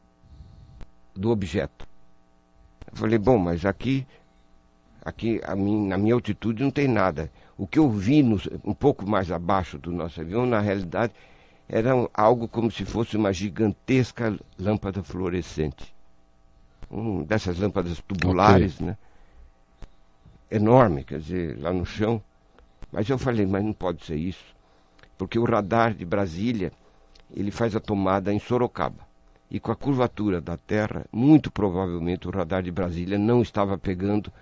do 1.15 1.31
objeto. 1.31 1.87
Eu 2.91 2.97
falei, 2.97 3.19
bom, 3.19 3.39
mas 3.39 3.65
aqui 3.65 4.07
Aqui 5.05 5.41
mim, 5.57 5.87
na 5.87 5.97
minha 5.97 6.15
altitude 6.15 6.63
não 6.63 6.71
tem 6.71 6.87
nada. 6.87 7.31
O 7.57 7.67
que 7.67 7.79
eu 7.79 7.89
vi 7.91 8.23
no, 8.23 8.41
um 8.65 8.75
pouco 8.75 9.09
mais 9.09 9.31
abaixo 9.31 9.79
do 9.79 9.91
nosso 9.91 10.21
avião, 10.21 10.45
na 10.45 10.61
realidade, 10.61 11.13
era 11.69 11.93
algo 12.13 12.47
como 12.47 12.71
se 12.71 12.85
fosse 12.85 13.17
uma 13.17 13.33
gigantesca 13.33 14.39
lâmpada 14.59 15.03
fluorescente. 15.03 15.95
Um 16.91 17.23
dessas 17.23 17.59
lâmpadas 17.59 18.01
tubulares, 18.01 18.75
okay. 18.75 18.87
né? 18.89 18.97
Enorme, 20.51 21.05
quer 21.05 21.21
dizer, 21.21 21.59
lá 21.59 21.73
no 21.73 21.87
chão. 21.87 22.23
Mas 22.93 23.09
eu 23.09 23.17
falei, 23.17 23.47
mas 23.47 23.65
não 23.65 23.73
pode 23.73 24.05
ser 24.05 24.17
isso. 24.17 24.45
Porque 25.17 25.39
o 25.39 25.45
radar 25.45 25.95
de 25.95 26.05
Brasília, 26.05 26.73
ele 27.35 27.51
faz 27.51 27.75
a 27.77 27.81
tomada 27.81 28.33
em 28.33 28.39
Sorocaba. 28.39 29.09
E 29.51 29.59
com 29.59 29.73
a 29.73 29.77
curvatura 29.77 30.41
da 30.41 30.57
Terra, 30.57 31.05
muito 31.13 31.51
provavelmente 31.51 32.29
o 32.29 32.31
radar 32.31 32.63
de 32.63 32.71
Brasília 32.71 33.19
não 33.19 33.43
estava 33.43 33.77
pegando 33.77 34.33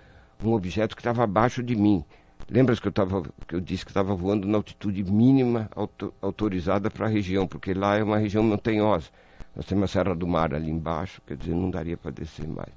um 0.43 0.53
objeto 0.53 0.95
que 0.95 1.01
estava 1.01 1.23
abaixo 1.23 1.63
de 1.63 1.75
mim. 1.75 2.03
Lembra 2.49 2.75
que 2.75 2.87
eu, 2.87 2.91
tava, 2.91 3.23
que 3.47 3.55
eu 3.55 3.61
disse 3.61 3.83
que 3.83 3.91
estava 3.91 4.15
voando 4.15 4.47
na 4.47 4.57
altitude 4.57 5.03
mínima 5.03 5.69
auto, 5.75 6.13
autorizada 6.21 6.89
para 6.89 7.05
a 7.05 7.09
região, 7.09 7.47
porque 7.47 7.73
lá 7.73 7.97
é 7.97 8.03
uma 8.03 8.17
região 8.17 8.43
montanhosa. 8.43 9.09
Nós 9.55 9.65
temos 9.65 9.83
a 9.83 9.87
Serra 9.87 10.15
do 10.15 10.27
Mar 10.27 10.53
ali 10.53 10.69
embaixo, 10.69 11.21
quer 11.25 11.35
dizer, 11.35 11.53
não 11.53 11.69
daria 11.69 11.97
para 11.97 12.11
descer 12.11 12.47
mais. 12.47 12.71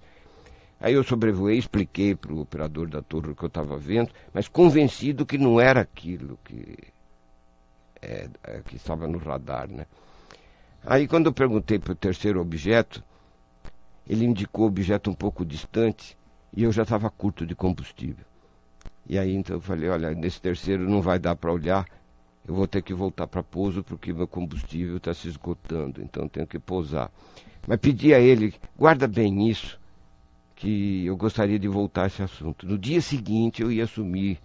Aí 0.80 0.94
eu 0.94 1.04
sobrevoei, 1.04 1.56
expliquei 1.56 2.14
para 2.14 2.32
o 2.32 2.40
operador 2.40 2.88
da 2.88 3.00
torre 3.00 3.30
o 3.30 3.36
que 3.36 3.44
eu 3.44 3.48
estava 3.48 3.76
vendo, 3.76 4.10
mas 4.34 4.48
convencido 4.48 5.24
que 5.24 5.38
não 5.38 5.60
era 5.60 5.80
aquilo 5.80 6.38
que, 6.44 6.76
é, 8.02 8.28
é, 8.42 8.60
que 8.66 8.76
estava 8.76 9.06
no 9.06 9.18
radar, 9.18 9.68
né? 9.70 9.86
Aí 10.84 11.06
quando 11.06 11.26
eu 11.26 11.32
perguntei 11.32 11.78
para 11.78 11.92
o 11.92 11.94
terceiro 11.94 12.40
objeto, 12.40 13.02
ele 14.06 14.24
indicou 14.24 14.64
o 14.64 14.68
objeto 14.68 15.08
um 15.08 15.14
pouco 15.14 15.44
distante, 15.44 16.18
e 16.54 16.64
eu 16.64 16.72
já 16.72 16.82
estava 16.82 17.08
curto 17.08 17.46
de 17.46 17.54
combustível. 17.54 18.24
E 19.08 19.18
aí 19.18 19.34
então 19.34 19.56
eu 19.56 19.60
falei, 19.60 19.88
olha, 19.88 20.12
nesse 20.12 20.40
terceiro 20.40 20.88
não 20.88 21.00
vai 21.00 21.18
dar 21.18 21.36
para 21.36 21.52
olhar, 21.52 21.86
eu 22.46 22.54
vou 22.54 22.66
ter 22.66 22.82
que 22.82 22.92
voltar 22.92 23.26
para 23.28 23.42
pouso 23.42 23.84
porque 23.84 24.12
meu 24.12 24.26
combustível 24.26 24.96
está 24.96 25.14
se 25.14 25.28
esgotando, 25.28 26.02
então 26.02 26.28
tenho 26.28 26.46
que 26.46 26.58
pousar. 26.58 27.10
Mas 27.66 27.78
pedi 27.78 28.12
a 28.12 28.18
ele, 28.18 28.54
guarda 28.76 29.06
bem 29.06 29.48
isso, 29.48 29.78
que 30.56 31.06
eu 31.06 31.16
gostaria 31.16 31.58
de 31.58 31.68
voltar 31.68 32.04
a 32.04 32.06
esse 32.08 32.22
assunto. 32.22 32.66
No 32.66 32.76
dia 32.76 33.00
seguinte 33.00 33.62
eu 33.62 33.70
ia 33.70 33.84
assumir 33.84 34.40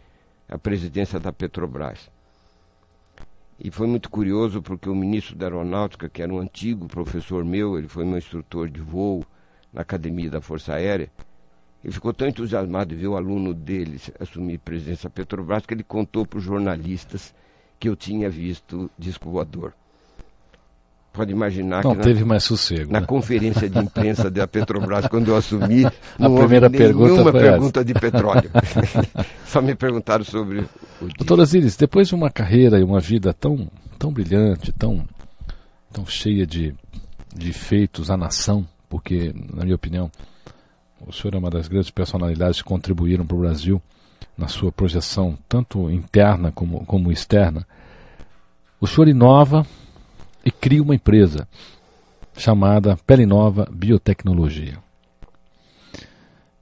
a 0.47 0.57
presidência 0.57 1.19
da 1.19 1.33
Petrobras. 1.33 2.09
E 3.59 3.71
foi 3.71 3.87
muito 3.87 4.09
curioso 4.09 4.61
porque 4.61 4.87
o 4.87 4.95
ministro 4.95 5.35
da 5.35 5.47
Aeronáutica, 5.47 6.07
que 6.07 6.21
era 6.21 6.31
um 6.31 6.39
antigo 6.39 6.87
professor 6.87 7.43
meu, 7.43 7.77
ele 7.77 7.87
foi 7.87 8.05
meu 8.05 8.17
instrutor 8.17 8.69
de 8.69 8.79
voo 8.79 9.25
na 9.73 9.81
Academia 9.81 10.29
da 10.29 10.39
Força 10.39 10.75
Aérea, 10.75 11.11
ele 11.83 11.93
ficou 11.93 12.13
tão 12.13 12.27
entusiasmado 12.27 12.93
de 12.93 13.01
ver 13.01 13.07
o 13.07 13.15
aluno 13.15 13.53
dele 13.53 13.99
assumir 14.19 14.59
da 14.59 15.09
Petrobras 15.09 15.65
que 15.65 15.73
ele 15.73 15.83
contou 15.83 16.25
para 16.25 16.37
os 16.37 16.43
jornalistas 16.43 17.33
que 17.79 17.89
eu 17.89 17.95
tinha 17.95 18.29
visto 18.29 18.91
disco 18.97 19.29
voador. 19.29 19.73
Pode 21.17 21.31
imaginar 21.31 21.83
não 21.83 21.91
que. 21.91 21.97
Não 21.97 22.03
teve 22.03 22.23
mais 22.23 22.43
sossego. 22.43 22.91
Na 22.93 23.01
né? 23.01 23.07
conferência 23.07 23.67
de 23.67 23.79
imprensa 23.79 24.29
da 24.29 24.47
Petrobras, 24.47 25.07
quando 25.09 25.29
eu 25.29 25.35
assumi, 25.35 25.81
não 26.19 26.35
a 26.35 26.39
primeira 26.39 26.67
houve 26.67 26.77
pergunta 26.77 27.11
nenhuma 27.11 27.31
pergunta 27.31 27.83
de 27.83 27.93
petróleo. 27.95 28.51
Só 29.47 29.59
me 29.59 29.73
perguntaram 29.73 30.23
sobre 30.23 30.59
o. 31.01 31.07
Doutor 31.17 31.41
Aziris, 31.41 31.75
depois 31.75 32.07
de 32.07 32.13
uma 32.13 32.29
carreira 32.29 32.79
e 32.79 32.83
uma 32.83 32.99
vida 32.99 33.33
tão, 33.33 33.67
tão 33.97 34.13
brilhante, 34.13 34.71
tão, 34.71 35.03
tão 35.91 36.05
cheia 36.05 36.45
de, 36.45 36.75
de 37.35 37.51
feitos 37.51 38.11
à 38.11 38.15
nação, 38.15 38.63
porque, 38.87 39.33
na 39.51 39.63
minha 39.63 39.75
opinião, 39.75 40.11
o 41.03 41.11
senhor 41.11 41.33
é 41.33 41.39
uma 41.39 41.49
das 41.49 41.67
grandes 41.67 41.89
personalidades 41.89 42.61
que 42.61 42.67
contribuíram 42.67 43.25
para 43.25 43.37
o 43.37 43.39
Brasil 43.39 43.81
na 44.37 44.47
sua 44.47 44.71
projeção, 44.71 45.35
tanto 45.49 45.89
interna 45.89 46.51
como, 46.51 46.85
como 46.85 47.11
externa. 47.11 47.65
O 48.79 48.85
senhor 48.85 49.07
inova 49.07 49.65
e 50.47 50.51
cria 50.51 50.81
uma 50.81 50.95
empresa 50.95 51.45
chamada 52.37 52.95
Pele 53.05 53.25
Nova 53.25 53.67
Biotecnologia. 53.69 54.77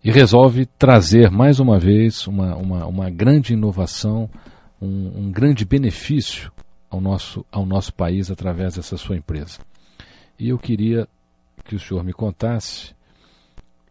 E 0.03 0.09
resolve 0.09 0.65
trazer 0.65 1.29
mais 1.29 1.59
uma 1.59 1.77
vez 1.77 2.25
uma, 2.25 2.55
uma, 2.55 2.88
uma 2.88 3.09
grande 3.11 3.53
inovação, 3.53 4.27
um, 4.81 5.19
um 5.19 5.31
grande 5.31 5.65
benefício 5.65 6.51
ao 6.89 6.99
nosso, 6.99 7.45
ao 7.51 7.63
nosso 7.63 7.93
país 7.93 8.31
através 8.31 8.73
dessa 8.73 8.97
sua 8.97 9.17
empresa. 9.17 9.59
E 10.39 10.49
eu 10.49 10.57
queria 10.57 11.07
que 11.63 11.75
o 11.75 11.79
senhor 11.79 12.03
me 12.03 12.11
contasse 12.11 12.91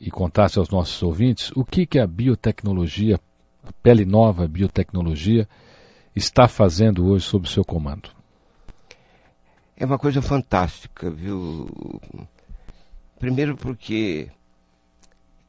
e 0.00 0.10
contasse 0.10 0.58
aos 0.58 0.70
nossos 0.70 1.00
ouvintes 1.04 1.52
o 1.54 1.64
que, 1.64 1.86
que 1.86 2.00
a 2.00 2.06
biotecnologia, 2.06 3.20
a 3.62 3.72
pele 3.80 4.04
nova 4.04 4.48
biotecnologia, 4.48 5.48
está 6.16 6.48
fazendo 6.48 7.06
hoje 7.06 7.26
sob 7.26 7.46
o 7.46 7.50
seu 7.50 7.64
comando. 7.64 8.23
É 9.76 9.84
uma 9.84 9.98
coisa 9.98 10.22
fantástica, 10.22 11.10
viu? 11.10 11.68
Primeiro 13.18 13.56
porque 13.56 14.30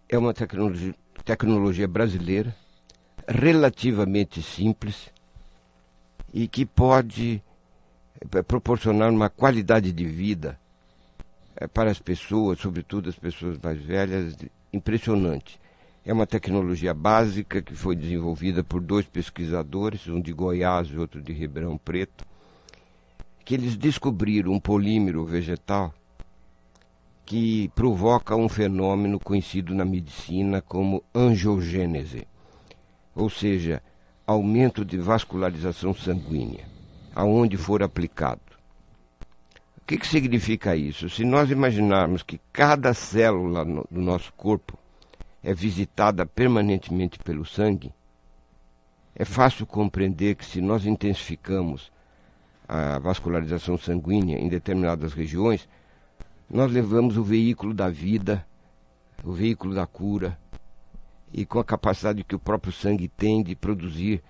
é 0.09 0.17
uma 0.17 0.33
tecnologia, 0.33 0.95
tecnologia 1.23 1.87
brasileira, 1.87 2.55
relativamente 3.27 4.41
simples 4.41 5.11
e 6.33 6.47
que 6.47 6.65
pode 6.65 7.41
é, 8.33 8.41
proporcionar 8.41 9.11
uma 9.11 9.29
qualidade 9.29 9.91
de 9.91 10.05
vida 10.05 10.59
é, 11.55 11.67
para 11.67 11.91
as 11.91 11.99
pessoas, 11.99 12.59
sobretudo 12.59 13.09
as 13.09 13.15
pessoas 13.15 13.59
mais 13.61 13.79
velhas, 13.79 14.35
impressionante. 14.73 15.59
É 16.03 16.11
uma 16.11 16.25
tecnologia 16.25 16.95
básica 16.95 17.61
que 17.61 17.75
foi 17.75 17.95
desenvolvida 17.95 18.63
por 18.63 18.81
dois 18.81 19.05
pesquisadores, 19.05 20.07
um 20.07 20.19
de 20.19 20.33
Goiás 20.33 20.87
e 20.87 20.97
outro 20.97 21.21
de 21.21 21.31
Ribeirão 21.31 21.77
Preto, 21.77 22.25
que 23.45 23.53
eles 23.53 23.77
descobriram 23.77 24.51
um 24.51 24.59
polímero 24.59 25.23
vegetal 25.23 25.93
que 27.23 27.69
provoca 27.75 28.35
um 28.35 28.49
fenômeno 28.49 29.19
conhecido 29.19 29.73
na 29.73 29.85
medicina 29.85 30.61
como 30.61 31.03
angiogênese, 31.13 32.27
ou 33.15 33.29
seja, 33.29 33.81
aumento 34.25 34.83
de 34.83 34.97
vascularização 34.97 35.93
sanguínea, 35.93 36.65
aonde 37.15 37.55
for 37.55 37.83
aplicado. 37.83 38.41
O 39.77 39.85
que, 39.85 39.97
que 39.97 40.07
significa 40.07 40.75
isso? 40.75 41.07
Se 41.09 41.23
nós 41.23 41.51
imaginarmos 41.51 42.23
que 42.23 42.39
cada 42.51 42.93
célula 42.93 43.63
no, 43.63 43.87
do 43.89 44.01
nosso 44.01 44.33
corpo 44.33 44.77
é 45.43 45.53
visitada 45.53 46.25
permanentemente 46.25 47.19
pelo 47.19 47.45
sangue, 47.45 47.91
é 49.15 49.23
fácil 49.23 49.67
compreender 49.67 50.35
que 50.35 50.45
se 50.45 50.59
nós 50.59 50.85
intensificamos 50.85 51.91
a 52.67 52.99
vascularização 52.99 53.77
sanguínea 53.77 54.37
em 54.37 54.49
determinadas 54.49 55.13
regiões, 55.13 55.67
nós 56.49 56.71
levamos 56.71 57.17
o 57.17 57.23
veículo 57.23 57.73
da 57.73 57.89
vida, 57.89 58.45
o 59.23 59.31
veículo 59.31 59.73
da 59.73 59.85
cura, 59.85 60.37
e 61.33 61.45
com 61.45 61.59
a 61.59 61.65
capacidade 61.65 62.23
que 62.23 62.35
o 62.35 62.39
próprio 62.39 62.71
sangue 62.71 63.07
tem 63.07 63.43
de 63.43 63.55
produzir 63.55 64.23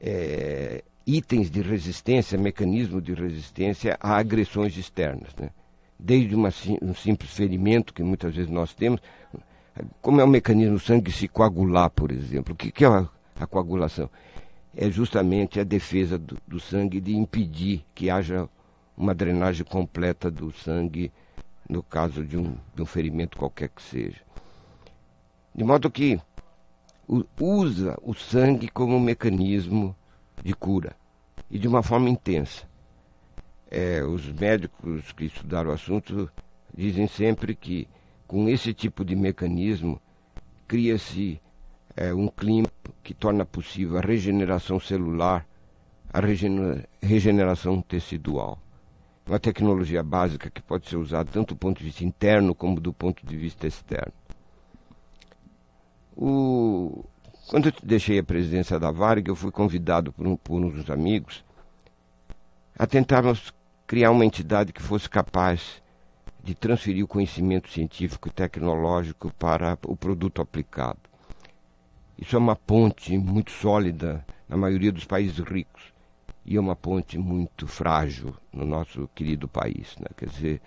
é, 0.00 0.82
itens 1.06 1.50
de 1.50 1.62
resistência, 1.62 2.38
mecanismo 2.38 3.00
de 3.00 3.14
resistência 3.14 3.96
a 4.00 4.16
agressões 4.16 4.76
externas. 4.76 5.34
Né? 5.38 5.50
Desde 5.98 6.34
uma, 6.34 6.50
um 6.82 6.94
simples 6.94 7.32
ferimento 7.32 7.94
que 7.94 8.02
muitas 8.02 8.34
vezes 8.34 8.50
nós 8.50 8.74
temos, 8.74 9.00
como 10.00 10.20
é 10.20 10.24
o 10.24 10.28
mecanismo 10.28 10.74
do 10.74 10.80
sangue 10.80 11.10
se 11.12 11.28
coagular, 11.28 11.90
por 11.90 12.10
exemplo. 12.10 12.54
O 12.54 12.56
que, 12.56 12.70
que 12.70 12.84
é 12.84 12.88
a, 12.88 13.08
a, 13.40 13.46
coagulação? 13.46 14.10
É 14.74 14.90
justamente 14.90 15.60
a 15.60 15.64
defesa 15.64 16.18
do, 16.18 16.38
do 16.46 16.58
sangue 16.58 17.00
de 17.00 17.14
impedir 17.14 17.84
que 17.94 18.08
haja 18.08 18.48
uma 18.96 19.14
drenagem 19.14 19.64
completa 19.64 20.30
do 20.30 20.50
sangue 20.52 21.12
no 21.68 21.82
caso 21.82 22.24
de 22.24 22.36
um, 22.36 22.56
de 22.74 22.82
um 22.82 22.86
ferimento 22.86 23.38
qualquer 23.38 23.68
que 23.68 23.82
seja. 23.82 24.20
De 25.54 25.64
modo 25.64 25.90
que 25.90 26.20
usa 27.38 27.98
o 28.02 28.14
sangue 28.14 28.68
como 28.68 28.96
um 28.96 29.00
mecanismo 29.00 29.94
de 30.42 30.54
cura 30.54 30.96
e 31.50 31.58
de 31.58 31.68
uma 31.68 31.82
forma 31.82 32.08
intensa. 32.08 32.66
É, 33.70 34.02
os 34.02 34.26
médicos 34.32 35.12
que 35.12 35.24
estudaram 35.24 35.70
o 35.70 35.74
assunto 35.74 36.30
dizem 36.74 37.06
sempre 37.06 37.54
que 37.54 37.88
com 38.26 38.48
esse 38.48 38.72
tipo 38.72 39.04
de 39.04 39.14
mecanismo 39.14 40.00
cria-se 40.66 41.40
é, 41.96 42.12
um 42.14 42.28
clima 42.28 42.68
que 43.02 43.14
torna 43.14 43.44
possível 43.44 43.98
a 43.98 44.00
regeneração 44.00 44.78
celular, 44.80 45.46
a 46.12 46.20
regeneração 47.00 47.80
tecidual 47.80 48.58
uma 49.26 49.38
tecnologia 49.38 50.02
básica 50.02 50.50
que 50.50 50.60
pode 50.60 50.88
ser 50.88 50.96
usada 50.96 51.30
tanto 51.32 51.54
do 51.54 51.58
ponto 51.58 51.78
de 51.78 51.84
vista 51.84 52.04
interno 52.04 52.54
como 52.54 52.80
do 52.80 52.92
ponto 52.92 53.24
de 53.24 53.36
vista 53.36 53.66
externo. 53.66 54.12
O... 56.16 57.04
Quando 57.48 57.68
eu 57.68 57.72
deixei 57.82 58.18
a 58.18 58.24
presidência 58.24 58.78
da 58.78 58.90
Varg, 58.90 59.28
eu 59.28 59.36
fui 59.36 59.50
convidado 59.50 60.12
por, 60.12 60.26
um, 60.26 60.36
por 60.36 60.60
uns 60.60 60.88
amigos 60.90 61.44
a 62.78 62.86
tentarmos 62.86 63.52
criar 63.86 64.10
uma 64.10 64.24
entidade 64.24 64.72
que 64.72 64.82
fosse 64.82 65.08
capaz 65.08 65.82
de 66.42 66.54
transferir 66.54 67.04
o 67.04 67.08
conhecimento 67.08 67.70
científico 67.70 68.28
e 68.28 68.32
tecnológico 68.32 69.32
para 69.38 69.78
o 69.86 69.96
produto 69.96 70.40
aplicado. 70.40 70.98
Isso 72.22 72.36
é 72.36 72.38
uma 72.38 72.54
ponte 72.54 73.18
muito 73.18 73.50
sólida 73.50 74.24
na 74.48 74.56
maioria 74.56 74.92
dos 74.92 75.04
países 75.04 75.40
ricos 75.40 75.92
e 76.46 76.56
é 76.56 76.60
uma 76.60 76.76
ponte 76.76 77.18
muito 77.18 77.66
frágil 77.66 78.32
no 78.52 78.64
nosso 78.64 79.10
querido 79.12 79.48
país. 79.48 79.96
Né? 79.98 80.06
Quer 80.16 80.28
dizer, 80.28 80.62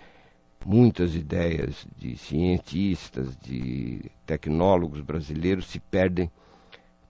muitas 0.66 1.14
ideias 1.14 1.86
de 1.96 2.14
cientistas, 2.18 3.34
de 3.38 4.02
tecnólogos 4.26 5.00
brasileiros 5.00 5.68
se 5.68 5.80
perdem 5.80 6.30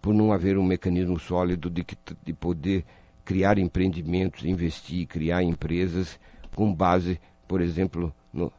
por 0.00 0.14
não 0.14 0.32
haver 0.32 0.56
um 0.56 0.64
mecanismo 0.64 1.18
sólido 1.18 1.68
de, 1.68 1.84
de 2.24 2.32
poder 2.32 2.84
criar 3.24 3.58
empreendimentos, 3.58 4.44
investir, 4.44 5.08
criar 5.08 5.42
empresas 5.42 6.20
com 6.54 6.72
base, 6.72 7.20
por 7.48 7.60
exemplo, 7.60 8.14
no, 8.32 8.52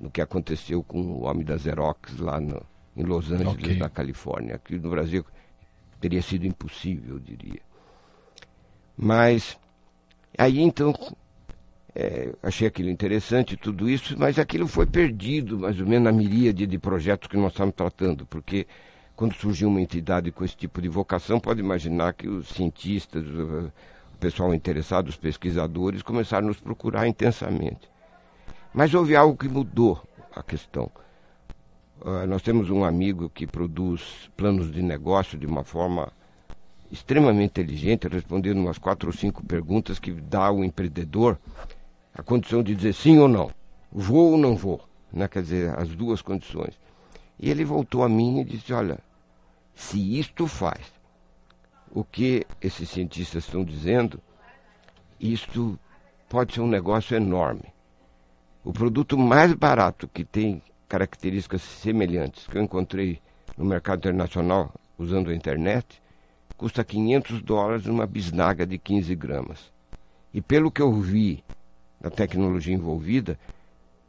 no 0.00 0.08
que 0.08 0.20
aconteceu 0.20 0.84
com 0.84 1.00
o 1.00 1.24
homem 1.24 1.44
da 1.44 1.58
Xerox 1.58 2.16
lá 2.18 2.40
no, 2.40 2.64
em 2.96 3.02
Los 3.02 3.30
Angeles, 3.30 3.54
okay. 3.54 3.76
na 3.78 3.88
Califórnia. 3.88 4.56
Aqui 4.56 4.78
no 4.78 4.90
Brasil 4.90 5.24
teria 6.00 6.22
sido 6.22 6.46
impossível, 6.46 7.14
eu 7.14 7.20
diria. 7.20 7.60
Mas 8.96 9.58
aí 10.36 10.60
então 10.60 10.94
é, 11.94 12.32
achei 12.42 12.66
aquilo 12.66 12.88
interessante, 12.88 13.56
tudo 13.56 13.88
isso, 13.88 14.16
mas 14.18 14.38
aquilo 14.38 14.66
foi 14.66 14.86
perdido, 14.86 15.58
mais 15.58 15.78
ou 15.80 15.86
menos, 15.86 16.04
na 16.04 16.12
miríade 16.12 16.66
de 16.66 16.78
projetos 16.78 17.28
que 17.28 17.36
nós 17.36 17.52
estamos 17.52 17.74
tratando, 17.74 18.26
porque 18.26 18.66
quando 19.14 19.34
surgiu 19.34 19.68
uma 19.68 19.80
entidade 19.80 20.32
com 20.32 20.44
esse 20.44 20.56
tipo 20.56 20.80
de 20.80 20.88
vocação, 20.88 21.38
pode 21.38 21.60
imaginar 21.60 22.14
que 22.14 22.28
os 22.28 22.48
cientistas, 22.48 23.24
o 23.26 23.70
pessoal 24.18 24.54
interessado, 24.54 25.08
os 25.08 25.16
pesquisadores, 25.16 26.02
começaram 26.02 26.46
a 26.46 26.48
nos 26.48 26.60
procurar 26.60 27.06
intensamente. 27.06 27.90
Mas 28.72 28.94
houve 28.94 29.14
algo 29.14 29.36
que 29.36 29.48
mudou 29.48 30.02
a 30.34 30.42
questão. 30.42 30.90
Uh, 32.04 32.26
nós 32.26 32.42
temos 32.42 32.68
um 32.68 32.84
amigo 32.84 33.30
que 33.30 33.46
produz 33.46 34.28
planos 34.36 34.72
de 34.72 34.82
negócio 34.82 35.38
de 35.38 35.46
uma 35.46 35.62
forma 35.62 36.12
extremamente 36.90 37.60
inteligente, 37.60 38.08
respondendo 38.08 38.58
umas 38.58 38.76
quatro 38.76 39.08
ou 39.08 39.12
cinco 39.12 39.40
perguntas 39.46 40.00
que 40.00 40.10
dá 40.10 40.46
ao 40.46 40.64
empreendedor 40.64 41.38
a 42.12 42.20
condição 42.20 42.60
de 42.60 42.74
dizer 42.74 42.92
sim 42.92 43.18
ou 43.18 43.28
não, 43.28 43.52
vou 43.92 44.32
ou 44.32 44.36
não 44.36 44.56
vou, 44.56 44.80
né? 45.12 45.28
quer 45.28 45.42
dizer, 45.42 45.78
as 45.78 45.90
duas 45.90 46.20
condições. 46.20 46.76
E 47.38 47.48
ele 47.48 47.64
voltou 47.64 48.02
a 48.02 48.08
mim 48.08 48.40
e 48.40 48.44
disse: 48.44 48.72
Olha, 48.72 48.98
se 49.72 50.18
isto 50.18 50.48
faz 50.48 50.80
o 51.92 52.02
que 52.02 52.44
esses 52.60 52.90
cientistas 52.90 53.44
estão 53.44 53.62
dizendo, 53.62 54.20
isto 55.20 55.78
pode 56.28 56.54
ser 56.54 56.62
um 56.62 56.66
negócio 56.66 57.16
enorme. 57.16 57.72
O 58.64 58.72
produto 58.72 59.16
mais 59.16 59.52
barato 59.54 60.08
que 60.08 60.24
tem 60.24 60.60
características 60.92 61.62
semelhantes 61.62 62.46
que 62.46 62.58
eu 62.58 62.62
encontrei 62.62 63.18
no 63.56 63.64
mercado 63.64 64.00
internacional 64.00 64.70
usando 64.98 65.30
a 65.30 65.34
internet 65.34 66.02
custa 66.54 66.84
500 66.84 67.40
dólares 67.40 67.86
uma 67.86 68.06
bisnaga 68.06 68.66
de 68.66 68.76
15 68.76 69.14
gramas. 69.14 69.72
E 70.34 70.42
pelo 70.42 70.70
que 70.70 70.82
eu 70.82 70.92
vi 70.92 71.42
da 71.98 72.10
tecnologia 72.10 72.74
envolvida, 72.74 73.38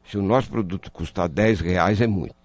se 0.06 0.18
o 0.18 0.22
nosso 0.22 0.50
produto 0.50 0.92
custar 0.92 1.30
10 1.30 1.62
reais 1.62 2.02
é 2.02 2.06
muito. 2.06 2.36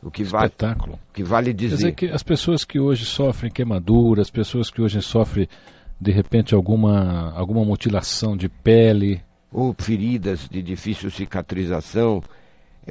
O 0.00 0.12
que 0.12 0.22
vale, 0.22 0.46
Espetáculo. 0.46 0.96
que 1.12 1.24
vale 1.24 1.52
dizer. 1.52 1.70
Quer 1.70 1.76
dizer 1.76 1.94
que 1.94 2.06
as 2.06 2.22
pessoas 2.22 2.64
que 2.64 2.78
hoje 2.78 3.04
sofrem 3.04 3.50
queimadura, 3.50 4.22
as 4.22 4.30
pessoas 4.30 4.70
que 4.70 4.80
hoje 4.80 5.02
sofrem 5.02 5.48
de 6.00 6.12
repente 6.12 6.54
alguma, 6.54 7.32
alguma 7.32 7.64
mutilação 7.64 8.36
de 8.36 8.48
pele. 8.48 9.20
Ou 9.50 9.74
feridas 9.76 10.48
de 10.48 10.62
difícil 10.62 11.10
cicatrização, 11.10 12.22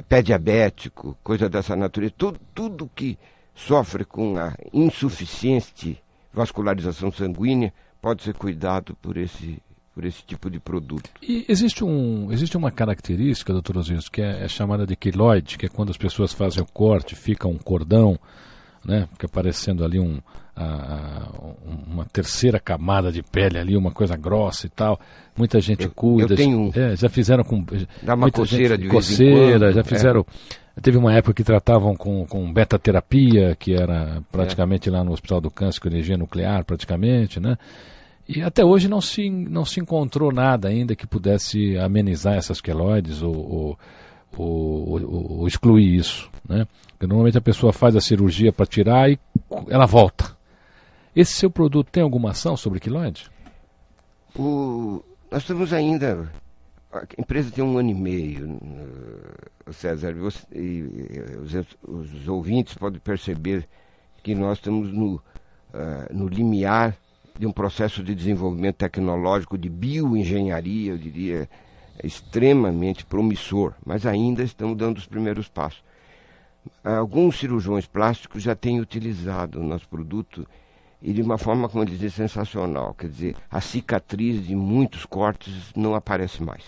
pé 0.02 0.22
diabético, 0.22 1.16
coisa 1.22 1.48
dessa 1.48 1.74
natureza. 1.74 2.14
Tudo, 2.16 2.40
tudo 2.54 2.90
que 2.94 3.18
sofre 3.54 4.04
com 4.04 4.36
a 4.36 4.54
insuficiente 4.72 5.98
vascularização 6.32 7.10
sanguínea 7.10 7.72
pode 8.00 8.22
ser 8.22 8.34
cuidado 8.34 8.94
por 9.00 9.16
esse, 9.16 9.60
por 9.94 10.04
esse 10.04 10.22
tipo 10.22 10.50
de 10.50 10.60
produto. 10.60 11.10
E 11.22 11.46
existe, 11.48 11.82
um, 11.82 12.30
existe 12.30 12.56
uma 12.56 12.70
característica, 12.70 13.52
doutor 13.52 13.78
Osiris, 13.78 14.08
que 14.08 14.20
é, 14.20 14.44
é, 14.44 14.48
chamada 14.48 14.86
de 14.86 14.94
quiloide, 14.94 15.56
que 15.56 15.66
é 15.66 15.68
quando 15.68 15.90
as 15.90 15.96
pessoas 15.96 16.32
fazem 16.32 16.62
o 16.62 16.66
corte, 16.66 17.16
fica 17.16 17.48
um 17.48 17.56
cordão, 17.56 18.18
né, 18.86 19.08
fica 19.12 19.26
aparecendo 19.26 19.84
ali 19.84 19.98
um, 19.98 20.18
a, 20.54 21.28
uma 21.86 22.04
terceira 22.06 22.58
camada 22.58 23.10
de 23.10 23.22
pele 23.22 23.58
ali, 23.58 23.76
uma 23.76 23.90
coisa 23.90 24.16
grossa 24.16 24.66
e 24.66 24.70
tal. 24.70 24.98
Muita 25.36 25.60
gente 25.60 25.84
eu, 25.84 25.90
cuida. 25.90 26.32
Eu 26.32 26.36
tenho. 26.36 26.70
É, 26.74 26.96
já 26.96 27.08
fizeram 27.08 27.44
com. 27.44 27.64
Dá 28.02 28.14
uma 28.14 28.30
coceira 28.30 28.76
gente, 28.76 28.84
de 28.84 28.88
coceira, 28.88 29.66
quando, 29.66 29.74
já 29.74 29.84
fizeram. 29.84 30.24
É 30.76 30.80
Teve 30.80 30.98
uma 30.98 31.14
época 31.14 31.32
que 31.32 31.42
tratavam 31.42 31.96
com, 31.96 32.26
com 32.26 32.52
beta-terapia, 32.52 33.56
que 33.58 33.72
era 33.72 34.22
praticamente 34.30 34.90
é. 34.90 34.92
lá 34.92 35.02
no 35.02 35.12
Hospital 35.12 35.40
do 35.40 35.50
Câncer 35.50 35.80
com 35.80 35.88
energia 35.88 36.18
nuclear, 36.18 36.64
praticamente, 36.64 37.40
né? 37.40 37.56
E 38.28 38.42
até 38.42 38.64
hoje 38.64 38.88
não 38.88 39.00
se, 39.00 39.30
não 39.30 39.64
se 39.64 39.80
encontrou 39.80 40.32
nada 40.32 40.68
ainda 40.68 40.94
que 40.94 41.06
pudesse 41.06 41.78
amenizar 41.78 42.34
essas 42.34 42.60
queloides 42.60 43.22
ou, 43.22 43.34
ou, 43.34 43.78
ou, 44.42 45.38
ou 45.38 45.48
excluir 45.48 45.96
isso, 45.96 46.30
né? 46.48 46.66
Porque 46.90 47.06
normalmente 47.06 47.38
a 47.38 47.42
pessoa 47.42 47.72
faz 47.72 47.94
a 47.94 48.00
cirurgia 48.00 48.52
para 48.52 48.66
tirar 48.66 49.10
e 49.10 49.18
ela 49.68 49.86
volta. 49.86 50.36
Esse 51.14 51.32
seu 51.32 51.50
produto 51.50 51.88
tem 51.90 52.02
alguma 52.02 52.30
ação 52.30 52.56
sobre 52.56 52.80
queloide? 52.80 53.30
O, 54.34 55.02
Nós 55.30 55.42
estamos 55.42 55.72
ainda. 55.72 56.30
A 56.92 57.04
empresa 57.18 57.50
tem 57.50 57.64
um 57.64 57.78
ano 57.78 57.90
e 57.90 57.94
meio, 57.94 58.58
César, 59.72 60.14
você, 60.14 60.46
e, 60.54 60.82
os, 61.42 61.54
os, 61.82 62.28
ouvintes 62.28 62.74
podem 62.74 63.00
perceber 63.00 63.68
que 64.22 64.34
nós 64.34 64.58
estamos 64.58 64.92
no, 64.92 65.16
uh, 65.16 65.22
no 66.10 66.28
limiar 66.28 66.96
de 67.38 67.46
um 67.46 67.52
processo 67.52 68.02
de 68.02 68.14
desenvolvimento 68.14 68.76
tecnológico 68.76 69.58
de 69.58 69.68
bioengenharia, 69.68 70.92
eu 70.92 70.98
diria, 70.98 71.48
extremamente 72.02 73.04
promissor, 73.04 73.74
mas 73.84 74.06
ainda 74.06 74.42
estamos 74.42 74.76
dando 74.76 74.98
os 74.98 75.06
primeiros 75.06 75.48
passos. 75.48 75.84
Alguns 76.82 77.38
cirurgiões 77.38 77.86
plásticos 77.86 78.42
já 78.42 78.54
têm 78.54 78.80
utilizado 78.80 79.60
o 79.60 79.64
nosso 79.64 79.88
produto 79.88 80.46
e 81.00 81.12
de 81.12 81.22
uma 81.22 81.38
forma, 81.38 81.68
como 81.68 81.84
dizem, 81.84 82.08
sensacional. 82.08 82.94
Quer 82.94 83.08
dizer, 83.08 83.36
a 83.50 83.60
cicatriz 83.60 84.44
de 84.44 84.56
muitos 84.56 85.04
cortes 85.04 85.72
não 85.76 85.94
aparece 85.94 86.42
mais. 86.42 86.64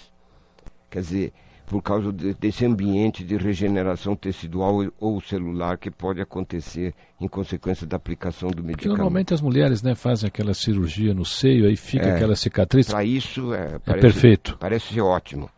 Quer 0.91 1.01
dizer, 1.01 1.33
por 1.69 1.83
causa 1.83 2.11
de, 2.11 2.33
desse 2.35 2.65
ambiente 2.65 3.23
de 3.23 3.37
regeneração 3.37 4.17
tecidual 4.17 4.91
ou 4.99 5.21
celular 5.21 5.77
que 5.77 5.91
pode 5.91 6.21
acontecer 6.21 6.95
em 7.21 7.29
consequência 7.29 7.87
da 7.87 7.97
aplicação 7.97 8.49
do 8.49 8.63
medicamento. 8.63 8.79
Porque 8.79 8.89
normalmente 8.89 9.35
as 9.35 9.43
mulheres 9.43 9.83
né, 9.83 9.95
fazem 9.95 10.27
aquela 10.27 10.55
cirurgia 10.55 11.13
no 11.13 11.27
seio, 11.27 11.67
aí 11.67 11.77
fica 11.77 12.07
é, 12.07 12.17
aquela 12.17 12.35
cicatriz. 12.35 12.89
Para 12.89 13.05
isso 13.05 13.53
é, 13.53 13.75
é 13.75 13.79
parece, 13.79 13.91
é 13.91 14.01
perfeito. 14.01 14.57
Parece 14.59 14.95
ser 14.95 15.03
ótimo. 15.03 15.51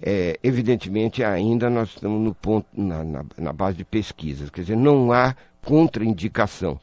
É, 0.00 0.38
evidentemente, 0.42 1.24
ainda 1.24 1.68
nós 1.68 1.88
estamos 1.88 2.20
no 2.20 2.34
ponto, 2.34 2.66
na, 2.72 3.02
na, 3.02 3.24
na 3.36 3.52
base 3.52 3.78
de 3.78 3.84
pesquisas, 3.84 4.48
quer 4.48 4.60
dizer, 4.60 4.76
não 4.76 5.10
há 5.10 5.34
contraindicação. 5.64 6.78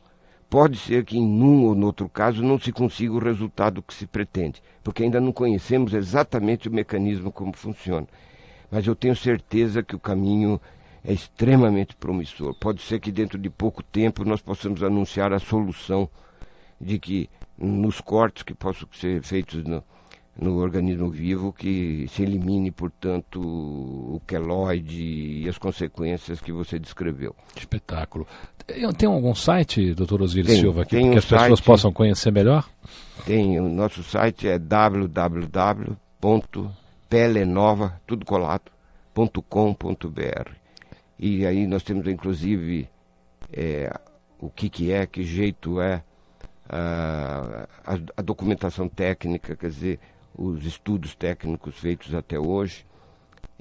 Pode 0.50 0.78
ser 0.78 1.06
que 1.06 1.18
em 1.18 1.42
um 1.42 1.66
ou 1.66 1.76
no 1.76 1.88
outro 1.88 2.10
caso 2.10 2.44
não 2.44 2.60
se 2.60 2.72
consiga 2.72 3.14
o 3.14 3.20
resultado 3.20 3.82
que 3.82 3.94
se 3.94 4.06
pretende, 4.06 4.62
porque 4.84 5.04
ainda 5.04 5.22
não 5.22 5.32
conhecemos 5.32 5.94
exatamente 5.94 6.68
o 6.68 6.72
mecanismo 6.72 7.32
como 7.32 7.54
funciona. 7.56 8.08
Mas 8.74 8.88
eu 8.88 8.96
tenho 8.96 9.16
certeza 9.16 9.84
que 9.84 9.96
o 9.96 10.00
caminho 10.00 10.60
é 11.06 11.14
extremamente 11.14 11.96
promissor. 11.96 12.56
Pode 12.56 12.82
ser 12.82 13.00
que 13.00 13.12
dentro 13.12 13.38
de 13.38 13.48
pouco 13.48 13.84
tempo 13.84 14.26
nós 14.26 14.42
possamos 14.42 14.82
anunciar 14.82 15.32
a 15.32 15.38
solução 15.38 16.10
de 16.82 16.98
que 16.98 17.30
nos 17.56 18.02
cortes 18.02 18.42
que 18.42 18.56
possam 18.56 18.90
ser 18.92 19.22
feitos 19.22 19.64
no, 19.64 19.84
no 20.36 20.58
organismo 20.58 21.08
vivo 21.12 21.54
que 21.54 22.08
se 22.10 22.24
elimine, 22.24 22.72
portanto, 22.72 23.40
o 23.40 24.20
queloide 24.26 25.44
e 25.44 25.48
as 25.48 25.60
consequências 25.60 26.42
que 26.42 26.52
você 26.52 26.80
descreveu. 26.80 27.36
Espetáculo. 27.56 28.26
Tem 28.98 29.08
algum 29.08 29.36
site, 29.36 29.94
doutor 29.94 30.24
Osiris 30.24 30.58
Silva, 30.60 30.82
aqui, 30.82 30.98
que 30.98 31.04
um 31.04 31.16
as 31.16 31.26
pessoas 31.26 31.60
site, 31.60 31.64
possam 31.64 31.94
conhecer 31.94 32.32
melhor? 32.32 32.68
Tem, 33.24 33.60
o 33.60 33.70
nosso 33.70 34.02
site 34.02 34.48
é 34.48 34.58
www.pelenova, 37.14 38.02
tudo 38.08 38.26
colado.com.br. 38.26 39.22
E 41.20 41.46
aí 41.46 41.68
nós 41.68 41.84
temos, 41.84 42.08
inclusive, 42.08 42.90
é, 43.52 43.94
o 44.40 44.50
que, 44.50 44.68
que 44.68 44.92
é, 44.92 45.06
que 45.06 45.22
jeito 45.22 45.80
é, 45.80 46.04
a, 46.68 47.68
a, 47.86 47.94
a 48.18 48.22
documentação 48.24 48.90
técnica, 48.90 49.56
quer 49.56 49.70
dizer, 49.70 50.00
os 50.36 50.66
estudos 50.66 51.14
técnicos 51.14 51.78
feitos 51.78 52.16
até 52.16 52.40
hoje, 52.40 52.84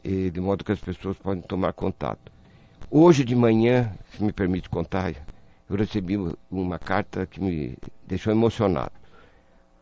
de 0.02 0.40
modo 0.40 0.64
que 0.64 0.72
as 0.72 0.80
pessoas 0.80 1.18
podem 1.18 1.42
tomar 1.42 1.74
contato. 1.74 2.32
Hoje 2.90 3.22
de 3.24 3.36
manhã, 3.36 3.92
se 4.10 4.24
me 4.24 4.32
permite 4.32 4.68
contar, 4.68 5.12
eu 5.68 5.76
recebi 5.76 6.16
uma 6.50 6.78
carta 6.78 7.26
que 7.26 7.40
me 7.40 7.76
deixou 8.06 8.32
emocionado. 8.32 8.92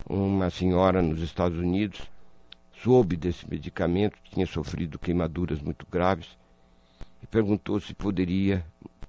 Uma 0.09 0.51
senhora 0.51 1.01
nos 1.01 1.23
Estados 1.23 1.57
Unidos 1.57 2.03
soube 2.83 3.17
desse 3.17 3.49
medicamento, 3.49 4.19
tinha 4.25 4.47
sofrido 4.47 4.99
queimaduras 4.99 5.61
muito 5.61 5.87
graves, 5.91 6.37
e 7.23 7.27
perguntou 7.27 7.79
se 7.81 7.95
poderia 7.95 8.65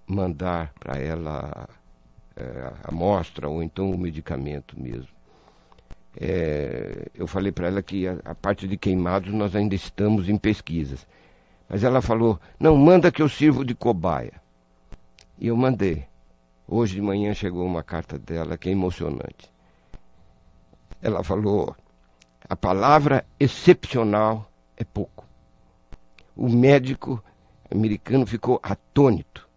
mandar 0.06 0.74
para 0.80 0.98
ela 0.98 1.70
é, 2.36 2.44
a 2.84 2.90
amostra 2.90 3.48
ou 3.48 3.64
então 3.64 3.90
o 3.92 3.98
medicamento 3.98 4.80
mesmo. 4.80 5.08
É, 6.20 7.08
eu 7.16 7.26
falei 7.26 7.52
para 7.54 7.68
ela 7.68 7.82
que 7.82 8.06
a, 8.08 8.18
a, 8.26 8.36
parte 8.36 8.68
de 8.68 8.76
queimados 8.76 9.34
nós 9.34 9.56
ainda 9.56 9.76
estamos 9.76 10.28
em 10.28 10.38
pesquisas. 10.38 11.08
Mas 11.70 11.84
ela 11.84 12.02
falou: 12.02 12.40
não, 12.60 12.76
manda 12.76 13.12
que 13.12 13.22
eu 13.22 13.30
sirvo 13.30 13.64
de 13.64 13.74
cobaia. 13.74 14.34
E 15.40 15.48
eu 15.48 15.56
mandei. 15.56 16.06
Hoje 16.68 16.96
de 16.96 17.02
manhã 17.02 17.34
chegou 17.34 17.66
uma 17.66 17.82
carta 17.82 18.20
dela 18.20 18.58
que 18.58 18.68
é 18.68 18.74
emocionante. 18.74 19.50
Ela 21.02 21.24
falou: 21.24 21.76
a 22.52 22.56
palavra 22.58 23.24
excepcional 23.40 24.52
é 24.76 24.84
pouco. 24.84 25.26
O 26.36 26.50
médico 26.50 27.24
americano 27.74 28.26
ficou 28.26 28.60
atônito. 28.62 29.48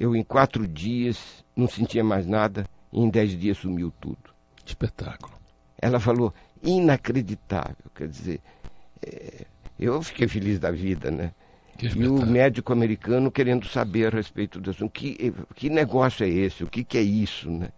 Eu, 0.00 0.16
em 0.16 0.22
quatro 0.22 0.66
dias, 0.66 1.44
não 1.54 1.68
sentia 1.68 2.02
mais 2.02 2.26
nada, 2.26 2.66
e 2.90 2.98
em 2.98 3.10
dez 3.10 3.38
dias 3.38 3.58
sumiu 3.58 3.92
tudo. 4.00 4.32
Espetáculo. 4.64 5.34
Ela 5.76 6.00
falou, 6.00 6.32
inacreditável. 6.62 7.90
Quer 7.94 8.08
dizer, 8.08 8.40
é, 9.02 9.44
eu 9.78 10.00
fiquei 10.00 10.26
feliz 10.26 10.58
da 10.58 10.70
vida, 10.70 11.10
né? 11.10 11.30
E 11.78 12.08
o 12.08 12.24
médico 12.24 12.72
americano 12.72 13.30
querendo 13.30 13.68
saber 13.68 14.06
a 14.06 14.16
respeito 14.16 14.58
do 14.58 14.70
assunto. 14.70 14.90
Que, 14.90 15.30
que 15.54 15.68
negócio 15.68 16.24
é 16.24 16.28
esse? 16.30 16.64
O 16.64 16.68
que, 16.68 16.84
que 16.84 16.96
é 16.96 17.02
isso, 17.02 17.50
né? 17.50 17.68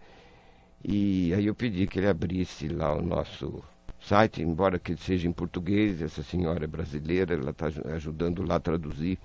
E 0.81 1.33
aí 1.33 1.47
eu 1.47 1.53
pedi 1.53 1.85
que 1.85 1.99
ele 1.99 2.07
abrisse 2.07 2.69
lá 2.69 2.95
o 2.95 3.01
nosso 3.01 3.61
site, 3.99 4.41
embora 4.41 4.79
que 4.79 4.95
seja 4.97 5.27
em 5.27 5.31
português, 5.31 6.01
essa 6.01 6.23
senhora 6.23 6.63
é 6.63 6.67
brasileira, 6.67 7.33
ela 7.33 7.51
está 7.51 7.67
ajudando 7.93 8.43
lá 8.43 8.55
a 8.55 8.59
traduzir. 8.59 9.17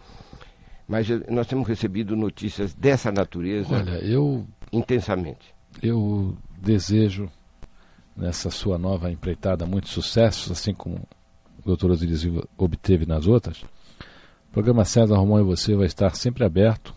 Mas 0.88 1.08
nós 1.30 1.46
temos 1.46 1.66
recebido 1.66 2.16
notícias 2.16 2.74
dessa 2.74 3.10
natureza 3.12 3.76
Olha, 3.76 3.98
eu, 4.04 4.46
intensamente. 4.72 5.54
Eu 5.82 6.36
desejo 6.58 7.30
nessa 8.16 8.50
sua 8.50 8.78
nova 8.78 9.10
empreitada 9.10 9.64
muitos 9.64 9.92
sucessos, 9.92 10.50
assim 10.50 10.74
como 10.74 10.96
o 10.96 11.66
doutor 11.66 11.90
Osiris 11.90 12.26
obteve 12.58 13.06
nas 13.06 13.26
outras. 13.26 13.62
O 13.62 14.52
programa 14.52 14.84
César 14.84 15.16
Romão 15.16 15.40
e 15.40 15.44
você 15.44 15.74
vai 15.74 15.86
estar 15.86 16.14
sempre 16.14 16.44
aberto. 16.44 16.94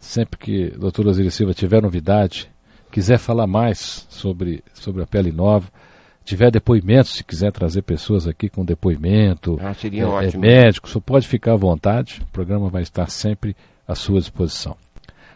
Sempre 0.00 0.38
que 0.38 0.66
o 0.76 0.80
doutor 0.80 1.06
Osiris 1.06 1.34
Silva 1.34 1.54
tiver 1.54 1.80
novidade, 1.80 2.50
quiser 2.90 3.18
falar 3.18 3.46
mais 3.46 4.06
sobre, 4.10 4.62
sobre 4.74 5.02
a 5.02 5.06
pele 5.06 5.32
nova, 5.32 5.66
tiver 6.24 6.50
depoimento, 6.50 7.08
se 7.08 7.22
quiser 7.22 7.52
trazer 7.52 7.82
pessoas 7.82 8.26
aqui 8.26 8.48
com 8.48 8.64
depoimento, 8.64 9.58
ah, 9.60 9.74
seria 9.74 10.02
é, 10.02 10.06
ótimo. 10.06 10.44
É 10.44 10.48
médico, 10.48 10.88
só 10.88 10.98
pode 10.98 11.28
ficar 11.28 11.52
à 11.52 11.56
vontade. 11.56 12.22
O 12.22 12.32
programa 12.32 12.68
vai 12.68 12.82
estar 12.82 13.08
sempre 13.10 13.54
à 13.86 13.94
sua 13.94 14.18
disposição. 14.20 14.76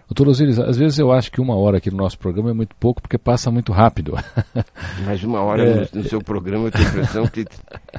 Doutor 0.09 0.29
Osiris, 0.29 0.59
às 0.59 0.79
vezes 0.79 0.99
eu 0.99 1.13
acho 1.13 1.31
que 1.31 1.39
uma 1.39 1.55
hora 1.55 1.77
aqui 1.77 1.91
no 1.91 1.99
nosso 1.99 2.19
programa 2.19 2.49
é 2.49 2.55
muito 2.55 2.75
pouco 2.77 3.03
porque 3.03 3.19
passa 3.19 3.51
muito 3.51 3.73
rápido. 3.73 4.15
Mas 5.05 5.23
uma 5.23 5.43
hora 5.43 5.63
é, 5.63 5.89
no, 5.93 6.03
no, 6.03 6.09
seu 6.09 6.23
programa 6.23 6.69
eu 6.69 6.73
tenho 6.73 6.87
a 6.87 6.89
impressão 6.89 7.27
que, 7.27 7.45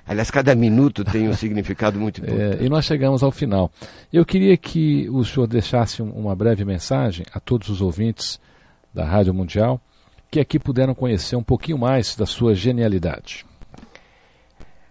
aliás, 0.07 0.31
cada 0.31 0.55
minuto 0.55 1.03
tem 1.03 1.29
um 1.29 1.33
significado 1.33 1.99
muito 1.99 2.19
importante. 2.19 2.63
É, 2.63 2.65
e 2.65 2.67
nós 2.67 2.85
chegamos 2.85 3.21
ao 3.21 3.31
final. 3.31 3.71
Eu 4.11 4.25
queria 4.25 4.57
que 4.57 5.07
o 5.11 5.23
senhor 5.23 5.45
deixasse 5.45 6.01
uma 6.01 6.35
breve 6.35 6.65
mensagem 6.65 7.27
a 7.31 7.39
todos 7.39 7.69
os 7.69 7.79
ouvintes 7.79 8.39
da 8.91 9.05
Rádio 9.05 9.31
Mundial 9.31 9.79
que 10.29 10.39
aqui 10.39 10.59
puderam 10.59 10.93
conhecer 10.93 11.35
um 11.35 11.43
pouquinho 11.43 11.77
mais 11.77 12.15
da 12.15 12.25
sua 12.25 12.53
genialidade. 12.53 13.45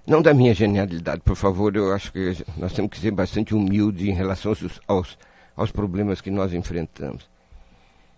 Não 0.07 0.23
da 0.23 0.33
minha 0.33 0.55
genialidade, 0.55 1.21
por 1.21 1.37
favor, 1.37 1.77
eu 1.77 1.93
acho 1.93 2.13
que 2.13 2.45
nós 2.57 2.73
temos 2.73 2.91
que 2.91 2.99
ser 2.99 3.11
bastante 3.11 3.55
humildes 3.55 4.09
em 4.09 4.13
relação 4.13 4.53
aos, 4.87 5.19
aos 5.55 5.71
problemas 5.71 6.21
que 6.21 6.31
nós 6.31 6.53
enfrentamos. 6.53 7.29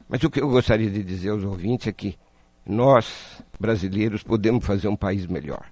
Mas 0.09 0.23
o 0.23 0.31
que 0.31 0.41
eu 0.41 0.49
gostaria 0.49 0.89
de 0.89 1.03
dizer 1.03 1.31
aos 1.31 1.45
ouvintes 1.45 1.89
é 1.89 1.93
que 1.93 2.17
nós, 2.65 3.43
brasileiros, 3.59 4.23
podemos 4.23 4.65
fazer 4.65 4.89
um 4.89 4.97
país 4.97 5.27
melhor. 5.27 5.65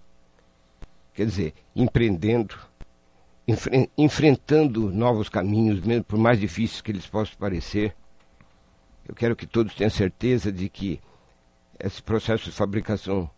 Quer 1.15 1.27
dizer, 1.27 1.55
empreendendo, 1.75 2.57
enfre 3.47 3.91
enfrentando 3.97 4.91
novos 4.91 5.29
caminhos, 5.29 5.81
mesmo 5.81 6.05
por 6.05 6.19
mais 6.19 6.39
difíceis 6.39 6.81
que 6.81 6.91
eles 6.91 7.07
possam 7.07 7.37
parecer. 7.39 7.95
Eu 9.09 9.15
quero 9.15 9.35
que 9.35 9.47
todos 9.47 9.75
tenham 9.75 9.91
certeza 9.91 10.53
de 10.53 10.69
que 10.69 11.01
esse 11.79 12.03
processo 12.03 12.45
de 12.45 12.53
fabricação 12.53 13.31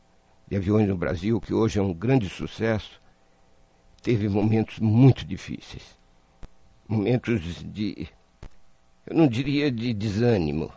de 0.48 0.56
aviões 0.56 0.88
no 0.88 0.96
Brasil, 0.96 1.40
que 1.40 1.54
hoje 1.54 1.78
é 1.78 1.82
um 1.82 1.92
grande 1.92 2.28
sucesso, 2.28 3.00
teve 4.02 4.28
momentos 4.28 4.78
muito 4.78 5.24
difíceis. 5.24 5.98
Momentos 6.88 7.62
de 7.62 8.08
eu 9.06 9.16
não 9.16 9.26
diria 9.26 9.72
de 9.72 9.92
desânimo, 9.92 10.70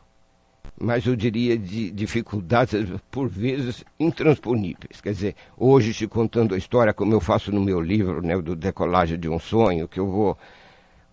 mas 0.79 1.05
eu 1.05 1.15
diria 1.15 1.55
de 1.55 1.91
dificuldades, 1.91 2.89
por 3.11 3.29
vezes, 3.29 3.83
intransponíveis. 3.99 4.99
Quer 5.01 5.13
dizer, 5.13 5.35
hoje, 5.55 5.93
te 5.93 6.07
contando 6.07 6.55
a 6.55 6.57
história, 6.57 6.93
como 6.93 7.13
eu 7.13 7.21
faço 7.21 7.51
no 7.51 7.61
meu 7.61 7.79
livro, 7.79 8.21
né, 8.21 8.35
do 8.41 8.55
Decolagem 8.55 9.19
de 9.19 9.29
um 9.29 9.37
Sonho, 9.37 9.87
que 9.87 9.99
eu 9.99 10.07
vou 10.09 10.37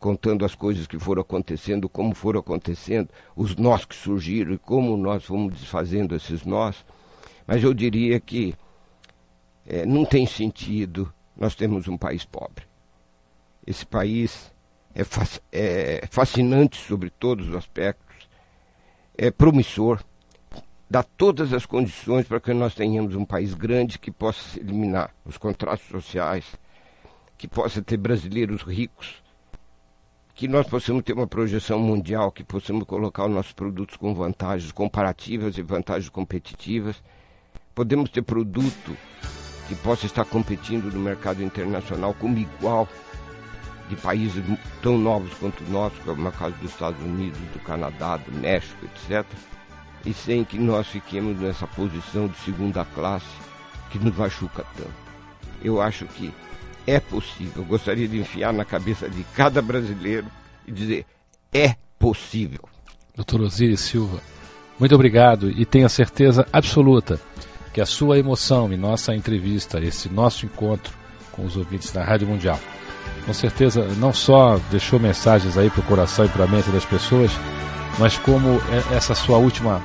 contando 0.01 0.47
as 0.47 0.55
coisas 0.55 0.87
que 0.87 0.99
foram 0.99 1.21
acontecendo, 1.21 1.89
como 1.89 2.15
foram 2.15 2.41
acontecendo, 2.41 3.11
os 3.37 3.55
nós 3.55 3.85
que 3.85 3.95
surgiram 3.95 4.55
e 4.55 4.59
como 4.59 4.97
nós 4.97 5.25
fomos 5.25 5.55
desfazendo 5.55 6.17
esses 6.17 6.45
nós. 6.45 6.85
Mas 7.47 7.63
eu 7.63 7.75
diria 7.75 8.19
que 8.19 8.55
é, 9.67 9.85
não 9.85 10.05
tem 10.05 10.27
sentido 10.27 11.13
nós 11.37 11.55
temos 11.55 11.87
um 11.87 11.97
país 11.97 12.25
pobre. 12.25 12.65
Esse 13.67 13.85
país 13.87 14.53
é, 14.95 15.03
é 15.53 16.07
fascinante 16.11 16.79
sobre 16.79 17.11
todos 17.11 17.49
os 17.49 17.55
aspectos, 17.55 18.29
é 19.17 19.31
promissor, 19.31 20.03
dá 20.89 21.03
todas 21.03 21.53
as 21.53 21.67
condições 21.67 22.27
para 22.27 22.41
que 22.41 22.53
nós 22.55 22.75
tenhamos 22.75 23.15
um 23.15 23.25
país 23.25 23.55
grande 23.55 23.99
que 23.99 24.11
possa 24.11 24.59
eliminar 24.59 25.15
os 25.25 25.37
contratos 25.37 25.87
sociais, 25.87 26.45
que 27.37 27.47
possa 27.47 27.81
ter 27.83 27.97
brasileiros 27.97 28.63
ricos, 28.63 29.20
que 30.41 30.49
nós 30.49 30.67
possamos 30.67 31.03
ter 31.03 31.13
uma 31.13 31.27
projeção 31.27 31.79
mundial, 31.79 32.33
que 32.33 32.43
possamos 32.43 32.85
colocar 32.85 33.27
os 33.27 33.31
nossos 33.31 33.53
produtos 33.53 33.99
com 33.99 34.15
vantagens 34.15 34.73
comparativas 34.73 35.59
e 35.59 35.63
vantagens 35.63 36.09
competitivas. 36.09 36.97
Podemos 37.75 38.09
ter 38.09 38.23
produto 38.23 38.97
que 39.69 39.75
possa 39.75 40.07
estar 40.07 40.25
competindo 40.25 40.91
no 40.91 40.99
mercado 40.99 41.43
internacional 41.43 42.15
como 42.15 42.39
igual 42.39 42.89
de 43.91 43.97
países 43.97 44.43
tão 44.81 44.97
novos 44.97 45.35
quanto 45.35 45.63
nós, 45.65 45.93
como 46.07 46.27
é 46.27 46.31
o 46.31 46.33
caso 46.33 46.57
dos 46.57 46.71
Estados 46.71 47.03
Unidos, 47.03 47.39
do 47.53 47.59
Canadá, 47.59 48.17
do 48.17 48.33
México, 48.33 48.87
etc. 48.87 49.27
E 50.07 50.15
sem 50.15 50.43
que 50.43 50.57
nós 50.57 50.87
fiquemos 50.87 51.39
nessa 51.39 51.67
posição 51.67 52.29
de 52.29 52.39
segunda 52.39 52.83
classe 52.87 53.27
que 53.91 53.99
nos 53.99 54.17
machuca 54.17 54.65
tanto. 54.75 55.11
Eu 55.63 55.83
acho 55.83 56.07
que 56.07 56.33
é 56.87 57.01
possível. 57.01 57.63
Eu 57.63 57.65
gostaria 57.65 58.09
de 58.09 58.19
enfiar 58.19 58.53
na 58.53 58.65
cabeça 58.65 59.09
de 59.09 59.25
cada 59.35 59.61
brasileiro 59.61 60.27
e 60.67 60.73
dizer: 60.73 61.07
é 61.53 61.75
possível. 61.99 62.61
Doutor 63.15 63.41
Osiris 63.43 63.81
Silva, 63.81 64.21
muito 64.79 64.95
obrigado 64.95 65.51
e 65.51 65.67
tenha 65.67 65.89
certeza 65.89 66.47
absoluta 66.53 67.21
que 67.73 67.81
a 67.81 67.87
sua 67.87 68.19
emoção 68.19 68.73
em 68.73 68.77
nossa 68.77 69.15
entrevista, 69.15 69.79
esse 69.79 70.09
nosso 70.09 70.47
encontro 70.47 70.93
com 71.33 71.45
os 71.45 71.57
ouvintes 71.57 71.93
da 71.93 72.03
Rádio 72.03 72.27
Mundial, 72.27 72.59
com 73.27 73.33
certeza 73.33 73.87
não 73.99 74.13
só 74.13 74.59
deixou 74.71 74.99
mensagens 74.99 75.57
aí 75.57 75.71
para 75.71 75.81
o 75.81 75.85
coração 75.85 76.25
e 76.25 76.29
para 76.29 76.45
a 76.45 76.49
mente 76.49 76.71
das 76.71 76.85
pessoas, 76.85 77.31
mas 77.99 78.17
como 78.19 78.61
essa 78.91 79.15
sua 79.15 79.39
última, 79.39 79.83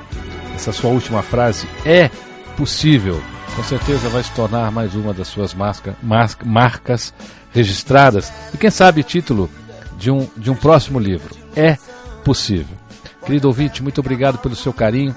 essa 0.54 0.72
sua 0.72 0.90
última 0.90 1.22
frase 1.22 1.68
é 1.84 2.08
possível, 2.56 3.22
com 3.56 3.62
certeza 3.62 4.10
vai 4.10 4.22
se 4.22 4.30
tornar 4.32 4.70
mais 4.70 4.94
uma 4.94 5.14
das 5.14 5.28
suas 5.28 5.54
marca, 5.54 5.96
marca, 6.02 6.44
marcas 6.44 7.14
registradas 7.52 8.30
e 8.52 8.58
quem 8.58 8.70
sabe 8.70 9.02
título 9.02 9.50
de 9.96 10.10
um, 10.10 10.28
de 10.36 10.50
um 10.50 10.54
próximo 10.54 10.98
livro. 10.98 11.34
É 11.56 11.78
possível. 12.22 12.76
Querido 13.24 13.48
ouvinte, 13.48 13.82
muito 13.82 13.98
obrigado 13.98 14.36
pelo 14.38 14.54
seu 14.54 14.74
carinho. 14.74 15.14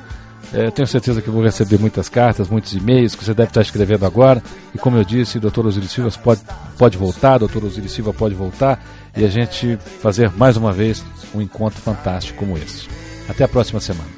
É, 0.53 0.71
tenho 0.71 0.87
certeza 0.87 1.21
que 1.21 1.29
vou 1.29 1.43
receber 1.43 1.77
muitas 1.77 2.07
cartas, 2.07 2.47
muitos 2.47 2.73
e-mails 2.73 3.13
que 3.13 3.23
você 3.23 3.33
deve 3.33 3.49
estar 3.49 3.61
escrevendo 3.61 4.05
agora. 4.05 4.41
E 4.73 4.77
como 4.77 4.97
eu 4.97 5.03
disse, 5.03 5.37
doutor 5.37 5.65
Osiris 5.65 5.91
Silva 5.91 6.09
pode, 6.23 6.41
pode 6.77 6.97
voltar, 6.97 7.39
doutor 7.39 7.65
Osiris 7.65 7.91
Silva 7.91 8.13
pode 8.13 8.35
voltar 8.35 8.81
e 9.17 9.25
a 9.25 9.29
gente 9.29 9.77
fazer 10.01 10.31
mais 10.31 10.55
uma 10.55 10.71
vez 10.71 11.03
um 11.35 11.41
encontro 11.41 11.81
fantástico 11.81 12.39
como 12.39 12.57
esse. 12.57 12.87
Até 13.27 13.43
a 13.43 13.47
próxima 13.49 13.81
semana. 13.81 14.09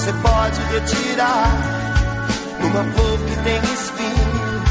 Você 0.00 0.12
pode 0.14 0.60
retirar. 0.72 1.46
Numa 2.58 2.84
flor 2.92 3.18
que 3.18 3.36
tem 3.44 3.60
espinho, 3.74 4.62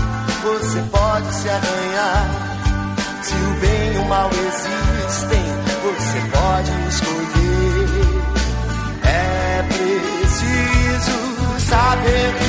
você 0.41 0.82
pode 0.89 1.34
se 1.36 1.49
arranhar. 1.49 2.25
Se 3.21 3.36
o 3.36 3.59
bem 3.61 3.93
e 3.93 3.97
o 3.97 4.05
mal 4.05 4.30
existem, 4.32 5.43
você 5.84 6.19
pode 6.32 6.71
escolher. 6.89 8.09
É 9.03 9.63
preciso 9.67 11.17
saber 11.69 12.34
viver. 12.34 12.49